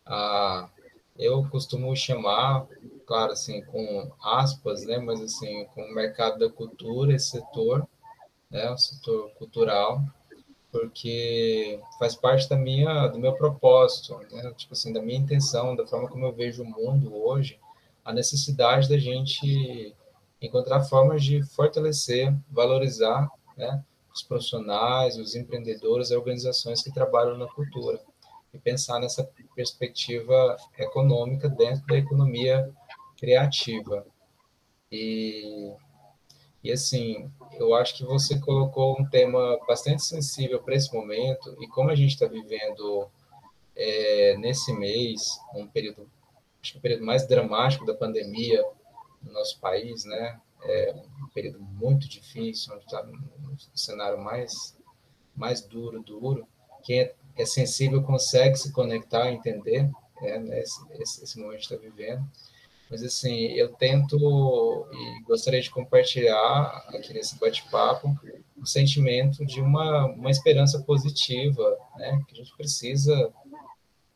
Ah, 0.10 0.70
eu 1.18 1.48
costumo 1.50 1.96
chamar, 1.96 2.68
claro, 3.06 3.34
assim, 3.34 3.62
com 3.66 4.12
aspas, 4.24 4.86
né? 4.86 4.98
Mas, 4.98 5.22
assim, 5.22 5.66
com 5.76 5.84
o 5.84 5.94
mercado 5.94 6.40
da 6.40 6.50
cultura, 6.50 7.14
esse 7.14 7.30
setor, 7.32 7.88
né? 8.50 8.70
O 8.72 8.78
setor 8.78 9.30
cultural, 9.32 10.02
porque 10.72 11.80
faz 11.98 12.16
parte 12.16 12.48
da 12.50 12.56
minha 12.56 13.08
do 13.08 13.20
meu 13.20 13.34
propósito, 13.34 14.18
né? 14.32 14.54
tipo 14.56 14.74
assim, 14.74 14.94
da 14.94 15.02
minha 15.02 15.20
intenção, 15.20 15.76
da 15.76 15.86
forma 15.86 16.08
como 16.10 16.26
eu 16.26 16.34
vejo 16.34 16.64
o 16.64 16.66
mundo 16.66 17.16
hoje, 17.16 17.60
a 18.06 18.14
necessidade 18.14 18.88
da 18.90 18.98
gente 18.98 19.96
encontrar 20.42 20.84
formas 20.84 21.24
de 21.24 21.44
fortalecer, 21.44 22.34
valorizar, 22.50 23.30
né, 23.58 23.84
os 24.14 24.24
profissionais, 24.24 25.18
os 25.18 25.36
empreendedores, 25.36 26.12
as 26.12 26.18
organizações 26.18 26.82
que 26.82 26.94
trabalham 26.94 27.38
na 27.38 27.48
cultura. 27.48 28.00
E 28.54 28.58
pensar 28.58 29.00
nessa 29.00 29.24
perspectiva 29.56 30.58
econômica 30.78 31.48
dentro 31.48 31.86
da 31.86 31.98
economia 31.98 32.72
criativa. 33.18 34.06
E, 34.92 35.74
e 36.64 36.72
assim, 36.72 37.32
eu 37.54 37.76
acho 37.76 37.96
que 37.98 38.04
você 38.04 38.40
colocou 38.40 39.00
um 39.00 39.06
tema 39.08 39.60
bastante 39.68 40.04
sensível 40.04 40.62
para 40.62 40.76
esse 40.76 40.94
momento, 40.94 41.56
e 41.62 41.68
como 41.68 41.90
a 41.90 41.96
gente 41.96 42.14
está 42.14 42.26
vivendo 42.26 43.08
é, 43.76 44.36
nesse 44.38 44.74
mês, 44.74 45.40
um 45.56 45.68
período, 45.68 46.10
acho 46.62 46.74
que 46.74 46.78
o 46.80 46.82
período 46.82 47.06
mais 47.06 47.28
dramático 47.28 47.86
da 47.86 47.94
pandemia 47.94 48.64
no 49.22 49.32
nosso 49.32 49.60
país, 49.60 50.06
né? 50.06 50.40
É 50.62 50.94
um 51.24 51.28
período 51.34 51.60
muito 51.60 52.10
difícil, 52.10 52.74
onde 52.74 52.84
está 52.84 53.02
no 53.04 53.58
cenário 53.74 54.18
mais, 54.18 54.78
mais 55.34 55.62
duro, 55.62 56.02
duro. 56.02 56.46
Quem 56.84 57.00
é, 57.00 57.16
é 57.42 57.46
sensível 57.46 58.04
consegue 58.04 58.56
se 58.56 58.72
conectar, 58.72 59.32
entender 59.32 59.90
é, 60.22 60.40
né, 60.40 60.60
esse, 60.62 61.24
esse, 61.24 61.40
momento 61.40 61.68
que 61.68 61.74
está 61.74 61.78
vivendo. 61.78 62.24
Mas, 62.90 63.04
assim, 63.04 63.46
eu 63.52 63.72
tento 63.74 64.18
e 64.92 65.24
gostaria 65.24 65.62
de 65.62 65.70
compartilhar 65.70 66.86
aqui 66.90 67.14
nesse 67.14 67.38
bate-papo 67.40 68.16
o 68.58 68.66
sentimento 68.66 69.46
de 69.46 69.62
uma, 69.62 70.08
uma 70.08 70.32
esperança 70.32 70.82
positiva, 70.82 71.78
né? 71.98 72.20
Que 72.28 72.34
a 72.34 72.38
gente 72.44 72.56
precisa, 72.58 73.32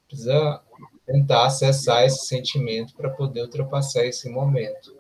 precisa 0.08 0.62
tentar 1.06 1.46
acessar 1.46 2.04
esse 2.04 2.26
sentimento 2.26 2.96
para 2.96 3.10
poder 3.10 3.44
ultrapassar 3.44 4.06
esse 4.06 4.28
momento. 4.30 4.96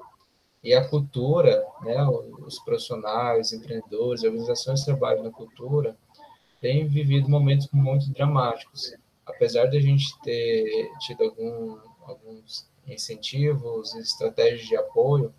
E 0.63 0.73
a 0.73 0.87
cultura, 0.87 1.65
né, 1.81 2.05
os 2.45 2.57
profissionais, 2.59 3.47
os 3.47 3.53
empreendedores, 3.53 4.23
organizações 4.23 4.79
que 4.79 4.85
trabalham 4.85 5.23
na 5.23 5.31
cultura, 5.31 5.97
têm 6.63 6.87
vivido 6.87 7.29
momentos 7.29 7.67
muito 7.73 8.09
dramáticos. 8.13 8.95
Apesar 9.25 9.65
de 9.65 9.77
a 9.77 9.81
gente 9.81 10.17
ter 10.21 10.89
tido 10.99 11.25
algum, 11.25 11.77
alguns 12.05 12.65
incentivos 12.87 13.93
estratégias 13.95 14.65
de 14.65 14.77
apoio, 14.77 15.33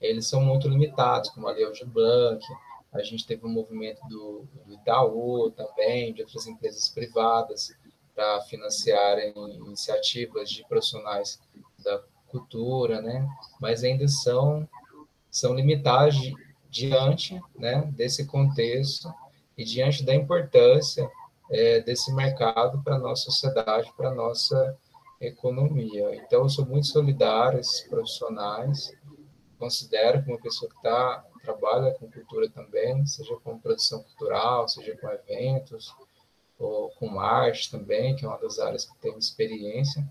eles 0.00 0.26
são 0.26 0.40
muito 0.40 0.68
limitados, 0.68 1.30
como 1.30 1.46
a 1.46 1.52
Lei 1.52 1.70
de 1.70 1.84
Blanc, 1.84 2.44
a 2.92 3.00
gente 3.00 3.24
teve 3.24 3.46
um 3.46 3.48
movimento 3.48 4.00
do, 4.08 4.44
do 4.66 4.74
Itaú 4.74 5.52
também, 5.52 6.12
de 6.12 6.22
outras 6.22 6.48
empresas 6.48 6.88
privadas, 6.88 7.72
para 8.12 8.40
financiarem 8.42 9.32
iniciativas 9.36 10.50
de 10.50 10.66
profissionais 10.66 11.40
da 11.84 12.02
cultura, 12.26 13.00
né? 13.00 13.24
Mas 13.60 13.84
ainda 13.84 14.08
são 14.08 14.68
são 15.30 15.54
limitados 15.54 16.16
diante, 16.68 17.40
né, 17.56 17.82
desse 17.94 18.26
contexto 18.26 19.08
e 19.58 19.64
diante 19.64 20.04
da 20.04 20.14
importância 20.14 21.10
é, 21.50 21.80
desse 21.80 22.14
mercado 22.14 22.80
para 22.82 22.94
a 22.94 22.98
nossa 22.98 23.24
sociedade, 23.24 23.92
para 23.96 24.10
a 24.10 24.14
nossa 24.14 24.78
economia. 25.20 26.14
Então, 26.14 26.44
eu 26.44 26.48
sou 26.48 26.64
muito 26.64 26.86
solidário 26.86 27.58
a 27.58 27.60
esses 27.60 27.82
profissionais, 27.88 28.96
considero 29.58 30.22
que 30.22 30.30
uma 30.30 30.40
pessoa 30.40 30.70
que 30.70 30.76
está 30.76 31.24
trabalha 31.42 31.92
com 31.92 32.10
cultura 32.10 32.48
também, 32.50 33.04
seja 33.06 33.34
com 33.42 33.58
produção 33.58 34.02
cultural, 34.02 34.68
seja 34.68 34.96
com 34.96 35.08
eventos, 35.08 35.94
ou 36.58 36.90
com 36.90 37.18
arte 37.20 37.70
também, 37.70 38.14
que 38.14 38.24
é 38.24 38.28
uma 38.28 38.38
das 38.38 38.58
áreas 38.58 38.84
que 38.84 38.96
tenho 38.98 39.18
experiência. 39.18 40.06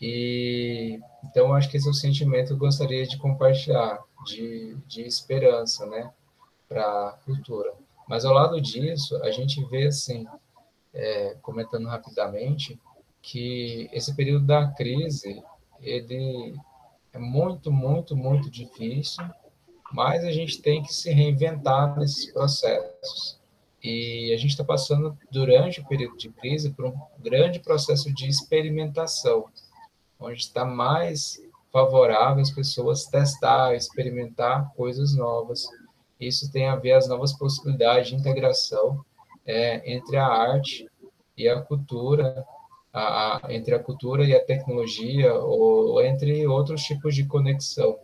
E 0.00 1.00
então 1.24 1.52
acho 1.54 1.68
que 1.68 1.76
esse 1.76 1.88
é 1.88 1.90
o 1.90 1.94
sentimento 1.94 2.48
que 2.48 2.52
eu 2.54 2.58
gostaria 2.58 3.06
de 3.06 3.18
compartilhar, 3.18 4.02
de, 4.24 4.76
de 4.86 5.02
esperança, 5.02 5.86
né, 5.86 6.12
para 6.68 7.08
a 7.08 7.12
cultura. 7.24 7.74
Mas 8.08 8.24
ao 8.24 8.34
lado 8.34 8.60
disso, 8.60 9.16
a 9.22 9.30
gente 9.30 9.64
vê 9.66 9.86
assim, 9.86 10.26
é, 10.92 11.36
comentando 11.42 11.86
rapidamente, 11.86 12.78
que 13.20 13.88
esse 13.92 14.14
período 14.14 14.46
da 14.46 14.68
crise 14.72 15.42
ele 15.80 16.54
é 17.12 17.18
muito, 17.18 17.70
muito, 17.70 18.16
muito 18.16 18.50
difícil, 18.50 19.24
mas 19.92 20.24
a 20.24 20.32
gente 20.32 20.60
tem 20.60 20.82
que 20.82 20.92
se 20.92 21.12
reinventar 21.12 21.96
nesses 21.98 22.32
processos. 22.32 23.38
E 23.82 24.32
a 24.32 24.36
gente 24.36 24.50
está 24.50 24.64
passando, 24.64 25.18
durante 25.30 25.80
o 25.80 25.86
período 25.86 26.16
de 26.16 26.30
crise, 26.30 26.70
por 26.70 26.86
um 26.86 26.94
grande 27.18 27.58
processo 27.58 28.12
de 28.14 28.28
experimentação, 28.28 29.46
onde 30.18 30.38
está 30.38 30.64
mais 30.64 31.42
favorável 31.72 32.40
as 32.40 32.50
pessoas 32.50 33.06
testar, 33.06 33.74
experimentar 33.74 34.72
coisas 34.74 35.16
novas. 35.16 35.66
Isso 36.22 36.52
tem 36.52 36.68
a 36.68 36.76
ver 36.76 36.92
as 36.92 37.08
novas 37.08 37.32
possibilidades 37.32 38.08
de 38.08 38.14
integração 38.14 39.04
é, 39.44 39.92
entre 39.92 40.16
a 40.16 40.24
arte 40.24 40.88
e 41.36 41.48
a 41.48 41.60
cultura, 41.60 42.46
a, 42.92 43.48
a, 43.48 43.52
entre 43.52 43.74
a 43.74 43.82
cultura 43.82 44.24
e 44.24 44.32
a 44.32 44.44
tecnologia, 44.44 45.34
ou, 45.34 46.00
entre 46.00 46.46
outros 46.46 46.82
tipos 46.82 47.16
de 47.16 47.26
conexão. 47.26 47.98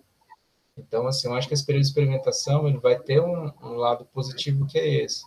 Então, 0.76 1.06
assim, 1.06 1.28
eu 1.28 1.34
acho 1.34 1.46
que 1.46 1.54
esse 1.54 1.64
período 1.64 1.82
de 1.82 1.88
experimentação 1.90 2.66
ele 2.66 2.78
vai 2.78 2.98
ter 2.98 3.20
um, 3.20 3.52
um 3.62 3.74
lado 3.74 4.04
positivo 4.06 4.66
que 4.66 4.80
é 4.80 5.04
esse, 5.04 5.24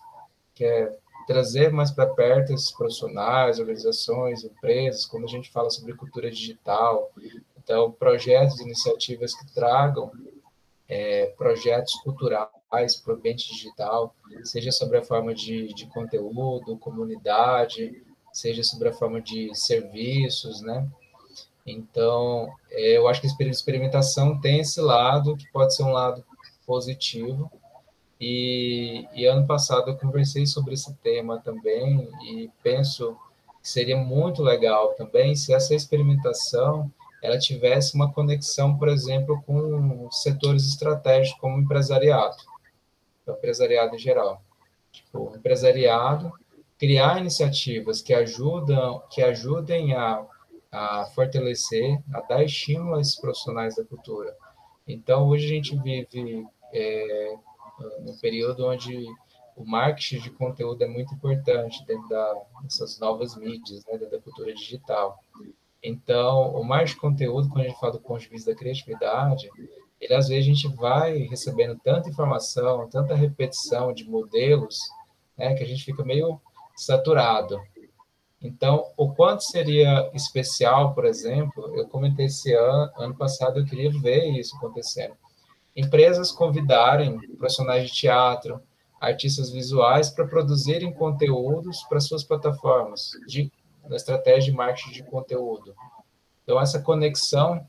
que 0.53 0.65
é 0.65 0.93
trazer 1.25 1.71
mais 1.71 1.91
para 1.91 2.07
perto 2.07 2.51
esses 2.51 2.73
profissionais, 2.73 3.57
organizações, 3.57 4.43
empresas, 4.43 5.05
quando 5.05 5.23
a 5.23 5.29
gente 5.29 5.49
fala 5.49 5.69
sobre 5.69 5.93
cultura 5.93 6.29
digital, 6.29 7.09
então 7.57 7.89
projetos, 7.89 8.59
iniciativas 8.59 9.33
que 9.33 9.53
tragam 9.53 10.11
é, 10.89 11.27
projetos 11.37 11.93
culturais 12.03 12.60
para 12.71 13.13
o 13.13 13.17
ambiente 13.17 13.49
digital, 13.53 14.15
seja 14.43 14.71
sobre 14.71 14.97
a 14.97 15.03
forma 15.03 15.33
de, 15.33 15.73
de 15.73 15.85
conteúdo, 15.87 16.77
comunidade, 16.77 18.01
seja 18.31 18.63
sobre 18.63 18.89
a 18.89 18.93
forma 18.93 19.21
de 19.21 19.53
serviços, 19.53 20.61
né? 20.61 20.87
Então, 21.65 22.49
é, 22.71 22.97
eu 22.97 23.07
acho 23.07 23.21
que 23.21 23.27
a 23.27 23.47
experimentação 23.47 24.39
tem 24.39 24.61
esse 24.61 24.81
lado, 24.81 25.35
que 25.35 25.51
pode 25.51 25.75
ser 25.75 25.83
um 25.83 25.91
lado 25.91 26.23
positivo. 26.65 27.51
E, 28.19 29.07
e 29.13 29.25
ano 29.25 29.45
passado 29.45 29.89
eu 29.89 29.97
conversei 29.97 30.45
sobre 30.45 30.75
esse 30.75 30.93
tema 30.97 31.39
também 31.39 32.07
e 32.23 32.49
penso 32.63 33.17
que 33.61 33.67
seria 33.67 33.97
muito 33.97 34.43
legal 34.43 34.93
também 34.93 35.35
se 35.35 35.53
essa 35.53 35.73
experimentação 35.73 36.91
ela 37.21 37.37
tivesse 37.37 37.95
uma 37.95 38.11
conexão, 38.11 38.77
por 38.77 38.89
exemplo, 38.89 39.41
com 39.45 40.09
setores 40.11 40.67
estratégicos 40.67 41.39
como 41.39 41.57
o 41.57 41.61
empresariado, 41.61 42.35
empresariado 43.33 43.95
em 43.95 43.99
geral. 43.99 44.41
Tipo, 44.91 45.31
o 45.31 45.35
empresariado 45.35 46.31
criar 46.77 47.19
iniciativas 47.19 48.01
que 48.01 48.13
ajudam, 48.13 49.03
que 49.11 49.21
ajudem 49.21 49.93
a, 49.93 50.25
a 50.71 51.05
fortalecer, 51.13 52.01
a 52.11 52.21
dar 52.21 52.43
estímulo 52.43 52.95
a 52.95 53.01
esses 53.01 53.19
profissionais 53.19 53.75
da 53.75 53.85
cultura. 53.85 54.35
Então, 54.87 55.27
hoje 55.27 55.45
a 55.45 55.49
gente 55.49 55.77
vive 55.77 56.43
é, 56.73 57.35
num 57.99 58.17
período 58.17 58.65
onde 58.65 59.05
o 59.55 59.63
marketing 59.63 60.21
de 60.21 60.31
conteúdo 60.31 60.83
é 60.83 60.87
muito 60.87 61.13
importante 61.13 61.85
dentro 61.85 62.09
da, 62.09 62.33
dessas 62.63 62.99
novas 62.99 63.35
mídias, 63.35 63.85
né, 63.85 63.97
dentro 63.97 64.17
da 64.17 64.19
cultura 64.19 64.51
digital. 64.53 65.19
Então, 65.83 66.55
o 66.55 66.63
marketing 66.63 66.93
de 66.93 66.99
conteúdo, 66.99 67.49
quando 67.49 67.65
a 67.65 67.67
gente 67.67 67.79
fala 67.79 67.93
do 67.93 67.99
ponto 67.99 68.21
de 68.21 68.29
vista 68.29 68.51
da 68.51 68.57
criatividade, 68.57 69.49
ele 70.01 70.15
às 70.15 70.27
vezes 70.27 70.43
a 70.43 70.47
gente 70.47 70.75
vai 70.75 71.19
recebendo 71.19 71.79
tanta 71.83 72.09
informação, 72.09 72.89
tanta 72.89 73.13
repetição 73.13 73.93
de 73.93 74.03
modelos, 74.03 74.79
né, 75.37 75.53
que 75.53 75.63
a 75.63 75.67
gente 75.67 75.85
fica 75.85 76.03
meio 76.03 76.41
saturado. 76.75 77.61
Então, 78.41 78.91
o 78.97 79.13
quanto 79.13 79.43
seria 79.43 80.09
especial, 80.15 80.95
por 80.95 81.05
exemplo, 81.05 81.71
eu 81.77 81.87
comentei 81.87 82.25
esse 82.25 82.51
ano, 82.53 82.91
ano 82.97 83.15
passado, 83.15 83.59
eu 83.59 83.65
queria 83.65 83.91
ver 83.91 84.25
isso 84.31 84.57
acontecendo. 84.57 85.13
Empresas 85.75 86.31
convidarem 86.31 87.19
profissionais 87.37 87.87
de 87.87 87.95
teatro, 87.95 88.59
artistas 88.99 89.51
visuais 89.51 90.09
para 90.09 90.27
produzirem 90.27 90.91
conteúdos 90.91 91.83
para 91.83 91.99
suas 91.99 92.23
plataformas, 92.23 93.11
de, 93.27 93.51
na 93.87 93.95
estratégia 93.95 94.51
de 94.51 94.57
marketing 94.57 94.91
de 94.91 95.03
conteúdo. 95.03 95.75
Então, 96.43 96.59
essa 96.59 96.81
conexão, 96.81 97.65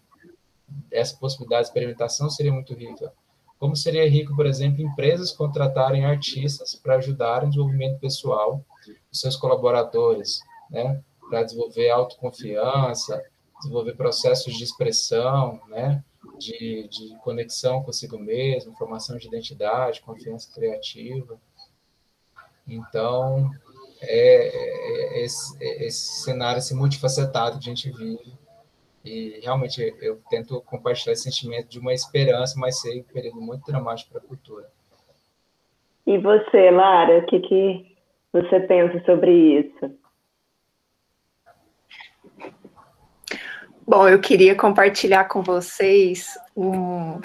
essa 0.91 1.17
possibilidade 1.17 1.63
de 1.63 1.69
experimentação 1.69 2.29
seria 2.31 2.53
muito 2.53 2.75
rica. 2.75 3.13
Como 3.59 3.77
seria 3.77 4.09
rico, 4.09 4.35
por 4.35 4.47
exemplo, 4.47 4.83
empresas 4.83 5.31
contratarem 5.31 6.05
artistas 6.05 6.75
para 6.75 6.97
ajudar 6.97 7.43
no 7.43 7.51
desenvolvimento 7.51 8.01
pessoal 8.01 8.65
dos 9.11 9.21
seus 9.21 9.37
colaboradores, 9.37 10.41
né? 10.69 11.01
Para 11.31 11.45
desenvolver 11.45 11.89
autoconfiança, 11.91 13.23
desenvolver 13.61 13.95
processos 13.95 14.55
de 14.55 14.65
expressão, 14.65 15.61
né? 15.69 16.03
De, 16.39 16.89
de 16.89 17.17
conexão 17.23 17.83
consigo 17.83 18.19
mesmo, 18.19 18.75
formação 18.75 19.17
de 19.17 19.29
identidade, 19.29 20.01
confiança 20.01 20.53
criativa. 20.53 21.41
Então, 22.67 23.49
é, 24.01 24.49
é, 24.49 25.21
é 25.21 25.25
esse, 25.25 25.57
é 25.63 25.87
esse 25.87 26.23
cenário 26.25 26.59
esse 26.59 26.75
multifacetado 26.75 27.59
que 27.61 27.71
a 27.71 27.75
gente 27.75 27.91
vive. 27.91 28.42
E 29.05 29.41
realmente 29.43 29.95
eu 30.01 30.21
tento 30.31 30.61
compartilhar 30.63 31.13
esse 31.13 31.25
sentimento 31.25 31.69
de 31.69 31.79
uma 31.79 31.93
esperança, 31.93 32.59
mas 32.59 32.81
sei 32.81 32.99
é 32.99 33.01
um 33.01 33.05
período 33.05 33.41
muito 33.41 33.65
dramático 33.67 34.11
para 34.11 34.21
a 34.21 34.25
cultura. 34.25 34.67
E 36.07 36.19
você, 36.19 36.71
Lara, 36.71 37.19
o 37.19 37.27
que, 37.27 37.41
que 37.41 37.97
você 38.33 38.61
pensa 38.61 39.05
sobre 39.05 39.61
isso? 39.61 40.03
Bom, 43.87 44.09
eu 44.09 44.21
queria 44.21 44.55
compartilhar 44.55 45.25
com 45.25 45.43
vocês 45.43 46.39
um, 46.57 47.21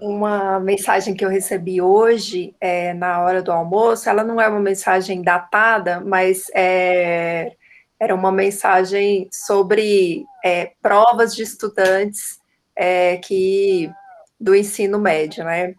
uma 0.00 0.58
mensagem 0.60 1.14
que 1.14 1.24
eu 1.24 1.28
recebi 1.28 1.80
hoje 1.80 2.54
é, 2.60 2.92
na 2.92 3.22
hora 3.22 3.42
do 3.42 3.52
almoço. 3.52 4.08
Ela 4.08 4.24
não 4.24 4.40
é 4.40 4.48
uma 4.48 4.60
mensagem 4.60 5.22
datada, 5.22 6.00
mas 6.00 6.50
é, 6.54 7.52
era 7.98 8.14
uma 8.14 8.32
mensagem 8.32 9.28
sobre 9.32 10.24
é, 10.44 10.72
provas 10.82 11.34
de 11.34 11.42
estudantes 11.42 12.38
é, 12.76 13.16
que 13.18 13.90
do 14.38 14.54
ensino 14.54 14.98
médio, 14.98 15.44
né? 15.44 15.74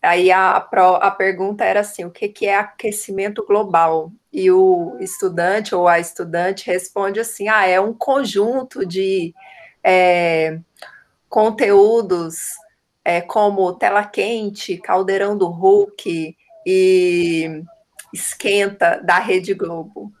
Aí 0.00 0.30
a, 0.30 0.56
a 0.56 1.10
pergunta 1.10 1.64
era 1.64 1.80
assim: 1.80 2.04
o 2.04 2.10
que, 2.10 2.28
que 2.28 2.46
é 2.46 2.56
aquecimento 2.56 3.44
global? 3.44 4.12
E 4.32 4.50
o 4.50 4.96
estudante 5.00 5.74
ou 5.74 5.88
a 5.88 5.98
estudante 5.98 6.66
responde 6.66 7.18
assim: 7.18 7.48
ah, 7.48 7.66
é 7.66 7.80
um 7.80 7.92
conjunto 7.92 8.86
de 8.86 9.34
é, 9.82 10.58
conteúdos 11.28 12.36
é, 13.04 13.20
como 13.20 13.72
tela 13.74 14.04
quente, 14.04 14.76
caldeirão 14.78 15.36
do 15.36 15.48
Hulk 15.48 16.36
e 16.66 17.62
esquenta 18.12 19.00
da 19.02 19.18
Rede 19.18 19.54
Globo. 19.54 20.12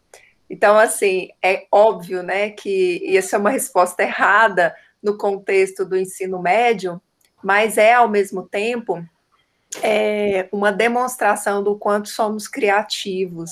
Então, 0.48 0.78
assim, 0.78 1.28
é 1.42 1.66
óbvio, 1.72 2.22
né, 2.22 2.50
que 2.50 3.02
isso 3.04 3.34
é 3.34 3.38
uma 3.38 3.50
resposta 3.50 4.02
errada 4.02 4.74
no 5.02 5.18
contexto 5.18 5.84
do 5.84 5.96
ensino 5.96 6.40
médio, 6.40 7.00
mas 7.42 7.78
é, 7.78 7.94
ao 7.94 8.08
mesmo 8.08 8.42
tempo, 8.42 9.04
é 9.82 10.48
uma 10.52 10.72
demonstração 10.72 11.62
do 11.62 11.76
quanto 11.76 12.08
somos 12.08 12.48
criativos. 12.48 13.50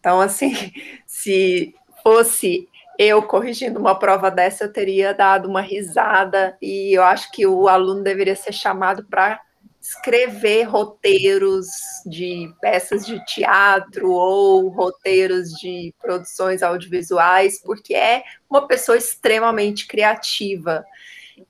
Então, 0.00 0.20
assim, 0.20 0.52
se 1.06 1.74
fosse 2.02 2.68
eu 2.98 3.22
corrigindo 3.22 3.80
uma 3.80 3.98
prova 3.98 4.30
dessa, 4.30 4.64
eu 4.64 4.72
teria 4.72 5.12
dado 5.12 5.48
uma 5.48 5.60
risada, 5.60 6.56
e 6.62 6.96
eu 6.96 7.02
acho 7.02 7.30
que 7.32 7.46
o 7.46 7.68
aluno 7.68 8.02
deveria 8.02 8.36
ser 8.36 8.52
chamado 8.52 9.04
para 9.04 9.40
escrever 9.84 10.62
roteiros 10.62 11.66
de 12.06 12.50
peças 12.58 13.04
de 13.04 13.22
teatro 13.26 14.10
ou 14.10 14.68
roteiros 14.68 15.50
de 15.50 15.92
produções 16.00 16.62
audiovisuais, 16.62 17.60
porque 17.60 17.94
é 17.94 18.24
uma 18.48 18.66
pessoa 18.66 18.96
extremamente 18.96 19.86
criativa. 19.86 20.86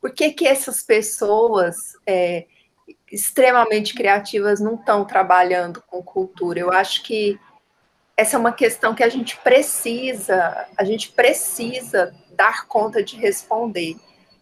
Por 0.01 0.11
que, 0.11 0.32
que 0.32 0.49
essas 0.49 0.82
pessoas 0.82 1.76
é, 2.05 2.47
extremamente 3.11 3.95
criativas 3.95 4.59
não 4.59 4.74
estão 4.74 5.05
trabalhando 5.05 5.80
com 5.87 6.03
cultura? 6.03 6.59
Eu 6.59 6.72
acho 6.72 7.05
que 7.05 7.39
essa 8.16 8.37
é 8.37 8.41
uma 8.41 8.53
questão 8.53 8.97
que 8.97 9.05
a 9.05 9.09
gente 9.09 9.37
precisa, 9.37 10.66
a 10.76 10.82
gente 10.82 11.12
precisa 11.12 12.12
dar 12.37 12.66
conta 12.66 13.01
de 13.01 13.14
responder 13.14 13.95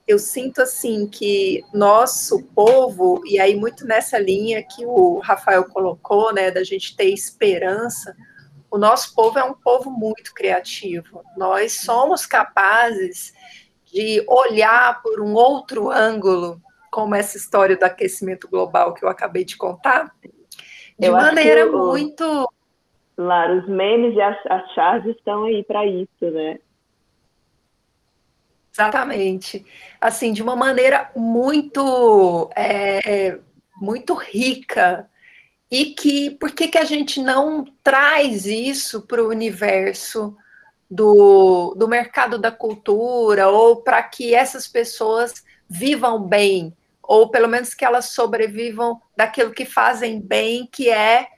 eu 0.06 0.18
sinto 0.18 0.62
assim 0.62 1.06
que 1.06 1.64
nosso 1.72 2.42
povo, 2.54 3.22
e 3.24 3.38
aí 3.38 3.54
muito 3.54 3.86
nessa 3.86 4.18
linha 4.18 4.62
que 4.62 4.84
o 4.84 5.18
Rafael 5.18 5.64
colocou, 5.64 6.32
né, 6.32 6.50
da 6.50 6.64
gente 6.64 6.96
ter 6.96 7.10
esperança, 7.12 8.14
o 8.70 8.78
nosso 8.78 9.14
povo 9.14 9.38
é 9.38 9.44
um 9.44 9.54
povo 9.54 9.90
muito 9.90 10.32
criativo. 10.34 11.22
Nós 11.36 11.82
somos 11.82 12.24
capazes 12.24 13.32
de 13.84 14.24
olhar 14.26 15.02
por 15.02 15.20
um 15.20 15.34
outro 15.34 15.90
ângulo, 15.90 16.60
como 16.90 17.14
essa 17.14 17.36
história 17.36 17.76
do 17.76 17.84
aquecimento 17.84 18.48
global 18.48 18.94
que 18.94 19.04
eu 19.04 19.08
acabei 19.08 19.44
de 19.44 19.56
contar, 19.56 20.10
de 20.98 21.06
eu 21.06 21.12
maneira 21.12 21.66
muito. 21.66 22.50
Claro, 23.14 23.60
os 23.60 23.68
memes 23.68 24.14
e 24.14 24.20
as, 24.20 24.38
as 24.46 24.72
charges 24.72 25.16
estão 25.16 25.44
aí 25.44 25.62
para 25.62 25.86
isso, 25.86 26.30
né? 26.30 26.58
Exatamente. 28.72 29.64
Assim, 30.00 30.32
de 30.32 30.42
uma 30.42 30.56
maneira 30.56 31.10
muito, 31.14 32.50
é, 32.56 33.38
muito 33.76 34.14
rica. 34.14 35.08
E 35.70 35.86
que, 35.86 36.30
por 36.30 36.50
que, 36.52 36.68
que 36.68 36.78
a 36.78 36.84
gente 36.84 37.20
não 37.20 37.64
traz 37.82 38.46
isso 38.46 39.02
para 39.06 39.22
o 39.22 39.28
universo 39.28 40.36
do, 40.90 41.74
do 41.74 41.88
mercado 41.88 42.38
da 42.38 42.50
cultura, 42.50 43.48
ou 43.48 43.82
para 43.82 44.02
que 44.02 44.34
essas 44.34 44.68
pessoas 44.68 45.42
vivam 45.68 46.22
bem, 46.22 46.76
ou 47.02 47.30
pelo 47.30 47.48
menos 47.48 47.72
que 47.72 47.84
elas 47.84 48.06
sobrevivam 48.06 49.00
daquilo 49.16 49.52
que 49.52 49.64
fazem 49.64 50.20
bem, 50.20 50.68
que 50.70 50.90
é, 50.90 51.28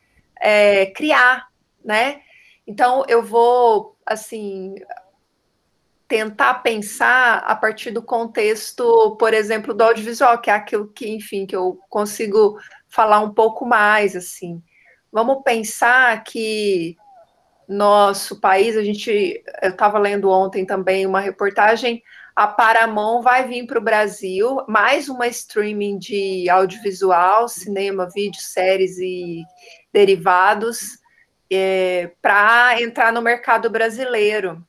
é 0.41 0.87
criar, 0.87 1.47
né? 1.85 2.21
Então, 2.67 3.05
eu 3.07 3.23
vou, 3.23 3.97
assim, 4.05 4.75
tentar 6.07 6.55
pensar 6.55 7.39
a 7.39 7.57
partir 7.57 7.91
do 7.91 8.03
contexto, 8.03 9.17
por 9.17 9.33
exemplo, 9.33 9.73
do 9.73 9.83
audiovisual, 9.83 10.39
que 10.39 10.51
é 10.51 10.55
aquilo 10.55 10.89
que, 10.89 11.09
enfim, 11.09 11.47
que 11.47 11.57
eu 11.57 11.81
consigo 11.89 12.59
falar 12.89 13.21
um 13.21 13.33
pouco 13.33 13.65
mais, 13.65 14.15
assim. 14.15 14.63
Vamos 15.11 15.43
pensar 15.43 16.23
que 16.23 16.97
nosso 17.69 18.41
país, 18.41 18.77
a 18.77 18.85
gente, 18.85 19.43
eu 19.63 19.71
estava 19.71 19.99
lendo 19.99 20.31
ontem 20.31 20.67
também 20.67 21.07
uma 21.07 21.21
reportagem, 21.21 22.03
a 22.37 22.47
Paramount 22.47 23.23
vai 23.23 23.47
vir 23.47 23.67
para 23.67 23.79
o 23.79 23.83
Brasil, 23.83 24.63
mais 24.69 25.09
uma 25.09 25.27
streaming 25.29 25.99
de 25.99 26.51
audiovisual, 26.51 27.49
cinema, 27.49 28.09
vídeo, 28.13 28.41
séries 28.41 28.99
e 28.99 29.43
derivados, 29.93 30.99
é, 31.51 32.11
para 32.21 32.83
entrar 32.83 33.13
no 33.13 33.23
mercado 33.23 33.71
brasileiro 33.71 34.67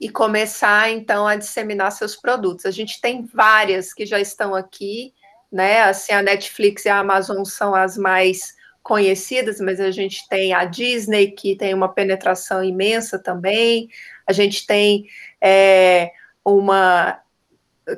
e 0.00 0.08
começar 0.08 0.90
então 0.90 1.26
a 1.26 1.36
disseminar 1.36 1.92
seus 1.92 2.16
produtos. 2.16 2.66
A 2.66 2.70
gente 2.70 3.00
tem 3.00 3.24
várias 3.24 3.92
que 3.92 4.04
já 4.04 4.20
estão 4.20 4.54
aqui, 4.54 5.14
né? 5.50 5.82
Assim, 5.82 6.12
a 6.12 6.22
Netflix 6.22 6.84
e 6.84 6.88
a 6.88 6.98
Amazon 6.98 7.44
são 7.44 7.74
as 7.74 7.96
mais 7.96 8.54
conhecidas, 8.82 9.60
mas 9.60 9.80
a 9.80 9.90
gente 9.90 10.28
tem 10.28 10.52
a 10.52 10.66
Disney, 10.66 11.30
que 11.30 11.56
tem 11.56 11.72
uma 11.72 11.88
penetração 11.88 12.62
imensa 12.62 13.18
também, 13.18 13.88
a 14.26 14.32
gente 14.32 14.66
tem 14.66 15.06
é, 15.40 16.10
uma 16.44 17.18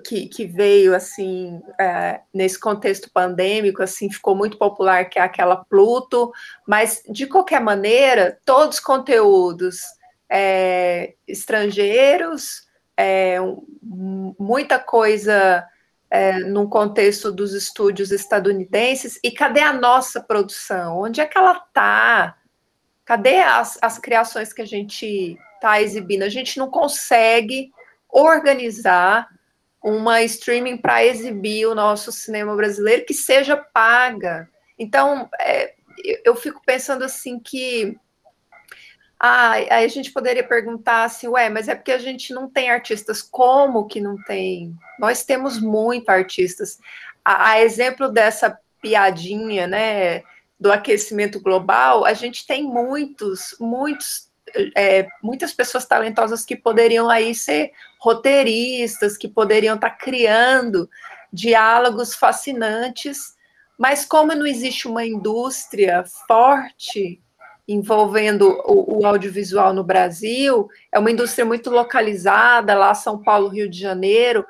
que, 0.05 0.26
que, 0.28 0.44
veio 0.44 0.94
assim 0.94 1.61
é, 1.78 2.20
nesse 2.32 2.59
contexto 2.59 3.11
pandêmico, 3.11 3.82
assim 3.82 4.11
ficou 4.11 4.34
muito 4.34 4.57
popular, 4.59 5.09
que 5.09 5.18
é 5.18 5.22
aquela 5.22 5.64
Pluto, 5.64 6.32
mas 6.66 7.03
de 7.09 7.26
qualquer 7.26 7.61
maneira, 7.61 8.38
todos 8.44 8.76
os 8.76 8.80
conteúdos 8.80 9.80
é, 10.31 11.14
estrangeiros, 11.27 12.66
é, 12.97 13.39
muita 13.83 14.79
coisa 14.79 15.66
é, 16.11 16.39
no 16.41 16.68
contexto 16.68 17.31
dos 17.33 17.53
estúdios 17.53 18.11
estadunidenses. 18.11 19.18
E 19.22 19.31
cadê 19.31 19.61
a 19.61 19.72
nossa 19.72 20.20
produção? 20.20 21.01
Onde 21.01 21.20
é 21.20 21.27
que 21.27 21.37
ela 21.37 21.62
está? 21.66 22.37
Cadê 23.05 23.39
as, 23.39 23.79
as 23.81 23.99
criações 23.99 24.53
que 24.53 24.62
a 24.62 24.66
gente 24.66 25.39
está 25.55 25.81
exibindo? 25.81 26.22
A 26.22 26.29
gente 26.29 26.59
não 26.59 26.70
consegue 26.70 27.70
organizar 28.09 29.29
uma 29.83 30.22
streaming 30.22 30.79
para 30.79 31.05
exibir 31.05 31.66
o 31.66 31.74
nosso 31.74 32.11
cinema 32.11 32.57
brasileiro 32.57 33.05
que 33.05 33.14
seja 33.14 33.57
paga. 33.57 34.49
Então, 34.79 35.29
é, 35.39 35.74
eu 36.24 36.35
fico 36.35 36.61
pensando 36.64 37.05
assim 37.05 37.39
que 37.39 37.97
ah, 39.27 39.53
aí 39.53 39.85
a 39.85 39.89
gente 39.89 40.12
poderia 40.12 40.47
perguntar 40.47 41.05
assim, 41.05 41.27
ué, 41.29 41.49
mas 41.49 41.68
é 41.68 41.74
porque 41.74 41.93
a 41.93 41.99
gente 41.99 42.33
não 42.33 42.49
tem 42.49 42.70
artistas. 42.70 43.22
Como 43.22 43.87
que 43.87 44.01
não 44.01 44.16
tem? 44.22 44.74
Nós 44.99 45.24
temos 45.24 45.61
muito 45.61 46.09
artistas. 46.11 46.79
A, 47.24 47.51
a 47.51 47.61
exemplo 47.61 48.09
dessa 48.09 48.59
piadinha, 48.81 49.66
né, 49.66 50.22
do 50.59 50.72
aquecimento 50.72 51.41
global, 51.41 52.05
a 52.05 52.14
gente 52.14 52.47
tem 52.47 52.62
muitos, 52.62 53.57
muitos, 53.59 54.31
é, 54.77 55.09
muitas 55.22 55.53
pessoas 55.53 55.85
talentosas 55.85 56.45
que 56.45 56.55
poderiam 56.55 57.11
aí 57.11 57.35
ser 57.35 57.72
roteiristas, 57.99 59.16
que 59.16 59.29
poderiam 59.29 59.74
estar 59.74 59.91
criando 59.91 60.89
diálogos 61.33 62.14
fascinantes, 62.14 63.35
mas 63.77 64.05
como 64.05 64.35
não 64.35 64.47
existe 64.47 64.87
uma 64.87 65.05
indústria 65.05 66.05
forte 66.27 67.20
envolvendo 67.69 68.61
o, 68.64 69.01
o, 69.01 69.07
audiovisual 69.07 69.73
no 69.73 69.83
Brasil, 69.83 70.69
é 70.93 70.99
uma 70.99 71.11
indústria 71.11 71.45
muito 71.45 71.69
localizada, 71.71 72.75
lá 72.75 72.95
São 72.95 73.21
Paulo, 73.21 73.49
Rio 73.49 73.69
de 73.69 73.79
Janeiro, 73.79 74.47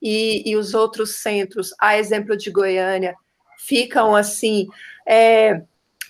e, 0.00 0.48
e 0.48 0.56
os 0.56 0.72
outros 0.72 1.16
centros, 1.16 1.74
a 1.78 1.98
exemplo 1.98 2.36
de 2.36 2.50
Goiânia, 2.50 3.14
ficam 3.58 4.14
assim, 4.14 4.68
é, 5.06 5.62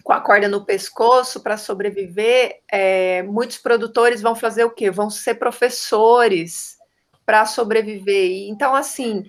com 0.05 0.13
a 0.13 0.21
corda 0.21 0.49
no 0.49 0.65
pescoço 0.65 1.43
para 1.43 1.57
sobreviver. 1.57 2.61
É, 2.71 3.23
muitos 3.23 3.59
produtores 3.59 4.21
vão 4.21 4.35
fazer 4.35 4.65
o 4.65 4.71
quê? 4.71 4.91
Vão 4.91 5.11
ser 5.11 5.35
professores 5.37 6.77
para 7.25 7.47
sobreviver. 7.47 8.49
Então, 8.49 8.75
assim, 8.75 9.25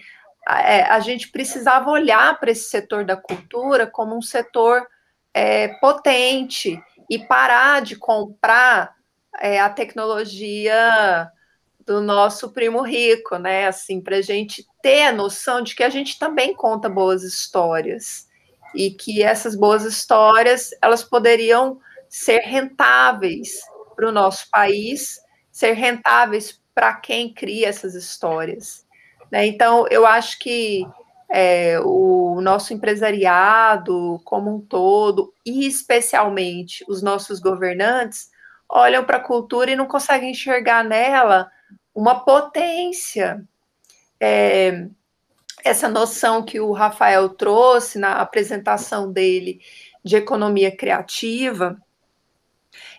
a, 0.47 0.61
é, 0.61 0.83
a 0.83 0.99
gente 0.99 1.29
precisava 1.29 1.89
olhar 1.89 2.39
para 2.39 2.51
esse 2.51 2.69
setor 2.69 3.05
da 3.05 3.15
cultura 3.15 3.87
como 3.87 4.17
um 4.17 4.21
setor 4.21 4.85
é, 5.33 5.69
potente 5.79 6.81
e 7.11 7.19
parar 7.19 7.81
de 7.81 7.97
comprar 7.97 8.95
é, 9.41 9.59
a 9.59 9.69
tecnologia 9.69 11.29
do 11.85 11.99
nosso 11.99 12.53
primo 12.53 12.81
rico, 12.81 13.37
né? 13.37 13.67
Assim, 13.67 13.99
para 13.99 14.15
a 14.15 14.21
gente 14.21 14.65
ter 14.81 15.07
a 15.07 15.11
noção 15.11 15.61
de 15.61 15.75
que 15.75 15.83
a 15.83 15.89
gente 15.89 16.17
também 16.17 16.55
conta 16.55 16.87
boas 16.87 17.21
histórias 17.21 18.29
e 18.73 18.91
que 18.91 19.21
essas 19.21 19.57
boas 19.57 19.83
histórias 19.83 20.69
elas 20.81 21.03
poderiam 21.03 21.81
ser 22.07 22.43
rentáveis 22.43 23.59
para 23.93 24.07
o 24.07 24.11
nosso 24.13 24.49
país, 24.49 25.19
ser 25.51 25.73
rentáveis 25.73 26.61
para 26.73 26.93
quem 26.93 27.33
cria 27.33 27.67
essas 27.67 27.93
histórias. 27.93 28.85
Né? 29.29 29.47
Então, 29.47 29.85
eu 29.89 30.05
acho 30.05 30.39
que 30.39 30.85
é, 31.31 31.79
o 31.79 32.41
nosso 32.41 32.73
empresariado 32.73 34.19
como 34.25 34.53
um 34.53 34.59
todo, 34.59 35.33
e 35.45 35.65
especialmente 35.65 36.83
os 36.89 37.01
nossos 37.01 37.39
governantes, 37.39 38.29
olham 38.67 39.03
para 39.05 39.17
a 39.17 39.23
cultura 39.23 39.71
e 39.71 39.75
não 39.75 39.85
conseguem 39.85 40.31
enxergar 40.31 40.83
nela 40.83 41.49
uma 41.95 42.23
potência. 42.25 43.43
É, 44.19 44.87
essa 45.63 45.87
noção 45.87 46.43
que 46.43 46.59
o 46.59 46.71
Rafael 46.73 47.29
trouxe 47.29 47.97
na 47.97 48.15
apresentação 48.15 49.11
dele 49.11 49.61
de 50.03 50.15
economia 50.15 50.75
criativa 50.75 51.77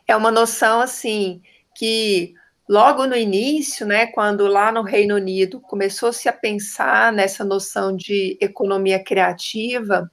é 0.06 0.16
uma 0.16 0.30
noção 0.30 0.80
assim 0.80 1.42
que 1.74 2.34
logo 2.68 3.06
no 3.06 3.16
início, 3.16 3.86
né, 3.86 4.06
quando 4.06 4.46
lá 4.46 4.70
no 4.72 4.82
Reino 4.82 5.16
Unido 5.16 5.60
começou-se 5.60 6.28
a 6.28 6.32
pensar 6.32 7.12
nessa 7.12 7.44
noção 7.44 7.96
de 7.96 8.36
economia 8.40 9.02
criativa, 9.02 10.10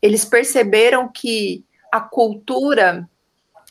eles 0.00 0.24
perceberam 0.24 1.10
que 1.10 1.64
a 1.92 2.00
cultura 2.00 3.08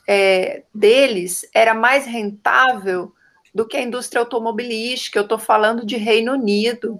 é, 0.07 0.64
deles 0.74 1.47
era 1.53 1.74
mais 1.74 2.05
rentável 2.05 3.14
do 3.53 3.68
que 3.68 3.78
a 3.78 3.82
indústria 3.82 4.22
automobilística. 4.22 5.20
Eu 5.20 5.24
estou 5.24 5.38
falando 5.38 5.86
de 5.86 5.95
Reino 5.95 6.34
Unido. 6.34 6.99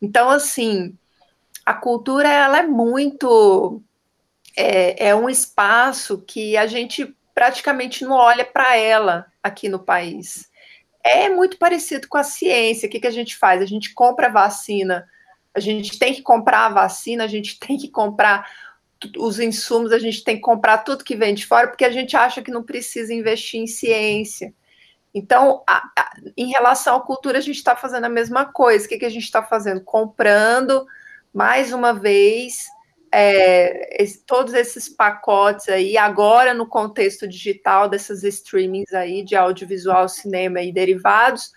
Então, 0.00 0.30
assim, 0.30 0.96
a 1.64 1.74
cultura 1.74 2.28
ela 2.28 2.58
é 2.58 2.66
muito 2.66 3.82
é, 4.56 5.08
é 5.08 5.14
um 5.14 5.28
espaço 5.28 6.22
que 6.26 6.56
a 6.56 6.66
gente 6.66 7.14
praticamente 7.34 8.04
não 8.04 8.12
olha 8.12 8.44
para 8.44 8.76
ela 8.76 9.29
aqui 9.42 9.68
no 9.68 9.78
país. 9.78 10.48
É 11.02 11.28
muito 11.28 11.58
parecido 11.58 12.08
com 12.08 12.18
a 12.18 12.22
ciência. 12.22 12.86
O 12.86 12.90
que, 12.90 13.00
que 13.00 13.06
a 13.06 13.12
gente 13.12 13.36
faz? 13.36 13.62
A 13.62 13.66
gente 13.66 13.94
compra 13.94 14.28
vacina, 14.28 15.06
a 15.54 15.60
gente 15.60 15.98
tem 15.98 16.14
que 16.14 16.22
comprar 16.22 16.66
a 16.66 16.70
vacina, 16.70 17.24
a 17.24 17.28
gente 17.28 17.58
tem 17.60 17.78
que 17.78 17.88
comprar 17.88 18.50
os 19.16 19.40
insumos, 19.40 19.92
a 19.92 19.98
gente 19.98 20.22
tem 20.22 20.36
que 20.36 20.42
comprar 20.42 20.78
tudo 20.78 21.04
que 21.04 21.16
vem 21.16 21.34
de 21.34 21.46
fora, 21.46 21.68
porque 21.68 21.86
a 21.86 21.90
gente 21.90 22.16
acha 22.16 22.42
que 22.42 22.50
não 22.50 22.62
precisa 22.62 23.14
investir 23.14 23.60
em 23.60 23.66
ciência. 23.66 24.52
Então, 25.14 25.64
a, 25.66 25.78
a, 25.98 26.10
em 26.36 26.50
relação 26.50 26.96
à 26.96 27.00
cultura, 27.00 27.38
a 27.38 27.40
gente 27.40 27.56
está 27.56 27.74
fazendo 27.74 28.04
a 28.04 28.10
mesma 28.10 28.44
coisa. 28.44 28.84
O 28.84 28.88
que, 28.88 28.98
que 28.98 29.06
a 29.06 29.10
gente 29.10 29.24
está 29.24 29.42
fazendo? 29.42 29.80
Comprando, 29.80 30.86
mais 31.32 31.72
uma 31.72 31.92
vez, 31.92 32.68
é, 33.12 34.02
esse, 34.02 34.24
todos 34.24 34.54
esses 34.54 34.88
pacotes 34.88 35.68
aí, 35.68 35.96
agora 35.96 36.54
no 36.54 36.66
contexto 36.66 37.26
digital, 37.26 37.88
dessas 37.88 38.22
streamings 38.22 38.92
aí 38.92 39.22
de 39.24 39.34
audiovisual, 39.34 40.08
cinema 40.08 40.62
e 40.62 40.72
derivados, 40.72 41.52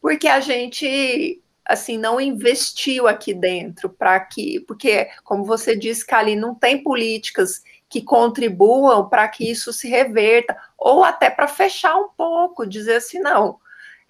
porque 0.00 0.28
a 0.28 0.40
gente 0.40 1.42
assim 1.64 1.96
não 1.96 2.20
investiu 2.20 3.06
aqui 3.06 3.32
dentro 3.32 3.88
para 3.88 4.18
que, 4.18 4.60
porque 4.60 5.08
como 5.22 5.44
você 5.44 5.76
disse, 5.76 6.04
Kali, 6.04 6.34
não 6.34 6.54
tem 6.54 6.82
políticas 6.82 7.62
que 7.88 8.02
contribuam 8.02 9.08
para 9.08 9.28
que 9.28 9.48
isso 9.50 9.72
se 9.72 9.88
reverta, 9.88 10.56
ou 10.76 11.04
até 11.04 11.30
para 11.30 11.48
fechar 11.48 11.96
um 11.96 12.08
pouco, 12.08 12.66
dizer 12.66 12.96
assim, 12.96 13.18
não, 13.20 13.58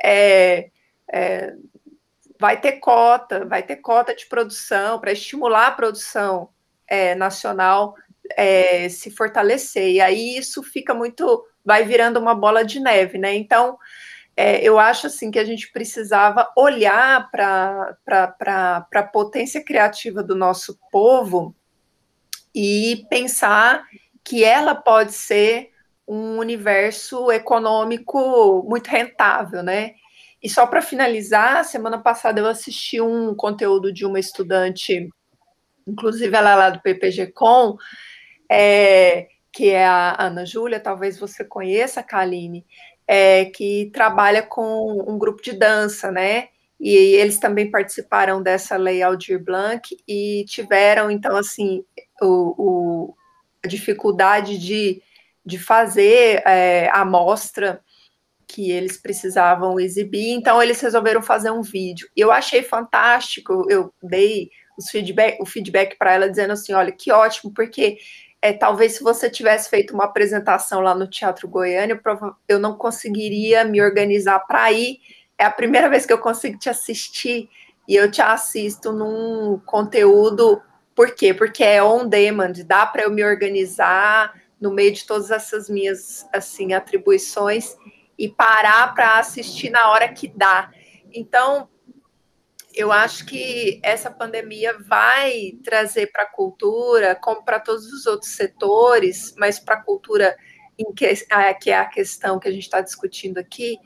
é, 0.02 0.70
é, 1.12 1.54
vai 2.38 2.60
ter 2.60 2.72
cota, 2.72 3.44
vai 3.44 3.62
ter 3.62 3.76
cota 3.76 4.14
de 4.14 4.26
produção 4.26 4.98
para 4.98 5.12
estimular 5.12 5.68
a 5.68 5.72
produção 5.72 6.50
é, 6.90 7.14
nacional 7.14 7.94
é, 8.36 8.88
se 8.88 9.10
fortalecer. 9.10 9.88
E 9.88 10.00
aí 10.00 10.36
isso 10.36 10.62
fica 10.62 10.92
muito, 10.92 11.46
vai 11.64 11.84
virando 11.84 12.18
uma 12.18 12.34
bola 12.34 12.64
de 12.64 12.80
neve, 12.80 13.16
né? 13.16 13.34
Então, 13.34 13.78
é, 14.36 14.62
eu 14.62 14.78
acho 14.78 15.06
assim 15.06 15.30
que 15.30 15.38
a 15.38 15.44
gente 15.44 15.70
precisava 15.72 16.50
olhar 16.56 17.30
para 17.30 17.96
a 18.94 19.02
potência 19.02 19.64
criativa 19.64 20.22
do 20.22 20.34
nosso 20.34 20.78
povo 20.90 21.54
e 22.54 23.06
pensar 23.08 23.84
que 24.24 24.44
ela 24.44 24.74
pode 24.74 25.12
ser 25.12 25.70
um 26.06 26.38
universo 26.38 27.30
econômico 27.30 28.64
muito 28.68 28.88
rentável, 28.88 29.62
né? 29.62 29.94
E 30.42 30.48
só 30.48 30.66
para 30.66 30.82
finalizar, 30.82 31.64
semana 31.64 31.98
passada 31.98 32.40
eu 32.40 32.46
assisti 32.46 33.00
um 33.00 33.34
conteúdo 33.34 33.92
de 33.92 34.06
uma 34.06 34.18
estudante 34.18 35.08
inclusive 35.90 36.34
ela 36.34 36.50
é 36.50 36.56
lá 36.56 36.70
do 36.70 36.80
PPG 36.80 37.28
Com, 37.28 37.76
é, 38.50 39.28
que 39.52 39.68
é 39.68 39.86
a 39.86 40.16
Ana 40.18 40.44
Júlia, 40.44 40.80
talvez 40.80 41.18
você 41.18 41.44
conheça, 41.44 42.02
Kaline, 42.02 42.64
é, 43.06 43.46
que 43.46 43.90
trabalha 43.92 44.42
com 44.42 45.04
um 45.08 45.18
grupo 45.18 45.42
de 45.42 45.52
dança, 45.52 46.10
né? 46.10 46.48
E 46.78 46.90
eles 46.94 47.38
também 47.38 47.70
participaram 47.70 48.42
dessa 48.42 48.76
Lei 48.76 49.02
Aldir 49.02 49.42
Blanc 49.42 49.94
e 50.08 50.44
tiveram, 50.48 51.10
então, 51.10 51.36
assim, 51.36 51.84
o, 52.22 52.54
o 52.56 53.14
a 53.62 53.68
dificuldade 53.68 54.58
de, 54.58 55.02
de 55.44 55.58
fazer 55.58 56.42
é, 56.46 56.88
a 56.92 57.04
mostra 57.04 57.82
que 58.46 58.70
eles 58.70 58.96
precisavam 58.96 59.78
exibir, 59.78 60.30
então 60.30 60.60
eles 60.60 60.80
resolveram 60.80 61.22
fazer 61.22 61.50
um 61.50 61.62
vídeo. 61.62 62.08
Eu 62.16 62.32
achei 62.32 62.62
fantástico, 62.62 63.66
eu 63.68 63.92
dei 64.02 64.50
os 64.80 64.90
feedback, 64.90 65.40
o 65.40 65.46
feedback 65.46 65.96
para 65.96 66.14
ela 66.14 66.28
dizendo 66.28 66.52
assim, 66.52 66.72
olha, 66.72 66.90
que 66.90 67.12
ótimo, 67.12 67.52
porque 67.52 67.98
é, 68.42 68.52
talvez 68.52 68.92
se 68.92 69.02
você 69.02 69.28
tivesse 69.28 69.68
feito 69.68 69.92
uma 69.92 70.04
apresentação 70.04 70.80
lá 70.80 70.94
no 70.94 71.06
Teatro 71.06 71.46
Goiânia, 71.46 72.00
eu 72.48 72.58
não 72.58 72.76
conseguiria 72.76 73.64
me 73.64 73.82
organizar 73.82 74.40
para 74.40 74.72
ir. 74.72 74.98
É 75.38 75.44
a 75.44 75.50
primeira 75.50 75.88
vez 75.88 76.06
que 76.06 76.12
eu 76.12 76.18
consigo 76.18 76.58
te 76.58 76.70
assistir 76.70 77.48
e 77.86 77.94
eu 77.94 78.10
te 78.10 78.22
assisto 78.22 78.92
num 78.92 79.60
conteúdo. 79.66 80.60
Por 80.94 81.14
quê? 81.14 81.34
Porque 81.34 81.62
é 81.62 81.82
on 81.82 82.08
demand, 82.08 82.52
dá 82.66 82.86
para 82.86 83.02
eu 83.02 83.10
me 83.10 83.22
organizar 83.22 84.32
no 84.60 84.72
meio 84.72 84.92
de 84.92 85.06
todas 85.06 85.30
essas 85.30 85.68
minhas 85.68 86.26
assim 86.32 86.72
atribuições 86.72 87.76
e 88.18 88.28
parar 88.28 88.94
para 88.94 89.18
assistir 89.18 89.70
na 89.70 89.90
hora 89.90 90.08
que 90.08 90.28
dá. 90.28 90.70
Então, 91.12 91.68
eu 92.74 92.92
acho 92.92 93.26
que 93.26 93.80
essa 93.82 94.10
pandemia 94.10 94.78
vai 94.78 95.52
trazer 95.64 96.10
para 96.12 96.22
a 96.22 96.30
cultura, 96.30 97.16
como 97.16 97.44
para 97.44 97.58
todos 97.58 97.92
os 97.92 98.06
outros 98.06 98.32
setores, 98.32 99.34
mas 99.36 99.58
para 99.58 99.76
a 99.76 99.82
cultura, 99.82 100.36
que, 100.96 101.14
que 101.60 101.70
é 101.70 101.78
a 101.78 101.86
questão 101.86 102.38
que 102.38 102.48
a 102.48 102.52
gente 102.52 102.62
está 102.62 102.80
discutindo 102.80 103.38
aqui, 103.38 103.76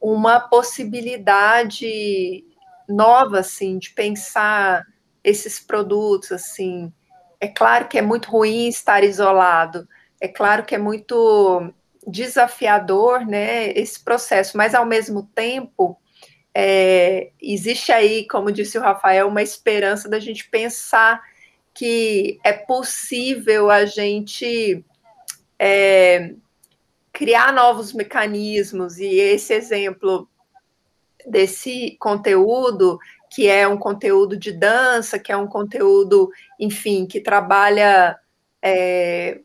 uma 0.00 0.40
possibilidade 0.40 2.44
nova, 2.88 3.40
assim, 3.40 3.78
de 3.78 3.90
pensar 3.90 4.84
esses 5.22 5.60
produtos, 5.60 6.32
assim. 6.32 6.92
É 7.40 7.48
claro 7.48 7.88
que 7.88 7.98
é 7.98 8.02
muito 8.02 8.30
ruim 8.30 8.68
estar 8.68 9.02
isolado, 9.02 9.88
é 10.20 10.28
claro 10.28 10.64
que 10.64 10.74
é 10.74 10.78
muito 10.78 11.72
desafiador, 12.06 13.24
né, 13.24 13.68
esse 13.72 14.02
processo, 14.02 14.56
mas 14.56 14.74
ao 14.74 14.84
mesmo 14.84 15.24
tempo 15.34 16.01
é, 16.54 17.30
existe 17.40 17.92
aí, 17.92 18.26
como 18.26 18.52
disse 18.52 18.76
o 18.78 18.82
Rafael, 18.82 19.28
uma 19.28 19.42
esperança 19.42 20.08
da 20.08 20.18
gente 20.18 20.48
pensar 20.48 21.22
que 21.74 22.38
é 22.44 22.52
possível 22.52 23.70
a 23.70 23.86
gente 23.86 24.84
é, 25.58 26.34
criar 27.12 27.52
novos 27.52 27.92
mecanismos, 27.92 28.98
e 28.98 29.06
esse 29.06 29.54
exemplo 29.54 30.28
desse 31.26 31.96
conteúdo, 31.98 32.98
que 33.30 33.48
é 33.48 33.66
um 33.66 33.78
conteúdo 33.78 34.36
de 34.36 34.52
dança, 34.52 35.18
que 35.18 35.32
é 35.32 35.36
um 35.36 35.46
conteúdo, 35.46 36.30
enfim, 36.60 37.06
que 37.06 37.20
trabalha 37.20 38.18
é, 38.60 39.40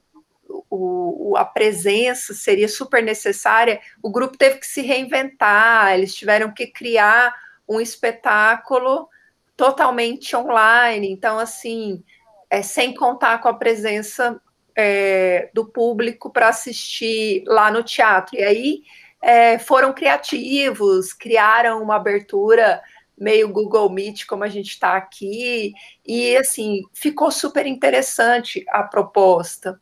o, 0.69 1.35
a 1.37 1.45
presença 1.45 2.33
seria 2.33 2.67
super 2.67 3.03
necessária, 3.03 3.79
o 4.01 4.09
grupo 4.09 4.37
teve 4.37 4.57
que 4.57 4.67
se 4.67 4.81
reinventar, 4.81 5.93
eles 5.93 6.15
tiveram 6.15 6.53
que 6.53 6.67
criar 6.67 7.33
um 7.67 7.81
espetáculo 7.81 9.09
totalmente 9.55 10.35
online. 10.35 11.11
Então, 11.11 11.37
assim, 11.39 12.03
é, 12.49 12.61
sem 12.61 12.93
contar 12.93 13.41
com 13.41 13.49
a 13.49 13.53
presença 13.53 14.39
é, 14.75 15.49
do 15.53 15.65
público 15.65 16.29
para 16.29 16.49
assistir 16.49 17.43
lá 17.47 17.71
no 17.71 17.83
teatro. 17.83 18.37
E 18.37 18.43
aí 18.43 18.81
é, 19.21 19.57
foram 19.57 19.91
criativos, 19.91 21.11
criaram 21.11 21.81
uma 21.81 21.95
abertura 21.95 22.81
meio 23.17 23.49
Google 23.49 23.89
Meet, 23.89 24.25
como 24.27 24.43
a 24.43 24.47
gente 24.47 24.69
está 24.69 24.95
aqui, 24.95 25.73
e 26.05 26.37
assim, 26.37 26.83
ficou 26.93 27.31
super 27.31 27.65
interessante 27.65 28.63
a 28.69 28.83
proposta. 28.83 29.81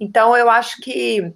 Então, 0.00 0.34
eu 0.34 0.48
acho 0.48 0.80
que 0.80 1.30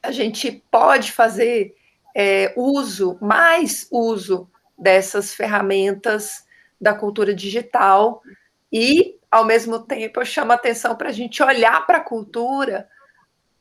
a 0.00 0.12
gente 0.12 0.64
pode 0.70 1.10
fazer 1.10 1.74
é, 2.14 2.54
uso, 2.56 3.18
mais 3.20 3.88
uso 3.90 4.48
dessas 4.78 5.34
ferramentas 5.34 6.46
da 6.80 6.94
cultura 6.94 7.34
digital 7.34 8.22
e, 8.72 9.18
ao 9.30 9.44
mesmo 9.44 9.80
tempo, 9.80 10.20
eu 10.20 10.24
chamo 10.24 10.52
a 10.52 10.54
atenção 10.54 10.94
para 10.94 11.08
a 11.08 11.12
gente 11.12 11.42
olhar 11.42 11.84
para 11.84 11.98
a 11.98 12.04
cultura 12.04 12.88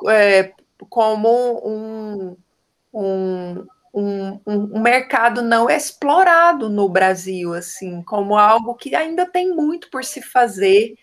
é, 0.07 0.51
como 0.89 1.61
um, 1.66 2.38
um, 2.93 3.66
um, 3.93 4.39
um, 4.45 4.80
mercado 4.80 5.41
não 5.41 5.70
explorado 5.70 6.70
no 6.70 6.89
Brasil, 6.89 7.53
assim, 7.53 8.03
como 8.03 8.38
algo 8.38 8.76
que 8.76 8.93
ainda 8.93 9.26
tem 9.26 9.49
muito 9.49 9.89
por 9.89 10.03
se 10.03 10.22
fazer 10.22 10.95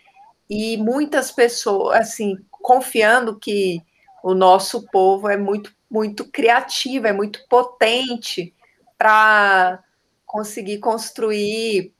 e 0.53 0.75
muitas 0.75 1.31
pessoas, 1.31 1.97
assim, 1.97 2.35
confiando 2.51 3.39
que 3.39 3.81
o 4.21 4.33
nosso 4.33 4.85
povo 4.91 5.29
é 5.29 5.37
muito, 5.37 5.71
muito 5.89 6.29
criativo, 6.29 7.07
é 7.07 7.13
muito 7.13 7.39
potente 7.49 8.53
para 8.97 9.81
conseguir 10.25 10.79
construir 10.79 11.93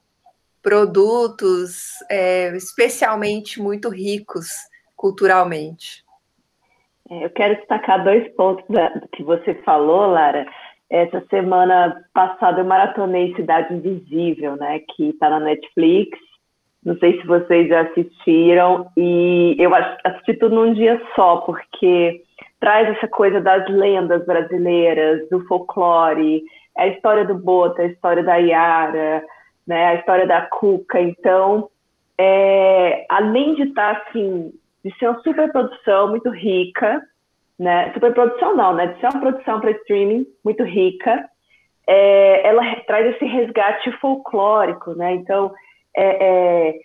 produtos 0.62 1.94
é, 2.10 2.54
especialmente 2.58 3.62
muito 3.62 3.88
ricos 3.88 4.50
culturalmente. 4.98 6.04
É, 7.10 7.24
eu 7.26 7.30
quero 7.30 7.56
destacar 7.56 8.04
dois 8.04 8.28
pontos 8.36 8.66
da, 8.68 8.92
que 9.14 9.24
você 9.24 9.56
falou, 9.64 10.08
Lara. 10.08 10.46
Essa 10.90 11.26
semana 11.30 12.04
passada 12.14 12.60
eu 12.60 12.66
maratonei 12.66 13.34
Cidade 13.34 13.74
Invisível, 13.74 14.58
né, 14.58 14.82
que 14.94 15.10
está 15.10 15.30
na 15.30 15.40
Netflix. 15.40 16.20
Não 16.84 16.98
sei 16.98 17.20
se 17.20 17.28
vocês 17.28 17.68
já 17.68 17.82
assistiram 17.82 18.88
e 18.98 19.56
eu 19.60 19.72
assisti 19.76 20.34
tudo 20.34 20.56
num 20.56 20.74
dia 20.74 21.00
só, 21.16 21.38
porque 21.38 22.24
traz 22.60 22.90
essa 22.90 23.08
coisa 23.08 23.40
das 23.40 23.68
lendas 23.70 24.26
brasileiras, 24.26 25.28
do 25.30 25.46
folclore, 25.46 26.44
a 26.78 26.88
história 26.88 27.26
do 27.26 27.36
Bota, 27.36 27.82
a 27.82 27.88
história 27.88 28.24
da 28.24 28.36
Yara, 28.36 29.24
né, 29.68 29.88
a 29.88 29.96
história 29.96 30.26
da 30.26 30.42
Cuca. 30.42 31.00
Então, 31.00 31.70
é, 32.18 33.06
além 33.10 33.56
de 33.56 33.64
estar 33.64 33.96
tá, 33.96 34.04
assim, 34.08 34.52
de 34.84 34.98
ser 34.98 35.08
uma 35.08 35.22
super 35.22 35.52
produção 35.52 36.10
muito 36.10 36.30
rica, 36.30 37.02
né, 37.60 37.92
super 37.94 38.14
produção 38.14 38.56
não, 38.56 38.74
né, 38.74 38.88
de 38.88 39.00
ser 39.00 39.08
uma 39.08 39.22
produção 39.22 39.60
para 39.60 39.72
streaming 39.72 40.26
muito 40.44 40.64
rica, 40.64 41.30
é, 41.88 42.48
ela 42.48 42.64
traz 42.88 43.16
esse 43.16 43.26
resgate 43.26 43.92
folclórico, 43.94 44.94
né? 44.94 45.14
Então, 45.16 45.52
é, 45.96 46.70
é, 46.70 46.80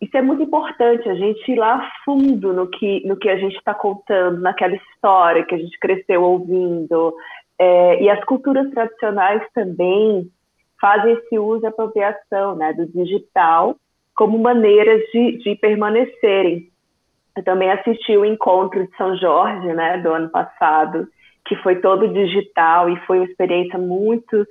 isso 0.00 0.16
é 0.16 0.22
muito 0.22 0.42
importante, 0.42 1.08
a 1.08 1.14
gente 1.14 1.50
ir 1.50 1.56
lá 1.56 1.76
a 1.76 1.90
fundo 2.04 2.52
no 2.52 2.68
que, 2.68 3.06
no 3.06 3.16
que 3.16 3.28
a 3.28 3.36
gente 3.36 3.56
está 3.56 3.74
contando, 3.74 4.40
naquela 4.40 4.74
história 4.74 5.44
que 5.44 5.54
a 5.54 5.58
gente 5.58 5.78
cresceu 5.78 6.22
ouvindo. 6.22 7.14
É, 7.58 8.02
e 8.02 8.08
as 8.08 8.22
culturas 8.24 8.70
tradicionais 8.70 9.42
também 9.52 10.30
fazem 10.80 11.14
esse 11.14 11.38
uso 11.38 11.64
e 11.64 11.66
apropriação 11.66 12.54
né, 12.54 12.72
do 12.72 12.86
digital 12.86 13.76
como 14.14 14.38
maneiras 14.38 15.00
de, 15.12 15.38
de 15.38 15.56
permanecerem. 15.56 16.68
Eu 17.36 17.44
também 17.44 17.70
assisti 17.70 18.16
o 18.16 18.24
encontro 18.24 18.84
de 18.84 18.96
São 18.96 19.16
Jorge, 19.16 19.72
né, 19.72 19.98
do 19.98 20.12
ano 20.12 20.28
passado, 20.28 21.06
que 21.44 21.56
foi 21.56 21.76
todo 21.76 22.12
digital 22.12 22.88
e 22.88 22.96
foi 23.06 23.18
uma 23.18 23.26
experiência 23.26 23.78
muito 23.78 24.46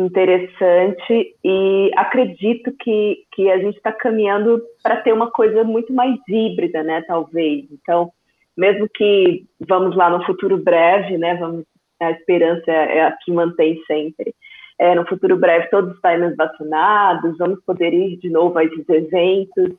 interessante 0.00 1.34
e 1.44 1.90
acredito 1.96 2.72
que, 2.78 3.24
que 3.32 3.50
a 3.50 3.58
gente 3.58 3.76
está 3.76 3.92
caminhando 3.92 4.62
para 4.82 4.96
ter 4.96 5.12
uma 5.12 5.30
coisa 5.30 5.64
muito 5.64 5.92
mais 5.92 6.16
híbrida, 6.28 6.82
né, 6.82 7.02
talvez. 7.06 7.66
Então, 7.70 8.10
mesmo 8.56 8.88
que 8.88 9.44
vamos 9.60 9.96
lá 9.96 10.10
no 10.10 10.24
futuro 10.24 10.56
breve, 10.56 11.18
né, 11.18 11.34
vamos, 11.36 11.64
a 12.00 12.10
esperança 12.12 12.70
é 12.70 13.02
a 13.02 13.12
que 13.12 13.32
mantém 13.32 13.82
sempre. 13.86 14.34
É, 14.78 14.94
no 14.94 15.06
futuro 15.06 15.36
breve 15.36 15.68
todos 15.68 15.94
estaremos 15.96 16.36
vacinados, 16.36 17.36
vamos 17.36 17.60
poder 17.64 17.92
ir 17.92 18.16
de 18.18 18.30
novo 18.30 18.56
a 18.58 18.64
esses 18.64 18.88
eventos, 18.88 19.76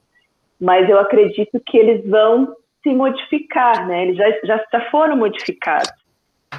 mas 0.59 0.89
eu 0.89 0.99
acredito 0.99 1.61
que 1.65 1.77
eles 1.77 2.05
vão 2.05 2.53
se 2.83 2.93
modificar, 2.93 3.87
né? 3.87 4.03
Eles 4.03 4.17
já, 4.17 4.29
já, 4.43 4.65
já 4.71 4.91
foram 4.91 5.15
modificados. 5.15 5.91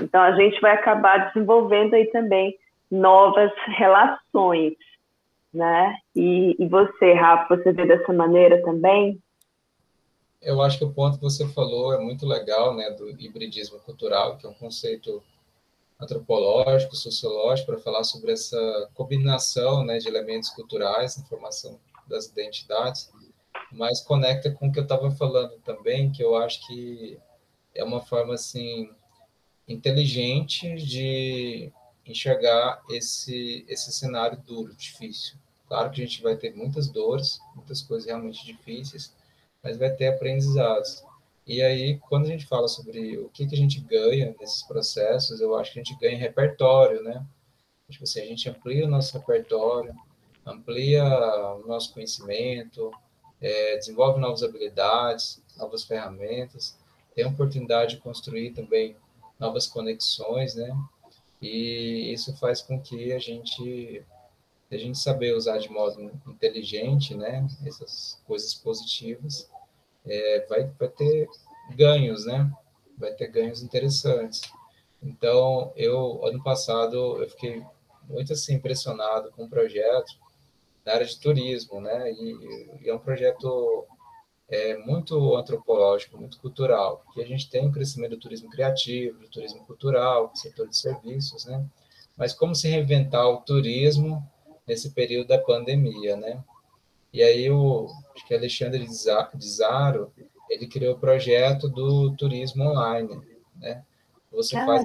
Então 0.00 0.22
a 0.22 0.32
gente 0.32 0.58
vai 0.60 0.72
acabar 0.72 1.28
desenvolvendo 1.28 1.94
aí 1.94 2.06
também 2.06 2.54
novas 2.90 3.52
relações, 3.76 4.74
né? 5.52 5.96
E, 6.14 6.56
e 6.58 6.68
você, 6.68 7.12
Rafa, 7.12 7.56
você 7.56 7.72
vê 7.72 7.86
dessa 7.86 8.12
maneira 8.12 8.62
também? 8.62 9.20
Eu 10.40 10.62
acho 10.62 10.78
que 10.78 10.84
o 10.84 10.92
ponto 10.92 11.18
que 11.18 11.22
você 11.22 11.46
falou 11.48 11.92
é 11.92 11.98
muito 11.98 12.26
legal, 12.26 12.74
né, 12.74 12.90
do 12.90 13.10
hibridismo 13.20 13.78
cultural, 13.80 14.38
que 14.38 14.46
é 14.46 14.48
um 14.48 14.54
conceito 14.54 15.22
antropológico, 16.00 16.96
sociológico, 16.96 17.72
para 17.72 17.80
falar 17.80 18.04
sobre 18.04 18.32
essa 18.32 18.88
combinação, 18.94 19.84
né, 19.84 19.98
de 19.98 20.08
elementos 20.08 20.48
culturais 20.48 21.18
na 21.18 21.24
formação 21.26 21.78
das 22.08 22.26
identidades, 22.26 23.12
mas 23.70 24.00
conecta 24.00 24.50
com 24.50 24.68
o 24.68 24.72
que 24.72 24.78
eu 24.78 24.84
estava 24.84 25.10
falando 25.10 25.58
também, 25.60 26.10
que 26.10 26.24
eu 26.24 26.34
acho 26.34 26.66
que 26.66 27.18
é 27.74 27.84
uma 27.84 28.00
forma 28.00 28.34
assim 28.34 28.90
inteligente 29.68 30.74
de 30.76 31.70
enxergar 32.10 32.82
esse, 32.90 33.64
esse 33.68 33.92
cenário 33.92 34.38
duro, 34.46 34.74
difícil. 34.74 35.36
Claro 35.68 35.90
que 35.90 36.02
a 36.02 36.04
gente 36.04 36.22
vai 36.22 36.36
ter 36.36 36.54
muitas 36.54 36.88
dores, 36.88 37.40
muitas 37.54 37.80
coisas 37.82 38.06
realmente 38.06 38.44
difíceis, 38.44 39.14
mas 39.62 39.76
vai 39.76 39.90
ter 39.90 40.08
aprendizados. 40.08 41.04
E 41.46 41.62
aí, 41.62 41.98
quando 42.08 42.26
a 42.26 42.28
gente 42.28 42.46
fala 42.46 42.68
sobre 42.68 43.18
o 43.18 43.28
que, 43.28 43.46
que 43.46 43.54
a 43.54 43.58
gente 43.58 43.80
ganha 43.80 44.34
nesses 44.38 44.62
processos, 44.62 45.40
eu 45.40 45.56
acho 45.56 45.72
que 45.72 45.80
a 45.80 45.82
gente 45.82 45.98
ganha 45.98 46.18
repertório, 46.18 47.02
né? 47.02 47.24
Tipo 47.88 48.04
assim, 48.04 48.20
a 48.20 48.26
gente 48.26 48.48
amplia 48.48 48.86
o 48.86 48.88
nosso 48.88 49.18
repertório, 49.18 49.94
amplia 50.46 51.04
o 51.04 51.66
nosso 51.66 51.92
conhecimento, 51.92 52.92
é, 53.40 53.76
desenvolve 53.76 54.20
novas 54.20 54.42
habilidades, 54.42 55.42
novas 55.56 55.84
ferramentas, 55.84 56.76
tem 57.14 57.24
a 57.24 57.28
oportunidade 57.28 57.96
de 57.96 58.00
construir 58.00 58.52
também 58.52 58.96
novas 59.38 59.66
conexões, 59.66 60.54
né? 60.54 60.76
E 61.40 62.12
isso 62.12 62.36
faz 62.36 62.60
com 62.60 62.80
que 62.80 63.12
a 63.12 63.18
gente 63.18 64.04
a 64.70 64.76
gente 64.76 64.98
saber 64.98 65.34
usar 65.34 65.58
de 65.58 65.68
modo 65.68 66.00
inteligente, 66.28 67.12
né, 67.14 67.44
essas 67.66 68.22
coisas 68.24 68.54
positivas, 68.54 69.50
é, 70.06 70.46
vai, 70.48 70.64
vai 70.78 70.88
ter 70.88 71.28
ganhos, 71.74 72.24
né, 72.24 72.48
vai 72.96 73.12
ter 73.12 73.26
ganhos 73.28 73.62
interessantes. 73.62 74.42
Então, 75.02 75.72
eu, 75.74 76.24
ano 76.24 76.40
passado, 76.42 77.20
eu 77.20 77.28
fiquei 77.30 77.64
muito, 78.08 78.32
assim, 78.32 78.54
impressionado 78.54 79.32
com 79.32 79.44
o 79.44 79.48
projeto 79.48 80.12
na 80.84 80.92
área 80.92 81.06
de 81.06 81.18
turismo, 81.18 81.80
né, 81.80 82.12
e, 82.12 82.78
e 82.82 82.88
é 82.88 82.94
um 82.94 82.98
projeto 83.00 83.88
é, 84.50 84.76
muito 84.78 85.36
antropológico, 85.36 86.18
muito 86.18 86.38
cultural, 86.40 87.04
que 87.14 87.22
a 87.22 87.26
gente 87.26 87.48
tem 87.48 87.68
o 87.68 87.72
crescimento 87.72 88.10
do 88.10 88.20
turismo 88.20 88.50
criativo, 88.50 89.20
do 89.20 89.28
turismo 89.28 89.64
cultural, 89.64 90.28
do 90.28 90.36
setor 90.36 90.68
de 90.68 90.76
serviços, 90.76 91.44
né? 91.44 91.64
Mas 92.16 92.34
como 92.34 92.54
se 92.54 92.68
reinventar 92.68 93.26
o 93.28 93.38
turismo 93.38 94.22
nesse 94.66 94.90
período 94.90 95.28
da 95.28 95.38
pandemia, 95.38 96.16
né? 96.16 96.42
E 97.12 97.22
aí 97.22 97.48
o 97.48 97.86
acho 98.14 98.26
que 98.26 98.34
Alexandre 98.34 98.84
de 98.84 99.48
Zaro, 99.48 100.12
ele 100.48 100.66
criou 100.66 100.96
o 100.96 100.98
projeto 100.98 101.68
do 101.68 102.14
turismo 102.16 102.64
online, 102.64 103.20
né? 103.54 103.84
Você 104.32 104.56
faz, 104.56 104.84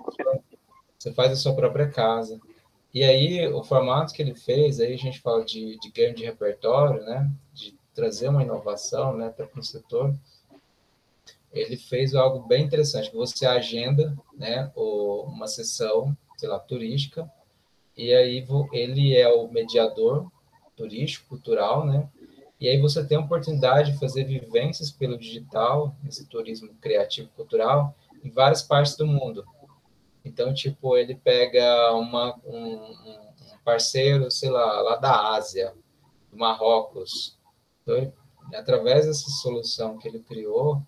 você 0.98 1.12
faz 1.12 1.32
a 1.32 1.36
sua 1.36 1.56
própria 1.56 1.90
casa. 1.90 2.40
E 2.94 3.04
aí 3.04 3.48
o 3.48 3.64
formato 3.64 4.14
que 4.14 4.22
ele 4.22 4.36
fez, 4.36 4.80
aí 4.80 4.94
a 4.94 4.98
gente 4.98 5.20
fala 5.20 5.44
de, 5.44 5.78
de 5.80 5.92
ganho 5.92 6.16
de 6.16 6.24
repertório, 6.24 7.04
né? 7.04 7.30
De 7.52 7.76
trazer 7.96 8.28
uma 8.28 8.44
inovação 8.44 9.16
né, 9.16 9.30
para 9.30 9.48
o 9.58 9.64
setor, 9.64 10.14
ele 11.52 11.78
fez 11.78 12.14
algo 12.14 12.46
bem 12.46 12.66
interessante, 12.66 13.10
que 13.10 13.16
você 13.16 13.46
agenda 13.46 14.16
né, 14.38 14.70
uma 14.76 15.48
sessão, 15.48 16.16
sei 16.38 16.50
lá, 16.50 16.60
turística, 16.60 17.32
e 17.98 18.14
aí 18.14 18.46
ele 18.74 19.16
é 19.16 19.30
o 19.30 19.48
mediador 19.48 20.30
turístico, 20.76 21.30
cultural, 21.30 21.86
né? 21.86 22.10
E 22.60 22.68
aí 22.68 22.80
você 22.80 23.06
tem 23.06 23.18
a 23.18 23.22
oportunidade 23.22 23.94
de 23.94 24.00
fazer 24.00 24.26
vivências 24.26 24.92
pelo 24.92 25.18
digital, 25.18 25.96
esse 26.08 26.26
turismo 26.26 26.74
criativo 26.82 27.30
cultural, 27.36 27.96
em 28.24 28.30
várias 28.30 28.62
partes 28.62 28.98
do 28.98 29.08
mundo. 29.08 29.46
Então, 30.24 30.54
tipo, 30.54 30.98
ele 30.98 31.16
pega 31.16 31.94
uma, 31.94 32.36
um, 32.46 32.76
um 32.76 33.58
parceiro, 33.64 34.32
sei 34.32 34.50
lá, 34.50 34.82
lá 34.82 34.96
da 34.96 35.36
Ásia, 35.36 35.74
do 36.32 36.38
Marrocos, 36.38 37.38
então, 37.86 38.12
através 38.54 39.06
dessa 39.06 39.30
solução 39.30 39.98
que 39.98 40.08
ele 40.08 40.20
criou, 40.20 40.82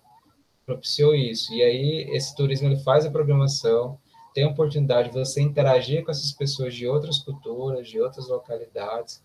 propiciou 0.66 1.14
isso. 1.14 1.52
E 1.54 1.62
aí, 1.62 2.10
esse 2.10 2.34
turismo 2.34 2.68
ele 2.68 2.80
faz 2.80 3.06
a 3.06 3.10
programação, 3.10 3.98
tem 4.34 4.44
a 4.44 4.48
oportunidade 4.48 5.08
de 5.08 5.14
você 5.14 5.40
interagir 5.40 6.04
com 6.04 6.10
essas 6.10 6.32
pessoas 6.32 6.74
de 6.74 6.86
outras 6.86 7.18
culturas, 7.20 7.88
de 7.88 8.00
outras 8.00 8.28
localidades. 8.28 9.22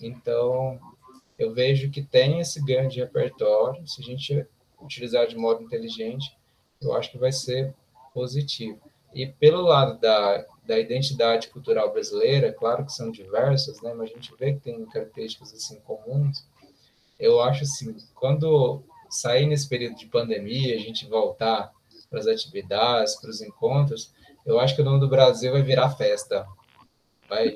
Então, 0.00 0.80
eu 1.38 1.52
vejo 1.52 1.90
que 1.90 2.02
tem 2.02 2.40
esse 2.40 2.64
ganho 2.64 2.88
de 2.88 3.00
repertório, 3.00 3.86
se 3.86 4.00
a 4.00 4.04
gente 4.04 4.46
utilizar 4.80 5.26
de 5.26 5.36
modo 5.36 5.62
inteligente, 5.62 6.36
eu 6.80 6.92
acho 6.94 7.10
que 7.10 7.18
vai 7.18 7.32
ser 7.32 7.74
positivo. 8.14 8.80
E 9.14 9.26
pelo 9.26 9.62
lado 9.62 9.98
da, 9.98 10.44
da 10.66 10.78
identidade 10.78 11.48
cultural 11.48 11.92
brasileira, 11.92 12.52
claro 12.52 12.84
que 12.84 12.92
são 12.92 13.10
diversas, 13.10 13.80
né, 13.82 13.92
mas 13.94 14.10
a 14.10 14.14
gente 14.14 14.34
vê 14.38 14.52
que 14.54 14.60
tem 14.60 14.84
características 14.86 15.52
assim 15.54 15.80
comuns. 15.80 16.46
Eu 17.18 17.40
acho 17.40 17.64
assim, 17.64 17.96
quando 18.14 18.82
sair 19.10 19.46
nesse 19.46 19.68
período 19.68 19.96
de 19.96 20.06
pandemia, 20.06 20.74
a 20.74 20.78
gente 20.78 21.06
voltar 21.06 21.72
para 22.08 22.20
as 22.20 22.26
atividades, 22.26 23.16
para 23.16 23.30
os 23.30 23.40
encontros, 23.40 24.12
eu 24.46 24.58
acho 24.58 24.74
que 24.74 24.82
o 24.82 24.84
nome 24.84 25.00
do 25.00 25.08
Brasil 25.08 25.52
vai 25.52 25.62
virar 25.62 25.90
festa. 25.90 26.46
Vai, 27.28 27.54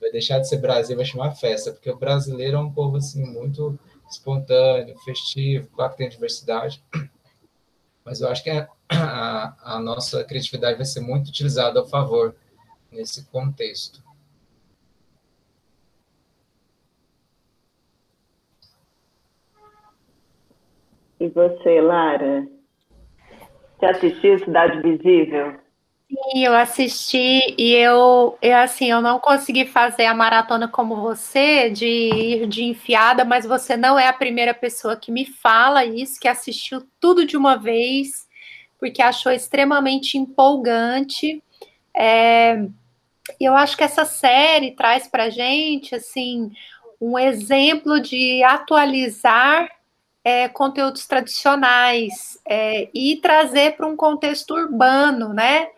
vai 0.00 0.10
deixar 0.12 0.38
de 0.38 0.48
ser 0.48 0.58
Brasil, 0.58 0.96
vai 0.96 1.04
chamar 1.04 1.32
festa, 1.32 1.72
porque 1.72 1.90
o 1.90 1.96
brasileiro 1.96 2.56
é 2.56 2.60
um 2.60 2.72
povo 2.72 2.96
assim 2.96 3.24
muito 3.24 3.78
espontâneo, 4.10 4.96
festivo, 5.00 5.68
claro 5.74 5.92
que 5.92 5.98
tem 5.98 6.08
diversidade, 6.08 6.82
mas 8.04 8.20
eu 8.20 8.28
acho 8.28 8.42
que 8.42 8.50
a, 8.50 8.68
a, 8.88 9.74
a 9.76 9.80
nossa 9.80 10.24
criatividade 10.24 10.76
vai 10.76 10.86
ser 10.86 11.00
muito 11.00 11.28
utilizada 11.28 11.82
a 11.82 11.86
favor 11.86 12.34
nesse 12.90 13.24
contexto. 13.26 14.02
E 21.20 21.28
você, 21.28 21.80
Lara? 21.80 22.46
Você 23.78 23.86
assistiu 23.86 24.38
Cidade 24.38 24.80
Visível? 24.82 25.58
Sim, 26.08 26.44
eu 26.44 26.54
assisti 26.54 27.54
e 27.58 27.74
eu, 27.74 28.38
eu 28.40 28.56
assim, 28.56 28.90
eu 28.90 29.02
não 29.02 29.18
consegui 29.18 29.66
fazer 29.66 30.06
a 30.06 30.14
maratona 30.14 30.66
como 30.66 30.96
você, 30.96 31.68
de 31.68 31.86
ir 31.86 32.46
de 32.46 32.64
enfiada, 32.64 33.26
mas 33.26 33.44
você 33.44 33.76
não 33.76 33.98
é 33.98 34.08
a 34.08 34.12
primeira 34.12 34.54
pessoa 34.54 34.96
que 34.96 35.12
me 35.12 35.26
fala 35.26 35.84
isso, 35.84 36.18
que 36.18 36.26
assistiu 36.26 36.82
tudo 36.98 37.26
de 37.26 37.36
uma 37.36 37.56
vez, 37.56 38.26
porque 38.78 39.02
achou 39.02 39.30
extremamente 39.30 40.16
empolgante. 40.16 41.42
É, 41.94 42.64
eu 43.38 43.54
acho 43.54 43.76
que 43.76 43.84
essa 43.84 44.06
série 44.06 44.70
traz 44.70 45.06
para 45.06 45.28
gente, 45.28 45.94
assim, 45.94 46.50
um 46.98 47.18
exemplo 47.18 48.00
de 48.00 48.42
atualizar 48.42 49.68
é, 50.24 50.48
conteúdos 50.48 51.06
tradicionais 51.06 52.38
é, 52.46 52.88
e 52.92 53.16
trazer 53.16 53.76
para 53.76 53.86
um 53.86 53.96
contexto 53.96 54.54
urbano, 54.54 55.32
né? 55.32 55.68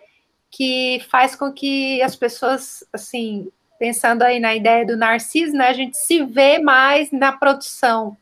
Que 0.50 1.04
faz 1.10 1.36
com 1.36 1.52
que 1.52 2.02
as 2.02 2.16
pessoas, 2.16 2.84
assim, 2.92 3.50
pensando 3.78 4.22
aí 4.22 4.40
na 4.40 4.54
ideia 4.54 4.84
do 4.84 4.96
Narciso, 4.96 5.52
né? 5.52 5.68
A 5.68 5.72
gente 5.72 5.96
se 5.96 6.24
vê 6.24 6.58
mais 6.58 7.10
na 7.12 7.32
produção. 7.32 8.16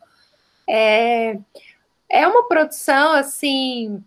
É, 0.69 1.39
é 2.09 2.27
uma 2.27 2.47
produção, 2.47 3.12
assim, 3.12 4.03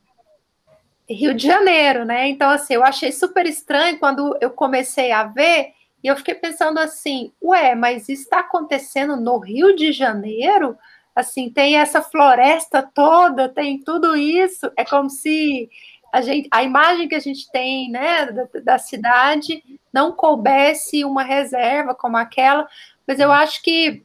Rio 1.10 1.34
de 1.34 1.46
Janeiro, 1.46 2.06
né? 2.06 2.28
Então, 2.30 2.50
assim, 2.50 2.74
eu 2.74 2.84
achei 2.84 3.12
super 3.12 3.46
estranho 3.46 4.00
quando 4.00 4.38
eu 4.40 4.52
comecei 4.52 5.12
a 5.12 5.24
ver 5.24 5.74
e 6.04 6.08
eu 6.08 6.16
fiquei 6.16 6.34
pensando 6.34 6.80
assim, 6.80 7.32
ué, 7.42 7.76
mas 7.76 8.10
está 8.10 8.40
acontecendo 8.40 9.16
no 9.18 9.38
Rio 9.38 9.76
de 9.76 9.92
Janeiro? 9.92 10.78
Assim, 11.16 11.50
tem 11.50 11.78
essa 11.78 12.02
floresta 12.02 12.82
toda, 12.82 13.50
tem 13.50 13.80
tudo 13.80 14.16
isso, 14.16 14.72
é 14.78 14.86
como 14.86 15.10
se 15.10 15.70
a, 16.12 16.22
gente, 16.22 16.48
a 16.52 16.64
imagem 16.64 17.08
que 17.08 17.16
a 17.16 17.20
gente 17.20 17.50
tem 17.52 17.90
né, 17.90 18.26
da, 18.32 18.48
da 18.64 18.78
cidade 18.80 19.64
não 19.94 20.12
coubesse 20.12 21.04
uma 21.04 21.24
reserva 21.24 21.94
como 21.96 22.18
aquela, 22.18 22.68
mas 23.08 23.20
eu 23.20 23.32
acho 23.32 23.62
que 23.62 24.04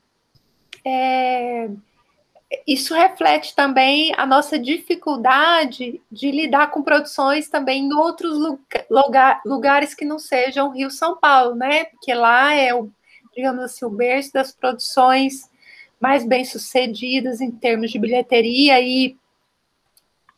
é, 0.84 1.68
isso 2.66 2.94
reflete 2.94 3.54
também 3.54 4.12
a 4.16 4.24
nossa 4.24 4.58
dificuldade 4.58 6.00
de 6.10 6.30
lidar 6.30 6.70
com 6.70 6.82
produções 6.82 7.48
também 7.48 7.84
em 7.84 7.92
outros 7.92 8.38
lugar, 8.88 9.40
lugares 9.44 9.94
que 9.94 10.04
não 10.04 10.18
sejam 10.18 10.70
Rio 10.70 10.90
São 10.90 11.16
Paulo, 11.16 11.56
né? 11.56 11.86
Porque 11.86 12.14
lá 12.14 12.54
é 12.54 12.72
o, 12.72 12.88
digamos 13.34 13.64
assim, 13.64 13.84
o 13.84 13.90
berço 13.90 14.32
das 14.32 14.52
produções 14.52 15.50
mais 16.00 16.24
bem-sucedidas 16.24 17.40
em 17.40 17.50
termos 17.50 17.90
de 17.90 17.98
bilheteria 17.98 18.80
e 18.80 19.16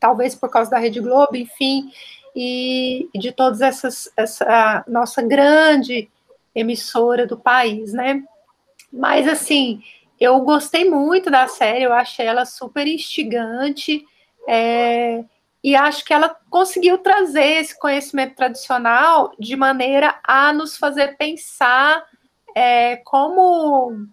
talvez 0.01 0.35
por 0.35 0.51
causa 0.51 0.71
da 0.71 0.79
Rede 0.79 1.01
Globo, 1.01 1.37
enfim, 1.37 1.91
e, 2.35 3.09
de 3.15 3.33
todas 3.33 3.61
essas 3.61 4.11
essa 4.17 4.85
nossa 4.87 5.21
grande 5.23 6.09
emissora 6.55 7.27
do 7.27 7.37
país, 7.37 7.93
né? 7.93 8.23
Mas 8.93 9.27
assim, 9.29 9.83
eu 10.21 10.41
gostei 10.41 10.89
muito 10.89 11.31
da 11.31 11.47
série, 11.49 11.85
eu 11.85 11.93
achei 11.93 12.27
ela 12.27 12.45
super 12.45 12.87
instigante, 12.87 14.05
é, 14.49 15.25
e 15.63 15.75
acho 15.75 16.05
que 16.05 16.13
ela 16.15 16.35
conseguiu 16.49 16.99
trazer 16.99 17.61
esse 17.61 17.79
conhecimento 17.79 18.35
tradicional 18.37 19.33
de 19.39 19.57
maneira 19.57 20.19
a 20.23 20.53
nos 20.53 20.77
fazer 20.77 21.17
pensar 21.17 22.05
é, 22.55 22.97
como 23.05 24.07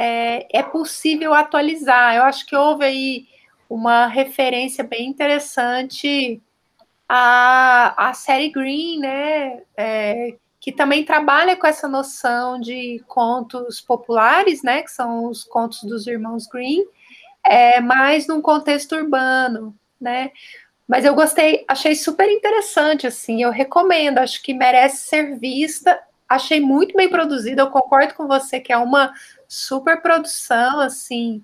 é, 0.00 0.46
é 0.60 0.62
possível 0.62 1.34
atualizar. 1.34 2.14
Eu 2.14 2.22
acho 2.22 2.46
que 2.46 2.54
houve 2.54 2.84
aí 2.84 3.26
uma 3.68 4.06
referência 4.06 4.84
bem 4.84 5.08
interessante 5.08 6.40
à, 7.08 8.08
à 8.08 8.14
série 8.14 8.48
Green, 8.48 9.00
né? 9.00 9.60
É, 9.76 10.36
que 10.60 10.70
também 10.70 11.04
trabalha 11.04 11.56
com 11.56 11.66
essa 11.66 11.88
noção 11.88 12.60
de 12.60 13.02
contos 13.08 13.80
populares, 13.80 14.62
né? 14.62 14.82
Que 14.82 14.90
são 14.92 15.24
os 15.24 15.42
contos 15.42 15.82
dos 15.82 16.06
irmãos 16.06 16.46
Green, 16.46 16.86
é, 17.44 17.80
mas 17.80 18.28
num 18.28 18.40
contexto 18.40 18.94
urbano, 18.94 19.74
né? 20.00 20.30
Mas 20.86 21.04
eu 21.04 21.14
gostei, 21.14 21.64
achei 21.66 21.96
super 21.96 22.30
interessante, 22.30 23.04
assim, 23.04 23.42
eu 23.42 23.50
recomendo, 23.50 24.18
acho 24.18 24.40
que 24.42 24.54
merece 24.54 25.08
ser 25.08 25.36
vista. 25.40 26.00
Achei 26.28 26.60
muito 26.60 26.94
bem 26.94 27.08
produzida, 27.08 27.62
eu 27.62 27.70
concordo 27.70 28.14
com 28.14 28.28
você 28.28 28.60
que 28.60 28.72
é 28.72 28.76
uma 28.76 29.12
super 29.48 30.02
produção, 30.02 30.80
assim, 30.80 31.42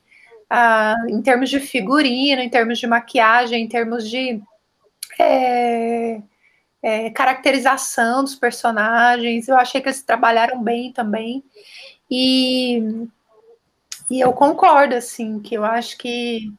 uh, 0.53 1.09
em 1.09 1.23
termos 1.23 1.49
de 1.49 1.59
figurino, 1.59 2.43
em 2.43 2.51
termos 2.51 2.79
de 2.79 2.87
maquiagem, 2.87 3.65
em 3.65 3.69
termos 3.69 4.09
de 4.09 4.43
é, 5.19 6.21
é, 6.83 7.11
caracterização 7.11 8.23
dos 8.23 8.35
personagens. 8.35 9.49
Eu 9.49 9.57
achei 9.57 9.81
que 9.81 9.89
eles 9.89 10.03
trabalharam 10.03 10.63
bem 10.63 10.93
também. 10.93 11.43
E, 12.11 13.07
e 14.11 14.21
eu 14.21 14.33
concordo, 14.35 14.95
assim, 14.95 15.41
que 15.41 15.55
eu 15.55 15.65
acho 15.65 15.97
que 15.97 16.53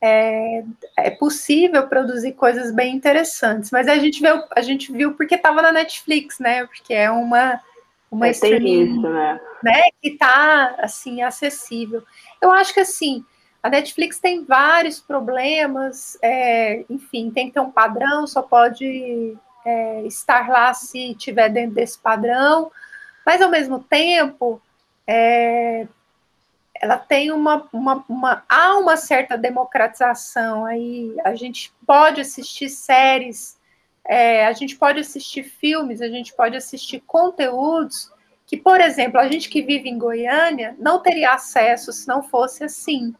é, 0.00 0.62
é, 0.98 1.10
possível 1.10 1.88
produzir 1.88 2.32
coisas 2.32 2.72
bem 2.72 2.94
interessantes. 2.94 3.70
Mas 3.70 3.88
a 3.88 3.98
gente 3.98 4.20
viu, 4.20 4.42
a 4.54 4.60
gente 4.60 4.92
viu 4.92 5.14
porque 5.14 5.34
estava 5.34 5.60
na 5.60 5.72
Netflix, 5.72 6.38
né? 6.38 6.66
Porque 6.66 6.94
é 6.94 7.10
uma 7.10 7.60
uma 8.14 8.28
é, 8.28 8.30
streaming, 8.30 8.96
isso, 8.96 9.00
né? 9.02 9.40
né? 9.62 9.82
Que 10.00 10.10
está 10.10 10.76
assim 10.78 11.22
acessível. 11.22 12.02
Eu 12.40 12.50
acho 12.50 12.72
que 12.72 12.80
assim 12.80 13.24
a 13.62 13.70
Netflix 13.70 14.18
tem 14.18 14.44
vários 14.44 15.00
problemas, 15.00 16.18
é, 16.20 16.84
enfim, 16.90 17.30
tem 17.30 17.46
que 17.46 17.54
ter 17.54 17.60
um 17.60 17.70
padrão, 17.70 18.26
só 18.26 18.42
pode 18.42 19.34
é, 19.64 20.02
estar 20.02 20.50
lá 20.50 20.74
se 20.74 21.14
tiver 21.14 21.48
dentro 21.48 21.74
desse 21.74 21.98
padrão, 21.98 22.70
mas 23.24 23.40
ao 23.40 23.48
mesmo 23.48 23.78
tempo 23.78 24.60
é, 25.06 25.88
ela 26.74 26.98
tem 26.98 27.32
uma, 27.32 27.66
uma, 27.72 28.04
uma, 28.06 28.44
há 28.46 28.76
uma 28.76 28.98
certa 28.98 29.38
democratização 29.38 30.66
aí, 30.66 31.16
a 31.24 31.34
gente 31.34 31.72
pode 31.86 32.20
assistir 32.20 32.68
séries 32.68 33.56
é, 34.06 34.46
a 34.46 34.52
gente 34.52 34.76
pode 34.76 35.00
assistir 35.00 35.44
filmes, 35.44 36.00
a 36.02 36.08
gente 36.08 36.34
pode 36.34 36.56
assistir 36.56 37.00
conteúdos 37.06 38.10
que, 38.46 38.56
por 38.56 38.80
exemplo, 38.80 39.18
a 39.18 39.28
gente 39.28 39.48
que 39.48 39.62
vive 39.62 39.88
em 39.88 39.98
Goiânia 39.98 40.76
não 40.78 41.00
teria 41.00 41.32
acesso 41.32 41.92
se 41.92 42.06
não 42.06 42.22
fosse 42.22 42.62
assim, 42.62 43.14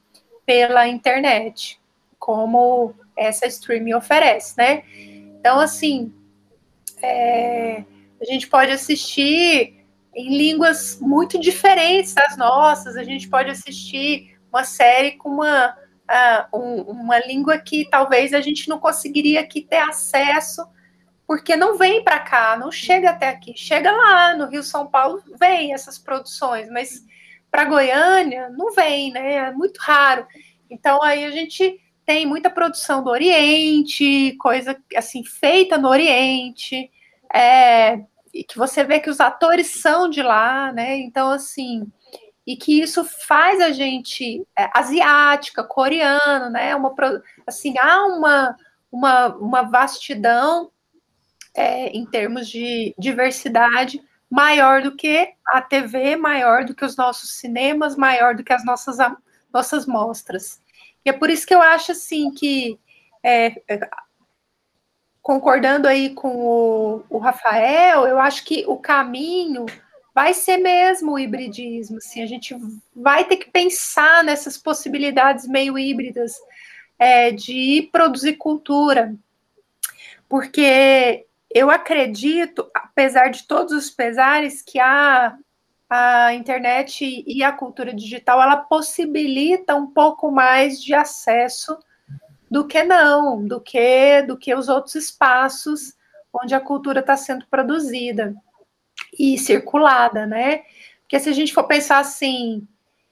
pela 0.44 0.86
internet, 0.86 1.80
como 2.18 2.94
essa 3.16 3.46
streaming 3.46 3.94
oferece, 3.94 4.54
né? 4.58 4.82
Então, 5.40 5.58
assim, 5.58 6.12
é, 7.02 7.84
a 8.20 8.24
gente 8.24 8.46
pode 8.48 8.70
assistir 8.70 9.84
em 10.14 10.36
línguas 10.36 10.98
muito 11.00 11.40
diferentes 11.40 12.14
das 12.14 12.36
nossas, 12.36 12.96
a 12.96 13.02
gente 13.02 13.28
pode 13.28 13.50
assistir 13.50 14.38
uma 14.52 14.64
série 14.64 15.12
com 15.12 15.30
uma, 15.30 15.76
uh, 16.10 16.58
um, 16.58 16.82
uma 16.82 17.18
língua 17.18 17.58
que 17.58 17.88
talvez 17.90 18.32
a 18.32 18.40
gente 18.40 18.68
não 18.68 18.78
conseguiria 18.78 19.40
aqui 19.40 19.62
ter 19.62 19.78
acesso 19.78 20.66
porque 21.26 21.56
não 21.56 21.78
vem 21.78 22.04
para 22.04 22.20
cá, 22.20 22.56
não 22.56 22.70
chega 22.70 23.10
até 23.10 23.28
aqui. 23.28 23.54
Chega 23.56 23.90
lá 23.90 24.36
no 24.36 24.46
Rio 24.46 24.62
São 24.62 24.86
Paulo, 24.86 25.22
vem 25.38 25.72
essas 25.72 25.98
produções, 25.98 26.68
mas 26.70 27.02
para 27.50 27.64
Goiânia 27.64 28.50
não 28.50 28.72
vem, 28.72 29.10
né? 29.12 29.34
É 29.34 29.50
muito 29.50 29.78
raro. 29.78 30.26
Então 30.70 31.02
aí 31.02 31.24
a 31.24 31.30
gente 31.30 31.80
tem 32.04 32.26
muita 32.26 32.50
produção 32.50 33.02
do 33.02 33.10
Oriente, 33.10 34.36
coisa 34.38 34.76
assim 34.94 35.24
feita 35.24 35.78
no 35.78 35.88
Oriente, 35.88 36.90
é, 37.32 38.00
e 38.32 38.44
que 38.44 38.58
você 38.58 38.84
vê 38.84 39.00
que 39.00 39.08
os 39.08 39.20
atores 39.20 39.80
são 39.80 40.10
de 40.10 40.22
lá, 40.22 40.72
né? 40.72 40.98
Então 40.98 41.30
assim, 41.30 41.90
e 42.46 42.56
que 42.56 42.80
isso 42.80 43.04
faz 43.04 43.60
a 43.60 43.70
gente 43.70 44.46
é, 44.56 44.70
asiática, 44.74 45.64
coreano, 45.64 46.50
né? 46.50 46.74
Uma 46.76 46.94
assim 47.46 47.78
há 47.78 48.04
uma 48.06 48.56
uma, 48.94 49.26
uma 49.36 49.62
vastidão 49.62 50.70
é, 51.52 51.88
em 51.88 52.06
termos 52.06 52.48
de 52.48 52.94
diversidade, 52.96 54.00
maior 54.30 54.82
do 54.82 54.94
que 54.94 55.32
a 55.46 55.60
TV, 55.60 56.14
maior 56.14 56.64
do 56.64 56.74
que 56.74 56.84
os 56.84 56.96
nossos 56.96 57.32
cinemas, 57.32 57.96
maior 57.96 58.36
do 58.36 58.44
que 58.44 58.52
as 58.52 58.64
nossas, 58.64 58.98
nossas 59.52 59.84
mostras. 59.84 60.60
E 61.04 61.10
é 61.10 61.12
por 61.12 61.28
isso 61.28 61.44
que 61.44 61.54
eu 61.54 61.60
acho 61.60 61.90
assim 61.90 62.32
que 62.32 62.78
é, 63.22 63.52
concordando 65.20 65.88
aí 65.88 66.14
com 66.14 66.36
o, 66.36 67.04
o, 67.10 67.18
Rafael, 67.18 68.06
eu 68.06 68.18
acho 68.20 68.44
que 68.44 68.64
o 68.68 68.76
caminho 68.76 69.66
vai 70.14 70.32
ser 70.32 70.58
mesmo 70.58 71.12
o 71.12 71.18
hibridismo. 71.18 71.98
Assim, 71.98 72.22
a 72.22 72.26
gente 72.26 72.56
vai 72.94 73.24
ter 73.24 73.36
que 73.36 73.50
pensar 73.50 74.22
nessas 74.22 74.56
possibilidades 74.56 75.46
meio 75.48 75.76
híbridas 75.76 76.34
é, 76.98 77.32
de 77.32 77.88
produzir 77.90 78.34
cultura, 78.34 79.14
porque 80.28 81.26
eu 81.50 81.70
acredito, 81.70 82.70
apesar 82.72 83.28
de 83.28 83.46
todos 83.46 83.72
os 83.72 83.90
pesares, 83.90 84.62
que 84.62 84.78
a, 84.78 85.36
a 85.90 86.34
internet 86.34 87.24
e 87.26 87.42
a 87.42 87.52
cultura 87.52 87.92
digital 87.92 88.40
ela 88.40 88.56
possibilita 88.56 89.74
um 89.74 89.88
pouco 89.88 90.30
mais 90.30 90.82
de 90.82 90.94
acesso 90.94 91.76
do 92.50 92.66
que 92.66 92.84
não, 92.84 93.44
do 93.44 93.60
que 93.60 94.22
do 94.22 94.36
que 94.36 94.54
os 94.54 94.68
outros 94.68 94.94
espaços 94.94 95.94
onde 96.32 96.54
a 96.54 96.60
cultura 96.60 97.00
está 97.00 97.16
sendo 97.16 97.46
produzida 97.46 98.34
e 99.18 99.38
circulada, 99.38 100.26
né? 100.26 100.62
Porque 101.02 101.18
se 101.18 101.28
a 101.28 101.32
gente 101.32 101.52
for 101.52 101.64
pensar 101.64 101.98
assim 101.98 102.66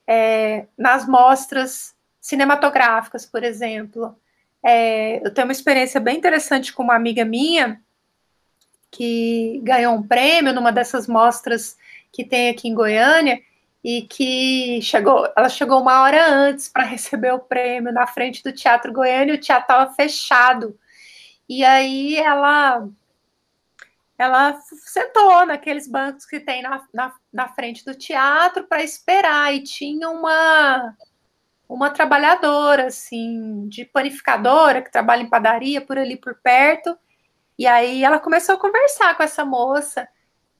é, 0.06 0.66
nas 0.76 1.06
mostras 1.06 1.94
cinematográficas, 2.20 3.26
por 3.26 3.42
exemplo, 3.42 4.16
é, 4.62 5.24
eu 5.26 5.32
tenho 5.32 5.46
uma 5.46 5.52
experiência 5.52 6.00
bem 6.00 6.16
interessante 6.16 6.72
com 6.72 6.82
uma 6.82 6.94
amiga 6.94 7.24
minha 7.24 7.80
que 8.90 9.60
ganhou 9.64 9.94
um 9.94 10.02
prêmio 10.02 10.52
numa 10.52 10.70
dessas 10.70 11.06
mostras 11.06 11.76
que 12.12 12.24
tem 12.24 12.50
aqui 12.50 12.68
em 12.68 12.74
Goiânia 12.74 13.40
e 13.82 14.02
que 14.02 14.80
chegou, 14.82 15.28
ela 15.36 15.48
chegou 15.48 15.80
uma 15.80 16.02
hora 16.02 16.30
antes 16.30 16.68
para 16.68 16.84
receber 16.84 17.32
o 17.32 17.40
prêmio 17.40 17.92
na 17.92 18.06
frente 18.06 18.42
do 18.42 18.52
Teatro 18.52 18.92
Goiânia, 18.92 19.32
e 19.32 19.36
o 19.36 19.40
teatro 19.40 19.64
estava 19.64 19.92
fechado. 19.94 20.78
E 21.48 21.64
aí 21.64 22.16
ela 22.16 22.86
ela 24.22 24.58
sentou 24.86 25.44
naqueles 25.46 25.88
bancos 25.88 26.24
que 26.26 26.40
tem 26.40 26.62
na, 26.62 26.82
na, 26.92 27.14
na 27.32 27.48
frente 27.48 27.84
do 27.84 27.94
teatro 27.94 28.64
para 28.64 28.82
esperar 28.82 29.54
e 29.54 29.62
tinha 29.62 30.08
uma 30.08 30.96
uma 31.68 31.90
trabalhadora 31.90 32.86
assim 32.88 33.66
de 33.68 33.84
panificadora 33.84 34.82
que 34.82 34.92
trabalha 34.92 35.22
em 35.22 35.30
padaria 35.30 35.80
por 35.80 35.98
ali 35.98 36.16
por 36.16 36.34
perto 36.34 36.96
e 37.58 37.66
aí 37.66 38.04
ela 38.04 38.18
começou 38.18 38.54
a 38.56 38.58
conversar 38.58 39.16
com 39.16 39.22
essa 39.22 39.44
moça 39.44 40.08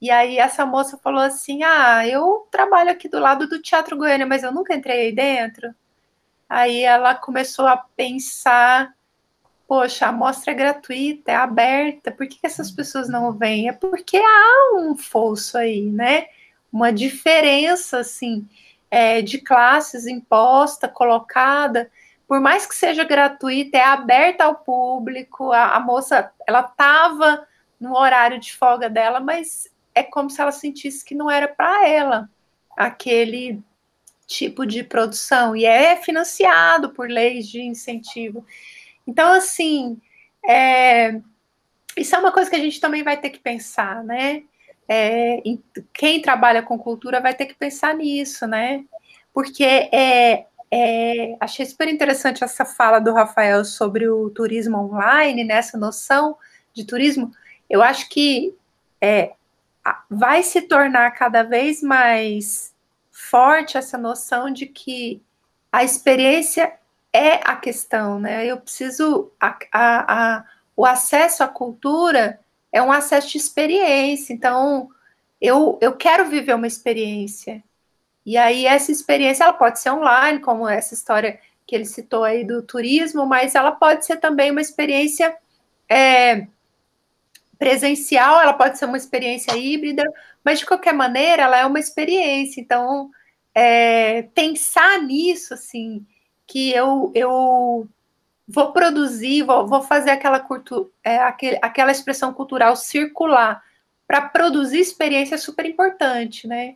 e 0.03 0.11
aí 0.11 0.37
essa 0.37 0.65
moça 0.65 0.97
falou 0.97 1.21
assim: 1.21 1.63
Ah, 1.63 2.05
eu 2.05 2.45
trabalho 2.51 2.91
aqui 2.91 3.07
do 3.07 3.19
lado 3.19 3.47
do 3.47 3.61
Teatro 3.61 3.95
Goiânia, 3.95 4.25
mas 4.25 4.43
eu 4.43 4.51
nunca 4.51 4.75
entrei 4.75 5.03
aí 5.03 5.15
dentro. 5.15 5.73
Aí 6.49 6.81
ela 6.81 7.15
começou 7.15 7.65
a 7.65 7.77
pensar: 7.77 8.93
Poxa, 9.67 10.07
a 10.07 10.11
mostra 10.11 10.51
é 10.51 10.55
gratuita, 10.55 11.31
é 11.31 11.35
aberta, 11.35 12.11
por 12.11 12.27
que, 12.27 12.39
que 12.39 12.45
essas 12.45 12.69
pessoas 12.69 13.09
não 13.09 13.31
vêm? 13.31 13.69
É 13.69 13.73
porque 13.73 14.17
há 14.17 14.75
um 14.75 14.95
fosso 14.95 15.57
aí, 15.57 15.89
né? 15.89 16.27
Uma 16.71 16.91
diferença, 16.91 17.99
assim, 17.99 18.47
é, 18.91 19.21
de 19.21 19.39
classes 19.39 20.05
imposta, 20.05 20.87
colocada. 20.87 21.89
Por 22.27 22.39
mais 22.39 22.65
que 22.65 22.75
seja 22.75 23.03
gratuita, 23.03 23.77
é 23.77 23.83
aberta 23.83 24.43
ao 24.43 24.55
público. 24.55 25.51
A, 25.51 25.75
a 25.75 25.79
moça, 25.79 26.31
ela 26.47 26.61
estava 26.61 27.47
no 27.79 27.97
horário 27.97 28.39
de 28.39 28.55
folga 28.55 28.89
dela, 28.89 29.19
mas 29.19 29.67
é 29.95 30.03
como 30.03 30.29
se 30.29 30.41
ela 30.41 30.51
sentisse 30.51 31.03
que 31.03 31.15
não 31.15 31.29
era 31.29 31.47
para 31.47 31.87
ela 31.87 32.29
aquele 32.75 33.61
tipo 34.25 34.65
de 34.65 34.83
produção 34.83 35.55
e 35.55 35.65
é 35.65 35.95
financiado 35.95 36.89
por 36.89 37.09
leis 37.09 37.47
de 37.47 37.61
incentivo. 37.61 38.45
Então, 39.05 39.33
assim, 39.33 39.99
é, 40.45 41.19
isso 41.97 42.15
é 42.15 42.19
uma 42.19 42.31
coisa 42.31 42.49
que 42.49 42.55
a 42.55 42.59
gente 42.59 42.79
também 42.79 43.03
vai 43.03 43.17
ter 43.17 43.29
que 43.29 43.39
pensar, 43.39 44.03
né? 44.03 44.43
É, 44.87 45.41
quem 45.93 46.21
trabalha 46.21 46.61
com 46.61 46.77
cultura 46.77 47.21
vai 47.21 47.33
ter 47.33 47.45
que 47.45 47.53
pensar 47.53 47.95
nisso, 47.95 48.45
né? 48.47 48.83
Porque 49.33 49.63
é, 49.63 50.45
é, 50.71 51.37
achei 51.39 51.65
super 51.65 51.87
interessante 51.87 52.43
essa 52.43 52.65
fala 52.65 52.99
do 52.99 53.13
Rafael 53.13 53.63
sobre 53.63 54.09
o 54.09 54.29
turismo 54.29 54.77
online, 54.77 55.43
nessa 55.43 55.77
né? 55.77 55.85
noção 55.85 56.37
de 56.73 56.83
turismo. 56.83 57.31
Eu 57.69 57.81
acho 57.81 58.09
que 58.09 58.55
é, 58.99 59.33
vai 60.09 60.43
se 60.43 60.61
tornar 60.63 61.11
cada 61.11 61.43
vez 61.43 61.81
mais 61.81 62.73
forte 63.11 63.77
essa 63.77 63.97
noção 63.97 64.51
de 64.51 64.65
que 64.65 65.21
a 65.71 65.83
experiência 65.83 66.73
é 67.13 67.35
a 67.43 67.55
questão, 67.55 68.19
né? 68.19 68.45
Eu 68.45 68.57
preciso. 68.57 69.31
A, 69.39 69.57
a, 69.71 70.37
a, 70.37 70.45
o 70.75 70.85
acesso 70.85 71.43
à 71.43 71.47
cultura 71.47 72.39
é 72.71 72.81
um 72.81 72.91
acesso 72.91 73.29
de 73.29 73.37
experiência, 73.37 74.33
então 74.33 74.89
eu, 75.39 75.77
eu 75.79 75.95
quero 75.95 76.25
viver 76.25 76.55
uma 76.55 76.67
experiência. 76.67 77.63
E 78.25 78.37
aí, 78.37 78.65
essa 78.65 78.91
experiência 78.91 79.43
ela 79.43 79.53
pode 79.53 79.79
ser 79.79 79.91
online, 79.91 80.39
como 80.39 80.67
essa 80.67 80.93
história 80.93 81.39
que 81.67 81.75
ele 81.75 81.85
citou 81.85 82.23
aí 82.23 82.43
do 82.43 82.63
turismo, 82.63 83.25
mas 83.25 83.53
ela 83.53 83.71
pode 83.71 84.05
ser 84.05 84.17
também 84.17 84.51
uma 84.51 84.61
experiência 84.61 85.35
é, 85.89 86.47
presencial, 87.59 88.41
ela 88.41 88.53
pode 88.53 88.77
ser 88.77 88.85
uma 88.85 88.97
experiência 88.97 89.55
híbrida, 89.55 90.03
mas 90.43 90.59
de 90.59 90.65
qualquer 90.65 90.93
maneira, 90.93 91.43
ela 91.43 91.57
é 91.57 91.65
uma 91.65 91.79
experiência. 91.79 92.59
Então, 92.59 93.11
é, 93.53 94.23
pensar 94.33 95.01
nisso, 95.01 95.53
assim, 95.53 96.05
que 96.53 96.71
eu, 96.71 97.11
eu 97.15 97.87
vou 98.47 98.71
produzir, 98.71 99.41
vou, 99.41 99.65
vou 99.65 99.81
fazer 99.81 100.11
aquela, 100.11 100.39
cultu, 100.39 100.91
é, 101.03 101.17
aquele, 101.17 101.57
aquela 101.63 101.91
expressão 101.91 102.31
cultural 102.31 102.75
circular 102.75 103.63
para 104.07 104.21
produzir 104.21 104.79
experiência 104.79 105.33
é 105.33 105.37
super 105.39 105.65
importante, 105.65 106.47
né? 106.47 106.75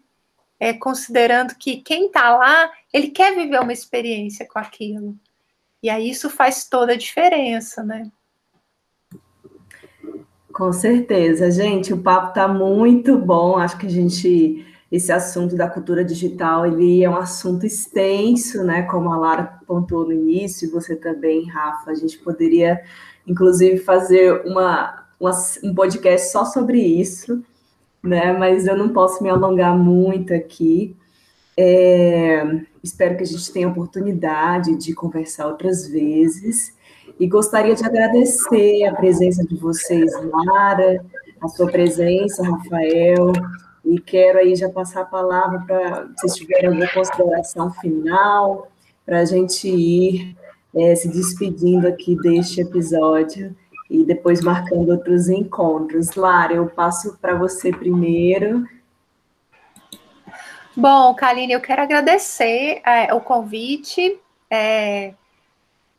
É, 0.60 0.74
considerando 0.74 1.54
que 1.54 1.78
quem 1.84 2.08
está 2.08 2.36
lá, 2.36 2.72
ele 2.92 3.10
quer 3.10 3.36
viver 3.36 3.62
uma 3.62 3.72
experiência 3.72 4.48
com 4.48 4.58
aquilo. 4.58 5.16
E 5.84 5.92
aí 5.92 6.10
isso 6.10 6.28
faz 6.28 6.68
toda 6.68 6.94
a 6.94 6.98
diferença, 6.98 7.84
né? 7.84 8.10
Com 10.52 10.74
certeza, 10.74 11.52
gente, 11.52 11.94
o 11.94 12.02
papo 12.02 12.30
está 12.30 12.48
muito 12.48 13.16
bom. 13.16 13.60
Acho 13.60 13.78
que 13.78 13.86
a 13.86 13.90
gente, 13.90 14.66
esse 14.92 15.12
assunto 15.12 15.56
da 15.56 15.70
cultura 15.70 16.04
digital, 16.04 16.66
ele 16.66 17.04
é 17.04 17.10
um 17.10 17.18
assunto 17.18 17.66
extenso, 17.66 18.64
né? 18.64 18.84
Como 18.84 19.12
a 19.12 19.18
Lara 19.18 19.60
pontuou 19.68 20.06
no 20.06 20.14
início, 20.14 20.68
e 20.68 20.72
você 20.72 20.96
também, 20.96 21.46
Rafa. 21.46 21.92
A 21.92 21.96
gente 21.96 22.18
poderia, 22.20 22.82
inclusive, 23.26 23.78
fazer 23.80 24.46
uma, 24.46 25.06
uma, 25.20 25.32
um 25.64 25.76
podcast 25.76 26.32
só 26.32 26.46
sobre 26.46 26.80
isso, 26.80 27.44
né? 28.02 28.32
Mas 28.32 28.66
eu 28.66 28.78
não 28.78 28.90
posso 28.90 29.22
me 29.22 29.30
alongar 29.30 29.78
muito 29.78 30.34
aqui. 30.34 30.96
É, 31.58 32.62
espero 32.82 33.18
que 33.18 33.24
a 33.24 33.28
gente 33.28 33.52
tenha 33.52 33.68
oportunidade 33.68 34.78
de 34.78 34.94
conversar 34.94 35.48
outras 35.48 35.86
vezes. 35.88 36.74
E 37.20 37.28
gostaria 37.28 37.76
de 37.76 37.84
agradecer 37.84 38.86
a 38.86 38.96
presença 38.96 39.44
de 39.46 39.56
vocês, 39.56 40.12
Lara, 40.32 41.04
a 41.42 41.48
sua 41.48 41.68
presença, 41.68 42.44
Rafael, 42.44 43.34
e 43.88 44.00
quero 44.02 44.40
aí 44.40 44.54
já 44.56 44.70
passar 44.70 45.02
a 45.02 45.06
palavra 45.06 45.64
para 45.66 46.08
vocês 46.16 46.36
tiverem 46.36 46.68
alguma 46.68 46.88
consideração 46.90 47.72
final, 47.72 48.70
para 49.06 49.20
a 49.20 49.26
gente 49.26 49.70
ir 49.70 50.36
é, 50.76 50.94
se 50.94 51.08
despedindo 51.08 51.88
aqui 51.88 52.16
deste 52.18 52.60
episódio 52.60 53.56
e 53.90 54.04
depois 54.04 54.42
marcando 54.42 54.90
outros 54.90 55.30
encontros. 55.30 56.16
Lara, 56.16 56.54
eu 56.54 56.68
passo 56.68 57.18
para 57.22 57.36
você 57.36 57.72
primeiro. 57.72 58.68
Bom, 60.76 61.16
Kaline, 61.16 61.54
eu 61.54 61.62
quero 61.62 61.82
agradecer 61.82 62.82
é, 62.86 63.14
o 63.14 63.22
convite. 63.22 64.20
É, 64.52 65.14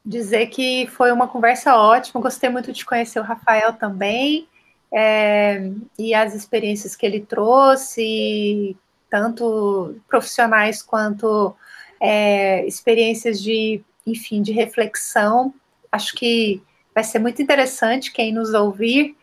dizer 0.05 0.47
que 0.47 0.87
foi 0.89 1.11
uma 1.11 1.27
conversa 1.27 1.77
ótima, 1.77 2.21
gostei 2.21 2.49
muito 2.49 2.73
de 2.73 2.85
conhecer 2.85 3.21
o 3.21 3.23
Rafael 3.23 3.75
também, 3.75 4.49
é, 4.93 5.71
e 5.99 6.15
as 6.15 6.35
experiências 6.35 6.97
que 6.97 7.05
ele 7.05 7.21
trouxe, 7.21 8.77
tanto 9.11 9.97
profissionais 10.09 10.83
quanto 10.83 11.55
é, 12.01 12.67
experiências 12.67 13.41
de, 13.43 13.83
enfim, 14.07 14.43
de 14.43 14.53
reflexão. 14.53 15.53
Acho 15.91 16.15
que 16.15 16.63
vai 16.95 17.05
ser 17.05 17.19
muito 17.19 17.41
interessante 17.41 18.13
quem 18.13 18.33
nos 18.33 18.55
ouvir 18.55 19.17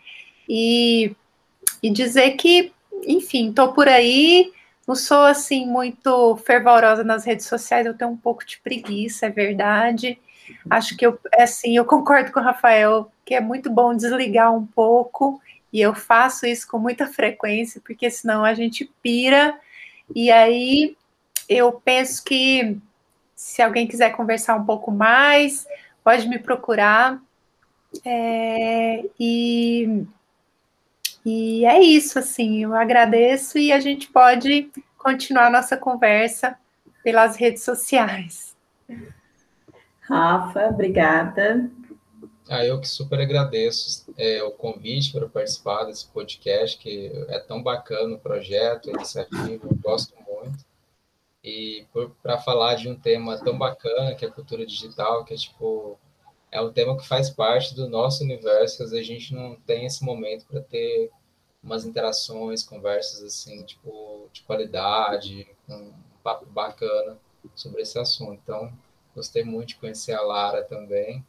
e, 0.47 1.15
e 1.81 1.89
dizer 1.89 2.31
que, 2.31 2.71
enfim, 3.05 3.49
estou 3.49 3.73
por 3.73 3.87
aí, 3.87 4.51
não 4.87 4.95
sou 4.95 5.23
assim 5.23 5.65
muito 5.65 6.37
fervorosa 6.37 7.03
nas 7.03 7.25
redes 7.25 7.47
sociais, 7.47 7.85
eu 7.85 7.97
tenho 7.97 8.11
um 8.11 8.17
pouco 8.17 8.45
de 8.45 8.59
preguiça, 8.59 9.25
é 9.25 9.29
verdade. 9.29 10.19
Acho 10.69 10.95
que 10.95 11.05
eu, 11.05 11.19
é 11.33 11.43
assim, 11.43 11.75
eu 11.75 11.85
concordo 11.85 12.31
com 12.31 12.39
o 12.39 12.43
Rafael 12.43 13.11
que 13.25 13.33
é 13.33 13.41
muito 13.41 13.71
bom 13.71 13.95
desligar 13.95 14.55
um 14.55 14.65
pouco 14.65 15.41
E 15.75 15.81
eu 15.81 15.93
faço 15.93 16.45
isso 16.45 16.65
com 16.69 16.79
muita 16.79 17.05
frequência, 17.05 17.81
porque 17.83 18.09
senão 18.09 18.45
a 18.45 18.53
gente 18.53 18.89
pira. 19.03 19.59
E 20.15 20.31
aí 20.31 20.95
eu 21.49 21.69
penso 21.73 22.23
que 22.23 22.77
se 23.35 23.61
alguém 23.61 23.85
quiser 23.85 24.11
conversar 24.11 24.55
um 24.55 24.63
pouco 24.63 24.89
mais, 24.89 25.67
pode 26.01 26.29
me 26.29 26.39
procurar. 26.39 27.21
É, 28.05 29.03
e, 29.19 30.05
e 31.25 31.65
é 31.65 31.81
isso, 31.81 32.19
assim, 32.19 32.63
eu 32.63 32.73
agradeço 32.73 33.57
e 33.57 33.73
a 33.73 33.79
gente 33.81 34.07
pode 34.07 34.71
continuar 34.97 35.51
nossa 35.51 35.75
conversa 35.75 36.57
pelas 37.03 37.35
redes 37.35 37.63
sociais. 37.63 38.55
Rafa, 39.99 40.67
obrigada. 40.67 41.69
Ah, 42.47 42.63
eu 42.63 42.79
que 42.79 42.87
super 42.87 43.19
agradeço 43.19 44.13
é, 44.17 44.43
o 44.43 44.51
convite 44.51 45.11
para 45.11 45.27
participar 45.27 45.85
desse 45.85 46.07
podcast, 46.07 46.77
que 46.77 47.11
é 47.27 47.39
tão 47.39 47.61
bacana 47.61 48.15
o 48.15 48.19
projeto, 48.19 48.89
a 48.89 48.93
iniciativa, 48.93 49.65
eu 49.65 49.75
gosto 49.81 50.13
muito. 50.27 50.63
E 51.43 51.87
para 52.21 52.37
falar 52.37 52.75
de 52.75 52.87
um 52.87 52.95
tema 52.95 53.37
tão 53.43 53.57
bacana, 53.57 54.13
que 54.15 54.25
é 54.25 54.27
a 54.27 54.31
cultura 54.31 54.65
digital, 54.65 55.25
que 55.25 55.33
é 55.33 55.37
tipo 55.37 55.99
é 56.51 56.61
um 56.61 56.71
tema 56.71 56.97
que 56.97 57.07
faz 57.07 57.29
parte 57.29 57.75
do 57.75 57.89
nosso 57.89 58.23
universo, 58.23 58.83
às 58.83 58.91
vezes 58.91 59.09
a 59.09 59.13
gente 59.13 59.33
não 59.33 59.55
tem 59.55 59.85
esse 59.85 60.03
momento 60.03 60.45
para 60.45 60.61
ter 60.61 61.11
umas 61.61 61.83
interações, 61.85 62.63
conversas 62.63 63.23
assim, 63.23 63.63
tipo, 63.63 64.29
de 64.31 64.41
qualidade, 64.43 65.47
um 65.67 65.91
papo 66.23 66.45
bacana 66.45 67.17
sobre 67.55 67.81
esse 67.81 67.99
assunto. 67.99 68.39
Então, 68.43 68.71
gostei 69.15 69.43
muito 69.43 69.69
de 69.69 69.75
conhecer 69.75 70.13
a 70.13 70.21
Lara 70.21 70.63
também 70.63 71.23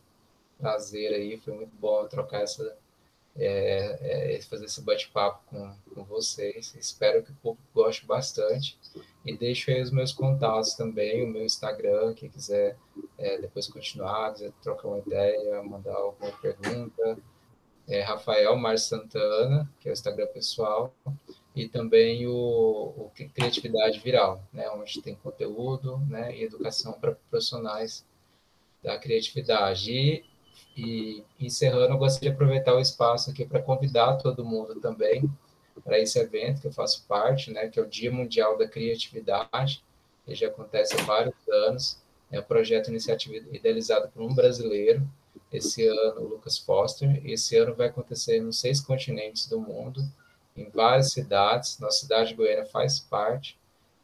prazer 0.59 1.13
aí, 1.13 1.39
foi 1.39 1.55
muito 1.55 1.75
bom 1.77 2.07
trocar 2.07 2.43
essa, 2.43 2.77
é, 3.37 4.35
é, 4.37 4.43
fazer 4.43 4.65
esse 4.65 4.81
bate-papo 4.81 5.41
com, 5.47 5.75
com 5.95 6.05
vocês. 6.05 6.75
Espero 6.79 7.23
que 7.23 7.31
o 7.33 7.37
público 7.37 7.69
goste 7.75 8.07
bastante. 8.07 8.79
E 9.25 9.37
deixo 9.37 9.71
aí 9.71 9.83
os 9.83 9.91
meus 9.91 10.13
contatos 10.13 10.75
também, 10.75 11.25
o 11.25 11.29
meu 11.29 11.45
Instagram, 11.45 12.15
quem 12.15 12.31
quiser 12.31 12.77
é, 13.19 13.39
depois 13.39 13.67
continuar, 13.69 14.33
quiser 14.33 14.53
trocar 14.63 14.89
uma 14.89 14.99
ideia, 14.99 15.63
mandar 15.63 15.95
alguma 15.95 16.33
pergunta. 16.33 17.19
É 17.89 18.03
Rafael 18.03 18.57
Mar 18.57 18.79
Santana, 18.79 19.71
que 19.81 19.89
é 19.89 19.93
o 19.93 19.95
Instagram 19.95 20.27
pessoal, 20.29 20.93
e 21.55 21.69
também 21.69 22.27
o, 22.27 22.33
o 22.33 23.13
Criatividade 23.35 24.01
Viral, 24.01 24.43
né, 24.53 24.69
onde 24.71 25.01
tem 25.01 25.15
conteúdo 25.15 25.99
né, 26.09 26.37
e 26.37 26.43
educação 26.43 26.93
para 26.93 27.17
profissionais 27.31 28.05
da 28.83 28.99
criatividade. 28.99 29.93
E 29.93 30.25
e 30.77 31.25
encerrando, 31.41 31.95
eu 31.95 31.99
gostaria 31.99 32.31
de 32.31 32.35
aproveitar 32.35 32.75
o 32.75 32.81
espaço 32.81 33.31
aqui 33.31 33.47
para 33.47 33.63
convidar 33.63 34.17
todo 34.17 34.45
mundo 34.45 34.79
também 34.79 35.29
para 35.83 35.99
esse 35.99 36.19
evento 36.19 36.61
que 36.61 36.67
eu 36.67 36.73
faço 36.73 37.05
parte, 37.07 37.51
né, 37.51 37.69
que 37.69 37.79
é 37.79 37.83
o 37.83 37.87
Dia 37.87 38.11
Mundial 38.11 38.59
da 38.59 38.69
Criatividade, 38.69 39.83
que 40.25 40.35
já 40.35 40.49
acontece 40.49 40.95
há 40.99 41.03
vários 41.05 41.35
anos. 41.49 41.99
É 42.31 42.41
um 42.41 42.43
projeto 42.43 42.89
iniciativa 42.89 43.37
idealizado 43.53 44.09
por 44.09 44.23
um 44.23 44.35
brasileiro, 44.35 45.09
esse 45.53 45.87
ano, 45.87 46.23
o 46.23 46.29
Lucas 46.29 46.59
Foster. 46.59 47.21
Esse 47.25 47.57
ano 47.57 47.75
vai 47.75 47.87
acontecer 47.89 48.41
nos 48.41 48.61
seis 48.61 48.81
continentes 48.81 49.47
do 49.47 49.61
mundo, 49.61 50.03
em 50.57 50.69
várias 50.71 51.13
cidades. 51.13 51.79
Nossa 51.79 52.01
cidade 52.01 52.31
de 52.31 52.35
Goiânia 52.35 52.67
faz 52.67 52.99
parte. 52.99 53.57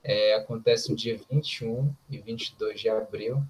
É, 0.05 0.35
acontece 0.35 0.91
no 0.91 0.97
dia 0.97 1.19
21 1.31 1.93
e 2.09 2.19
22 2.19 2.81
de 2.81 2.89
abril. 2.89 3.43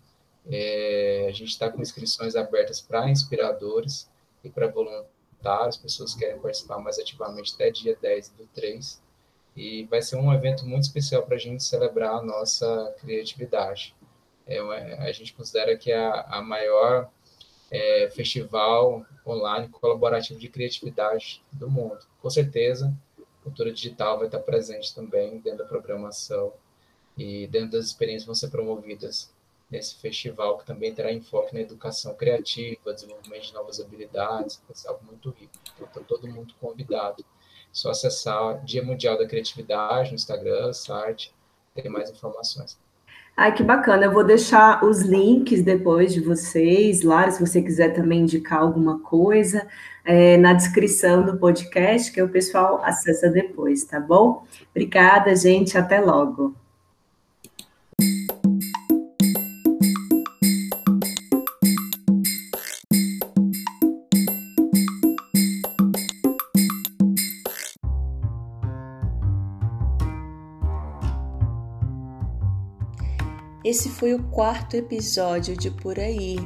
É, 0.50 1.26
a 1.28 1.32
gente 1.32 1.50
está 1.50 1.70
com 1.70 1.80
inscrições 1.80 2.34
abertas 2.34 2.80
para 2.80 3.08
inspiradores 3.08 4.10
e 4.42 4.50
para 4.50 4.66
voluntários, 4.66 5.76
pessoas 5.76 6.14
que 6.14 6.20
querem 6.20 6.40
participar 6.40 6.78
mais 6.78 6.98
ativamente 6.98 7.54
até 7.54 7.70
dia 7.70 7.96
10 8.00 8.30
do 8.30 8.46
3. 8.54 9.00
E 9.56 9.84
vai 9.84 10.00
ser 10.00 10.16
um 10.16 10.32
evento 10.32 10.66
muito 10.66 10.84
especial 10.84 11.22
para 11.22 11.36
a 11.36 11.38
gente 11.38 11.62
celebrar 11.62 12.16
a 12.16 12.22
nossa 12.22 12.94
criatividade. 13.00 13.94
É, 14.46 14.58
a 14.98 15.12
gente 15.12 15.32
considera 15.34 15.76
que 15.76 15.92
é 15.92 15.98
a, 15.98 16.38
a 16.38 16.42
maior 16.42 17.10
é, 17.70 18.10
festival 18.10 19.04
online 19.26 19.68
colaborativo 19.68 20.38
de 20.38 20.48
criatividade 20.48 21.42
do 21.52 21.70
mundo. 21.70 22.00
Com 22.20 22.28
certeza, 22.28 22.94
cultura 23.42 23.72
digital 23.72 24.18
vai 24.18 24.26
estar 24.26 24.40
presente 24.40 24.94
também 24.94 25.38
dentro 25.38 25.58
da 25.58 25.64
programação 25.64 26.52
e 27.16 27.46
dentro 27.46 27.72
das 27.72 27.86
experiências 27.86 28.26
vão 28.26 28.34
ser 28.34 28.48
promovidas 28.50 29.31
nesse 29.72 29.96
festival, 29.96 30.58
que 30.58 30.66
também 30.66 30.94
terá 30.94 31.10
enfoque 31.10 31.54
na 31.54 31.60
educação 31.62 32.14
criativa, 32.14 32.92
desenvolvimento 32.92 33.46
de 33.46 33.54
novas 33.54 33.80
habilidades, 33.80 34.62
vai 34.68 34.76
ser 34.76 34.88
algo 34.88 35.00
muito 35.06 35.30
rico. 35.30 35.52
Então, 35.74 35.88
tá 35.88 36.00
todo 36.06 36.28
mundo 36.28 36.52
convidado. 36.60 37.24
É 37.24 37.24
só 37.72 37.90
acessar 37.90 38.62
Dia 38.64 38.84
Mundial 38.84 39.16
da 39.16 39.26
Criatividade 39.26 40.10
no 40.10 40.16
Instagram, 40.16 40.74
site, 40.74 41.34
tem 41.74 41.90
mais 41.90 42.10
informações. 42.10 42.78
Ai, 43.34 43.54
que 43.54 43.62
bacana. 43.62 44.04
Eu 44.04 44.12
vou 44.12 44.22
deixar 44.22 44.84
os 44.84 45.00
links 45.00 45.62
depois 45.62 46.12
de 46.12 46.20
vocês, 46.20 47.02
Lara, 47.02 47.30
se 47.30 47.40
você 47.40 47.62
quiser 47.62 47.94
também 47.94 48.20
indicar 48.20 48.60
alguma 48.60 49.00
coisa, 49.00 49.66
é, 50.04 50.36
na 50.36 50.52
descrição 50.52 51.24
do 51.24 51.38
podcast, 51.38 52.12
que 52.12 52.20
o 52.20 52.28
pessoal 52.28 52.82
acessa 52.84 53.30
depois, 53.30 53.84
tá 53.84 53.98
bom? 53.98 54.44
Obrigada, 54.70 55.34
gente. 55.34 55.78
Até 55.78 55.98
logo. 55.98 56.54
Esse 73.72 73.88
foi 73.88 74.12
o 74.12 74.22
quarto 74.24 74.76
episódio 74.76 75.56
de 75.56 75.70
Por 75.70 75.98
Aí, 75.98 76.36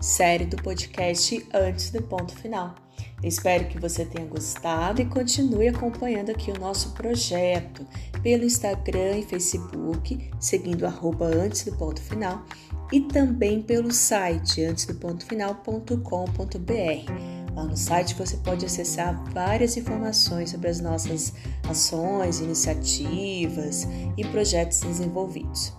série 0.00 0.44
do 0.44 0.56
podcast 0.56 1.46
Antes 1.54 1.92
do 1.92 2.02
Ponto 2.02 2.34
Final. 2.34 2.74
espero 3.22 3.68
que 3.68 3.78
você 3.78 4.04
tenha 4.04 4.26
gostado 4.26 5.00
e 5.00 5.04
continue 5.04 5.68
acompanhando 5.68 6.30
aqui 6.30 6.50
o 6.50 6.58
nosso 6.58 6.90
projeto 6.90 7.86
pelo 8.24 8.42
Instagram 8.42 9.18
e 9.18 9.22
Facebook, 9.22 10.32
seguindo 10.40 10.84
arroba 10.84 11.26
antes 11.26 11.64
do 11.64 11.76
ponto 11.76 12.02
final, 12.02 12.44
e 12.90 13.02
também 13.02 13.62
pelo 13.62 13.92
site 13.92 14.64
antesdopontofinal.com.br. 14.64 17.54
Lá 17.54 17.62
no 17.62 17.76
site 17.76 18.16
você 18.16 18.36
pode 18.38 18.66
acessar 18.66 19.14
várias 19.32 19.76
informações 19.76 20.50
sobre 20.50 20.70
as 20.70 20.80
nossas 20.80 21.34
ações, 21.68 22.40
iniciativas 22.40 23.86
e 24.16 24.24
projetos 24.24 24.80
desenvolvidos. 24.80 25.72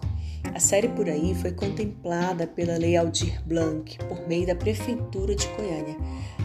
A 0.53 0.59
série 0.59 0.87
Por 0.89 1.09
Aí 1.09 1.35
foi 1.35 1.51
contemplada 1.51 2.47
pela 2.47 2.77
Lei 2.77 2.95
Aldir 2.95 3.41
Blanc 3.45 3.97
por 4.07 4.27
meio 4.27 4.47
da 4.47 4.55
Prefeitura 4.55 5.35
de 5.35 5.47
Goiânia. 5.49 5.97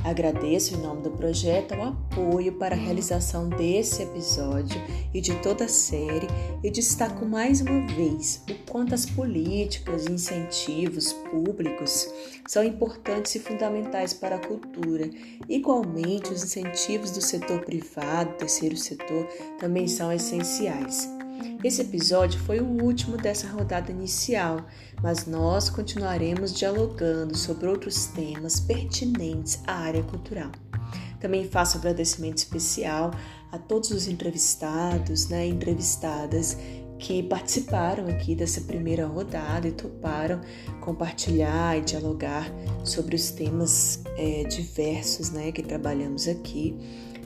Agradeço 0.02 0.74
em 0.74 0.78
nome 0.78 1.02
do 1.02 1.10
projeto 1.10 1.74
o 1.74 1.82
apoio 1.82 2.52
para 2.54 2.74
a 2.74 2.78
realização 2.78 3.48
desse 3.48 4.02
episódio 4.02 4.80
e 5.12 5.20
de 5.20 5.34
toda 5.42 5.66
a 5.66 5.68
série 5.68 6.26
e 6.64 6.70
destaco 6.70 7.26
mais 7.26 7.60
uma 7.60 7.86
vez 7.88 8.42
o 8.50 8.70
quanto 8.70 8.94
as 8.94 9.04
políticas 9.04 10.06
e 10.06 10.12
incentivos 10.12 11.12
públicos 11.12 12.08
são 12.48 12.64
importantes 12.64 13.34
e 13.34 13.40
fundamentais 13.40 14.14
para 14.14 14.36
a 14.36 14.46
cultura. 14.46 15.10
Igualmente, 15.48 16.32
os 16.32 16.42
incentivos 16.42 17.10
do 17.10 17.20
setor 17.20 17.60
privado, 17.60 18.36
terceiro 18.38 18.76
setor, 18.76 19.26
também 19.58 19.86
são 19.86 20.10
essenciais. 20.10 21.19
Esse 21.62 21.82
episódio 21.82 22.40
foi 22.40 22.60
o 22.60 22.82
último 22.82 23.16
dessa 23.16 23.46
rodada 23.46 23.90
inicial, 23.90 24.64
mas 25.02 25.26
nós 25.26 25.68
continuaremos 25.68 26.54
dialogando 26.54 27.36
sobre 27.36 27.68
outros 27.68 28.06
temas 28.06 28.58
pertinentes 28.60 29.60
à 29.66 29.74
área 29.74 30.02
cultural. 30.02 30.50
Também 31.20 31.46
faço 31.46 31.76
um 31.76 31.80
agradecimento 31.80 32.38
especial 32.38 33.10
a 33.52 33.58
todos 33.58 33.90
os 33.90 34.08
entrevistados, 34.08 35.28
né, 35.28 35.46
entrevistadas 35.46 36.56
que 36.98 37.22
participaram 37.22 38.06
aqui 38.08 38.34
dessa 38.34 38.60
primeira 38.60 39.06
rodada 39.06 39.66
e 39.66 39.72
toparam 39.72 40.40
compartilhar 40.80 41.76
e 41.78 41.80
dialogar 41.80 42.50
sobre 42.84 43.16
os 43.16 43.30
temas 43.30 44.02
é, 44.16 44.44
diversos 44.44 45.30
né, 45.30 45.50
que 45.50 45.62
trabalhamos 45.62 46.28
aqui. 46.28 46.76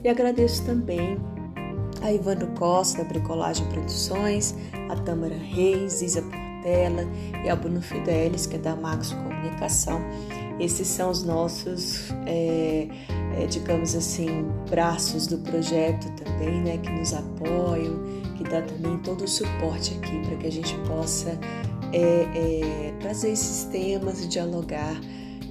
E 0.03 0.09
agradeço 0.09 0.63
também 0.65 1.17
a 2.01 2.11
Ivandro 2.11 2.47
Costa, 2.49 2.99
da 2.99 3.03
Bricolagem 3.03 3.65
Produções, 3.67 4.55
a 4.89 4.95
Tâmara 4.95 5.35
Reis, 5.35 6.01
Isa 6.01 6.21
Portela 6.21 7.07
e 7.43 7.49
a 7.49 7.55
Bruno 7.55 7.81
Fidelis, 7.81 8.45
que 8.45 8.55
é 8.55 8.59
da 8.59 8.75
Max 8.75 9.13
Comunicação. 9.13 10.01
Esses 10.59 10.87
são 10.87 11.11
os 11.11 11.23
nossos, 11.23 12.11
é, 12.25 12.87
é, 13.37 13.45
digamos 13.45 13.93
assim, 13.95 14.47
braços 14.69 15.27
do 15.27 15.37
projeto 15.39 16.09
também, 16.23 16.61
né, 16.61 16.77
que 16.77 16.89
nos 16.91 17.13
apoiam, 17.13 17.99
que 18.37 18.43
dá 18.43 18.61
também 18.61 18.97
todo 18.99 19.25
o 19.25 19.27
suporte 19.27 19.93
aqui 19.95 20.19
para 20.25 20.37
que 20.37 20.47
a 20.47 20.51
gente 20.51 20.73
possa 20.87 21.37
é, 21.91 22.01
é 22.01 22.93
trazer 22.99 23.31
esses 23.31 23.65
temas 23.65 24.23
e 24.23 24.27
dialogar 24.27 24.99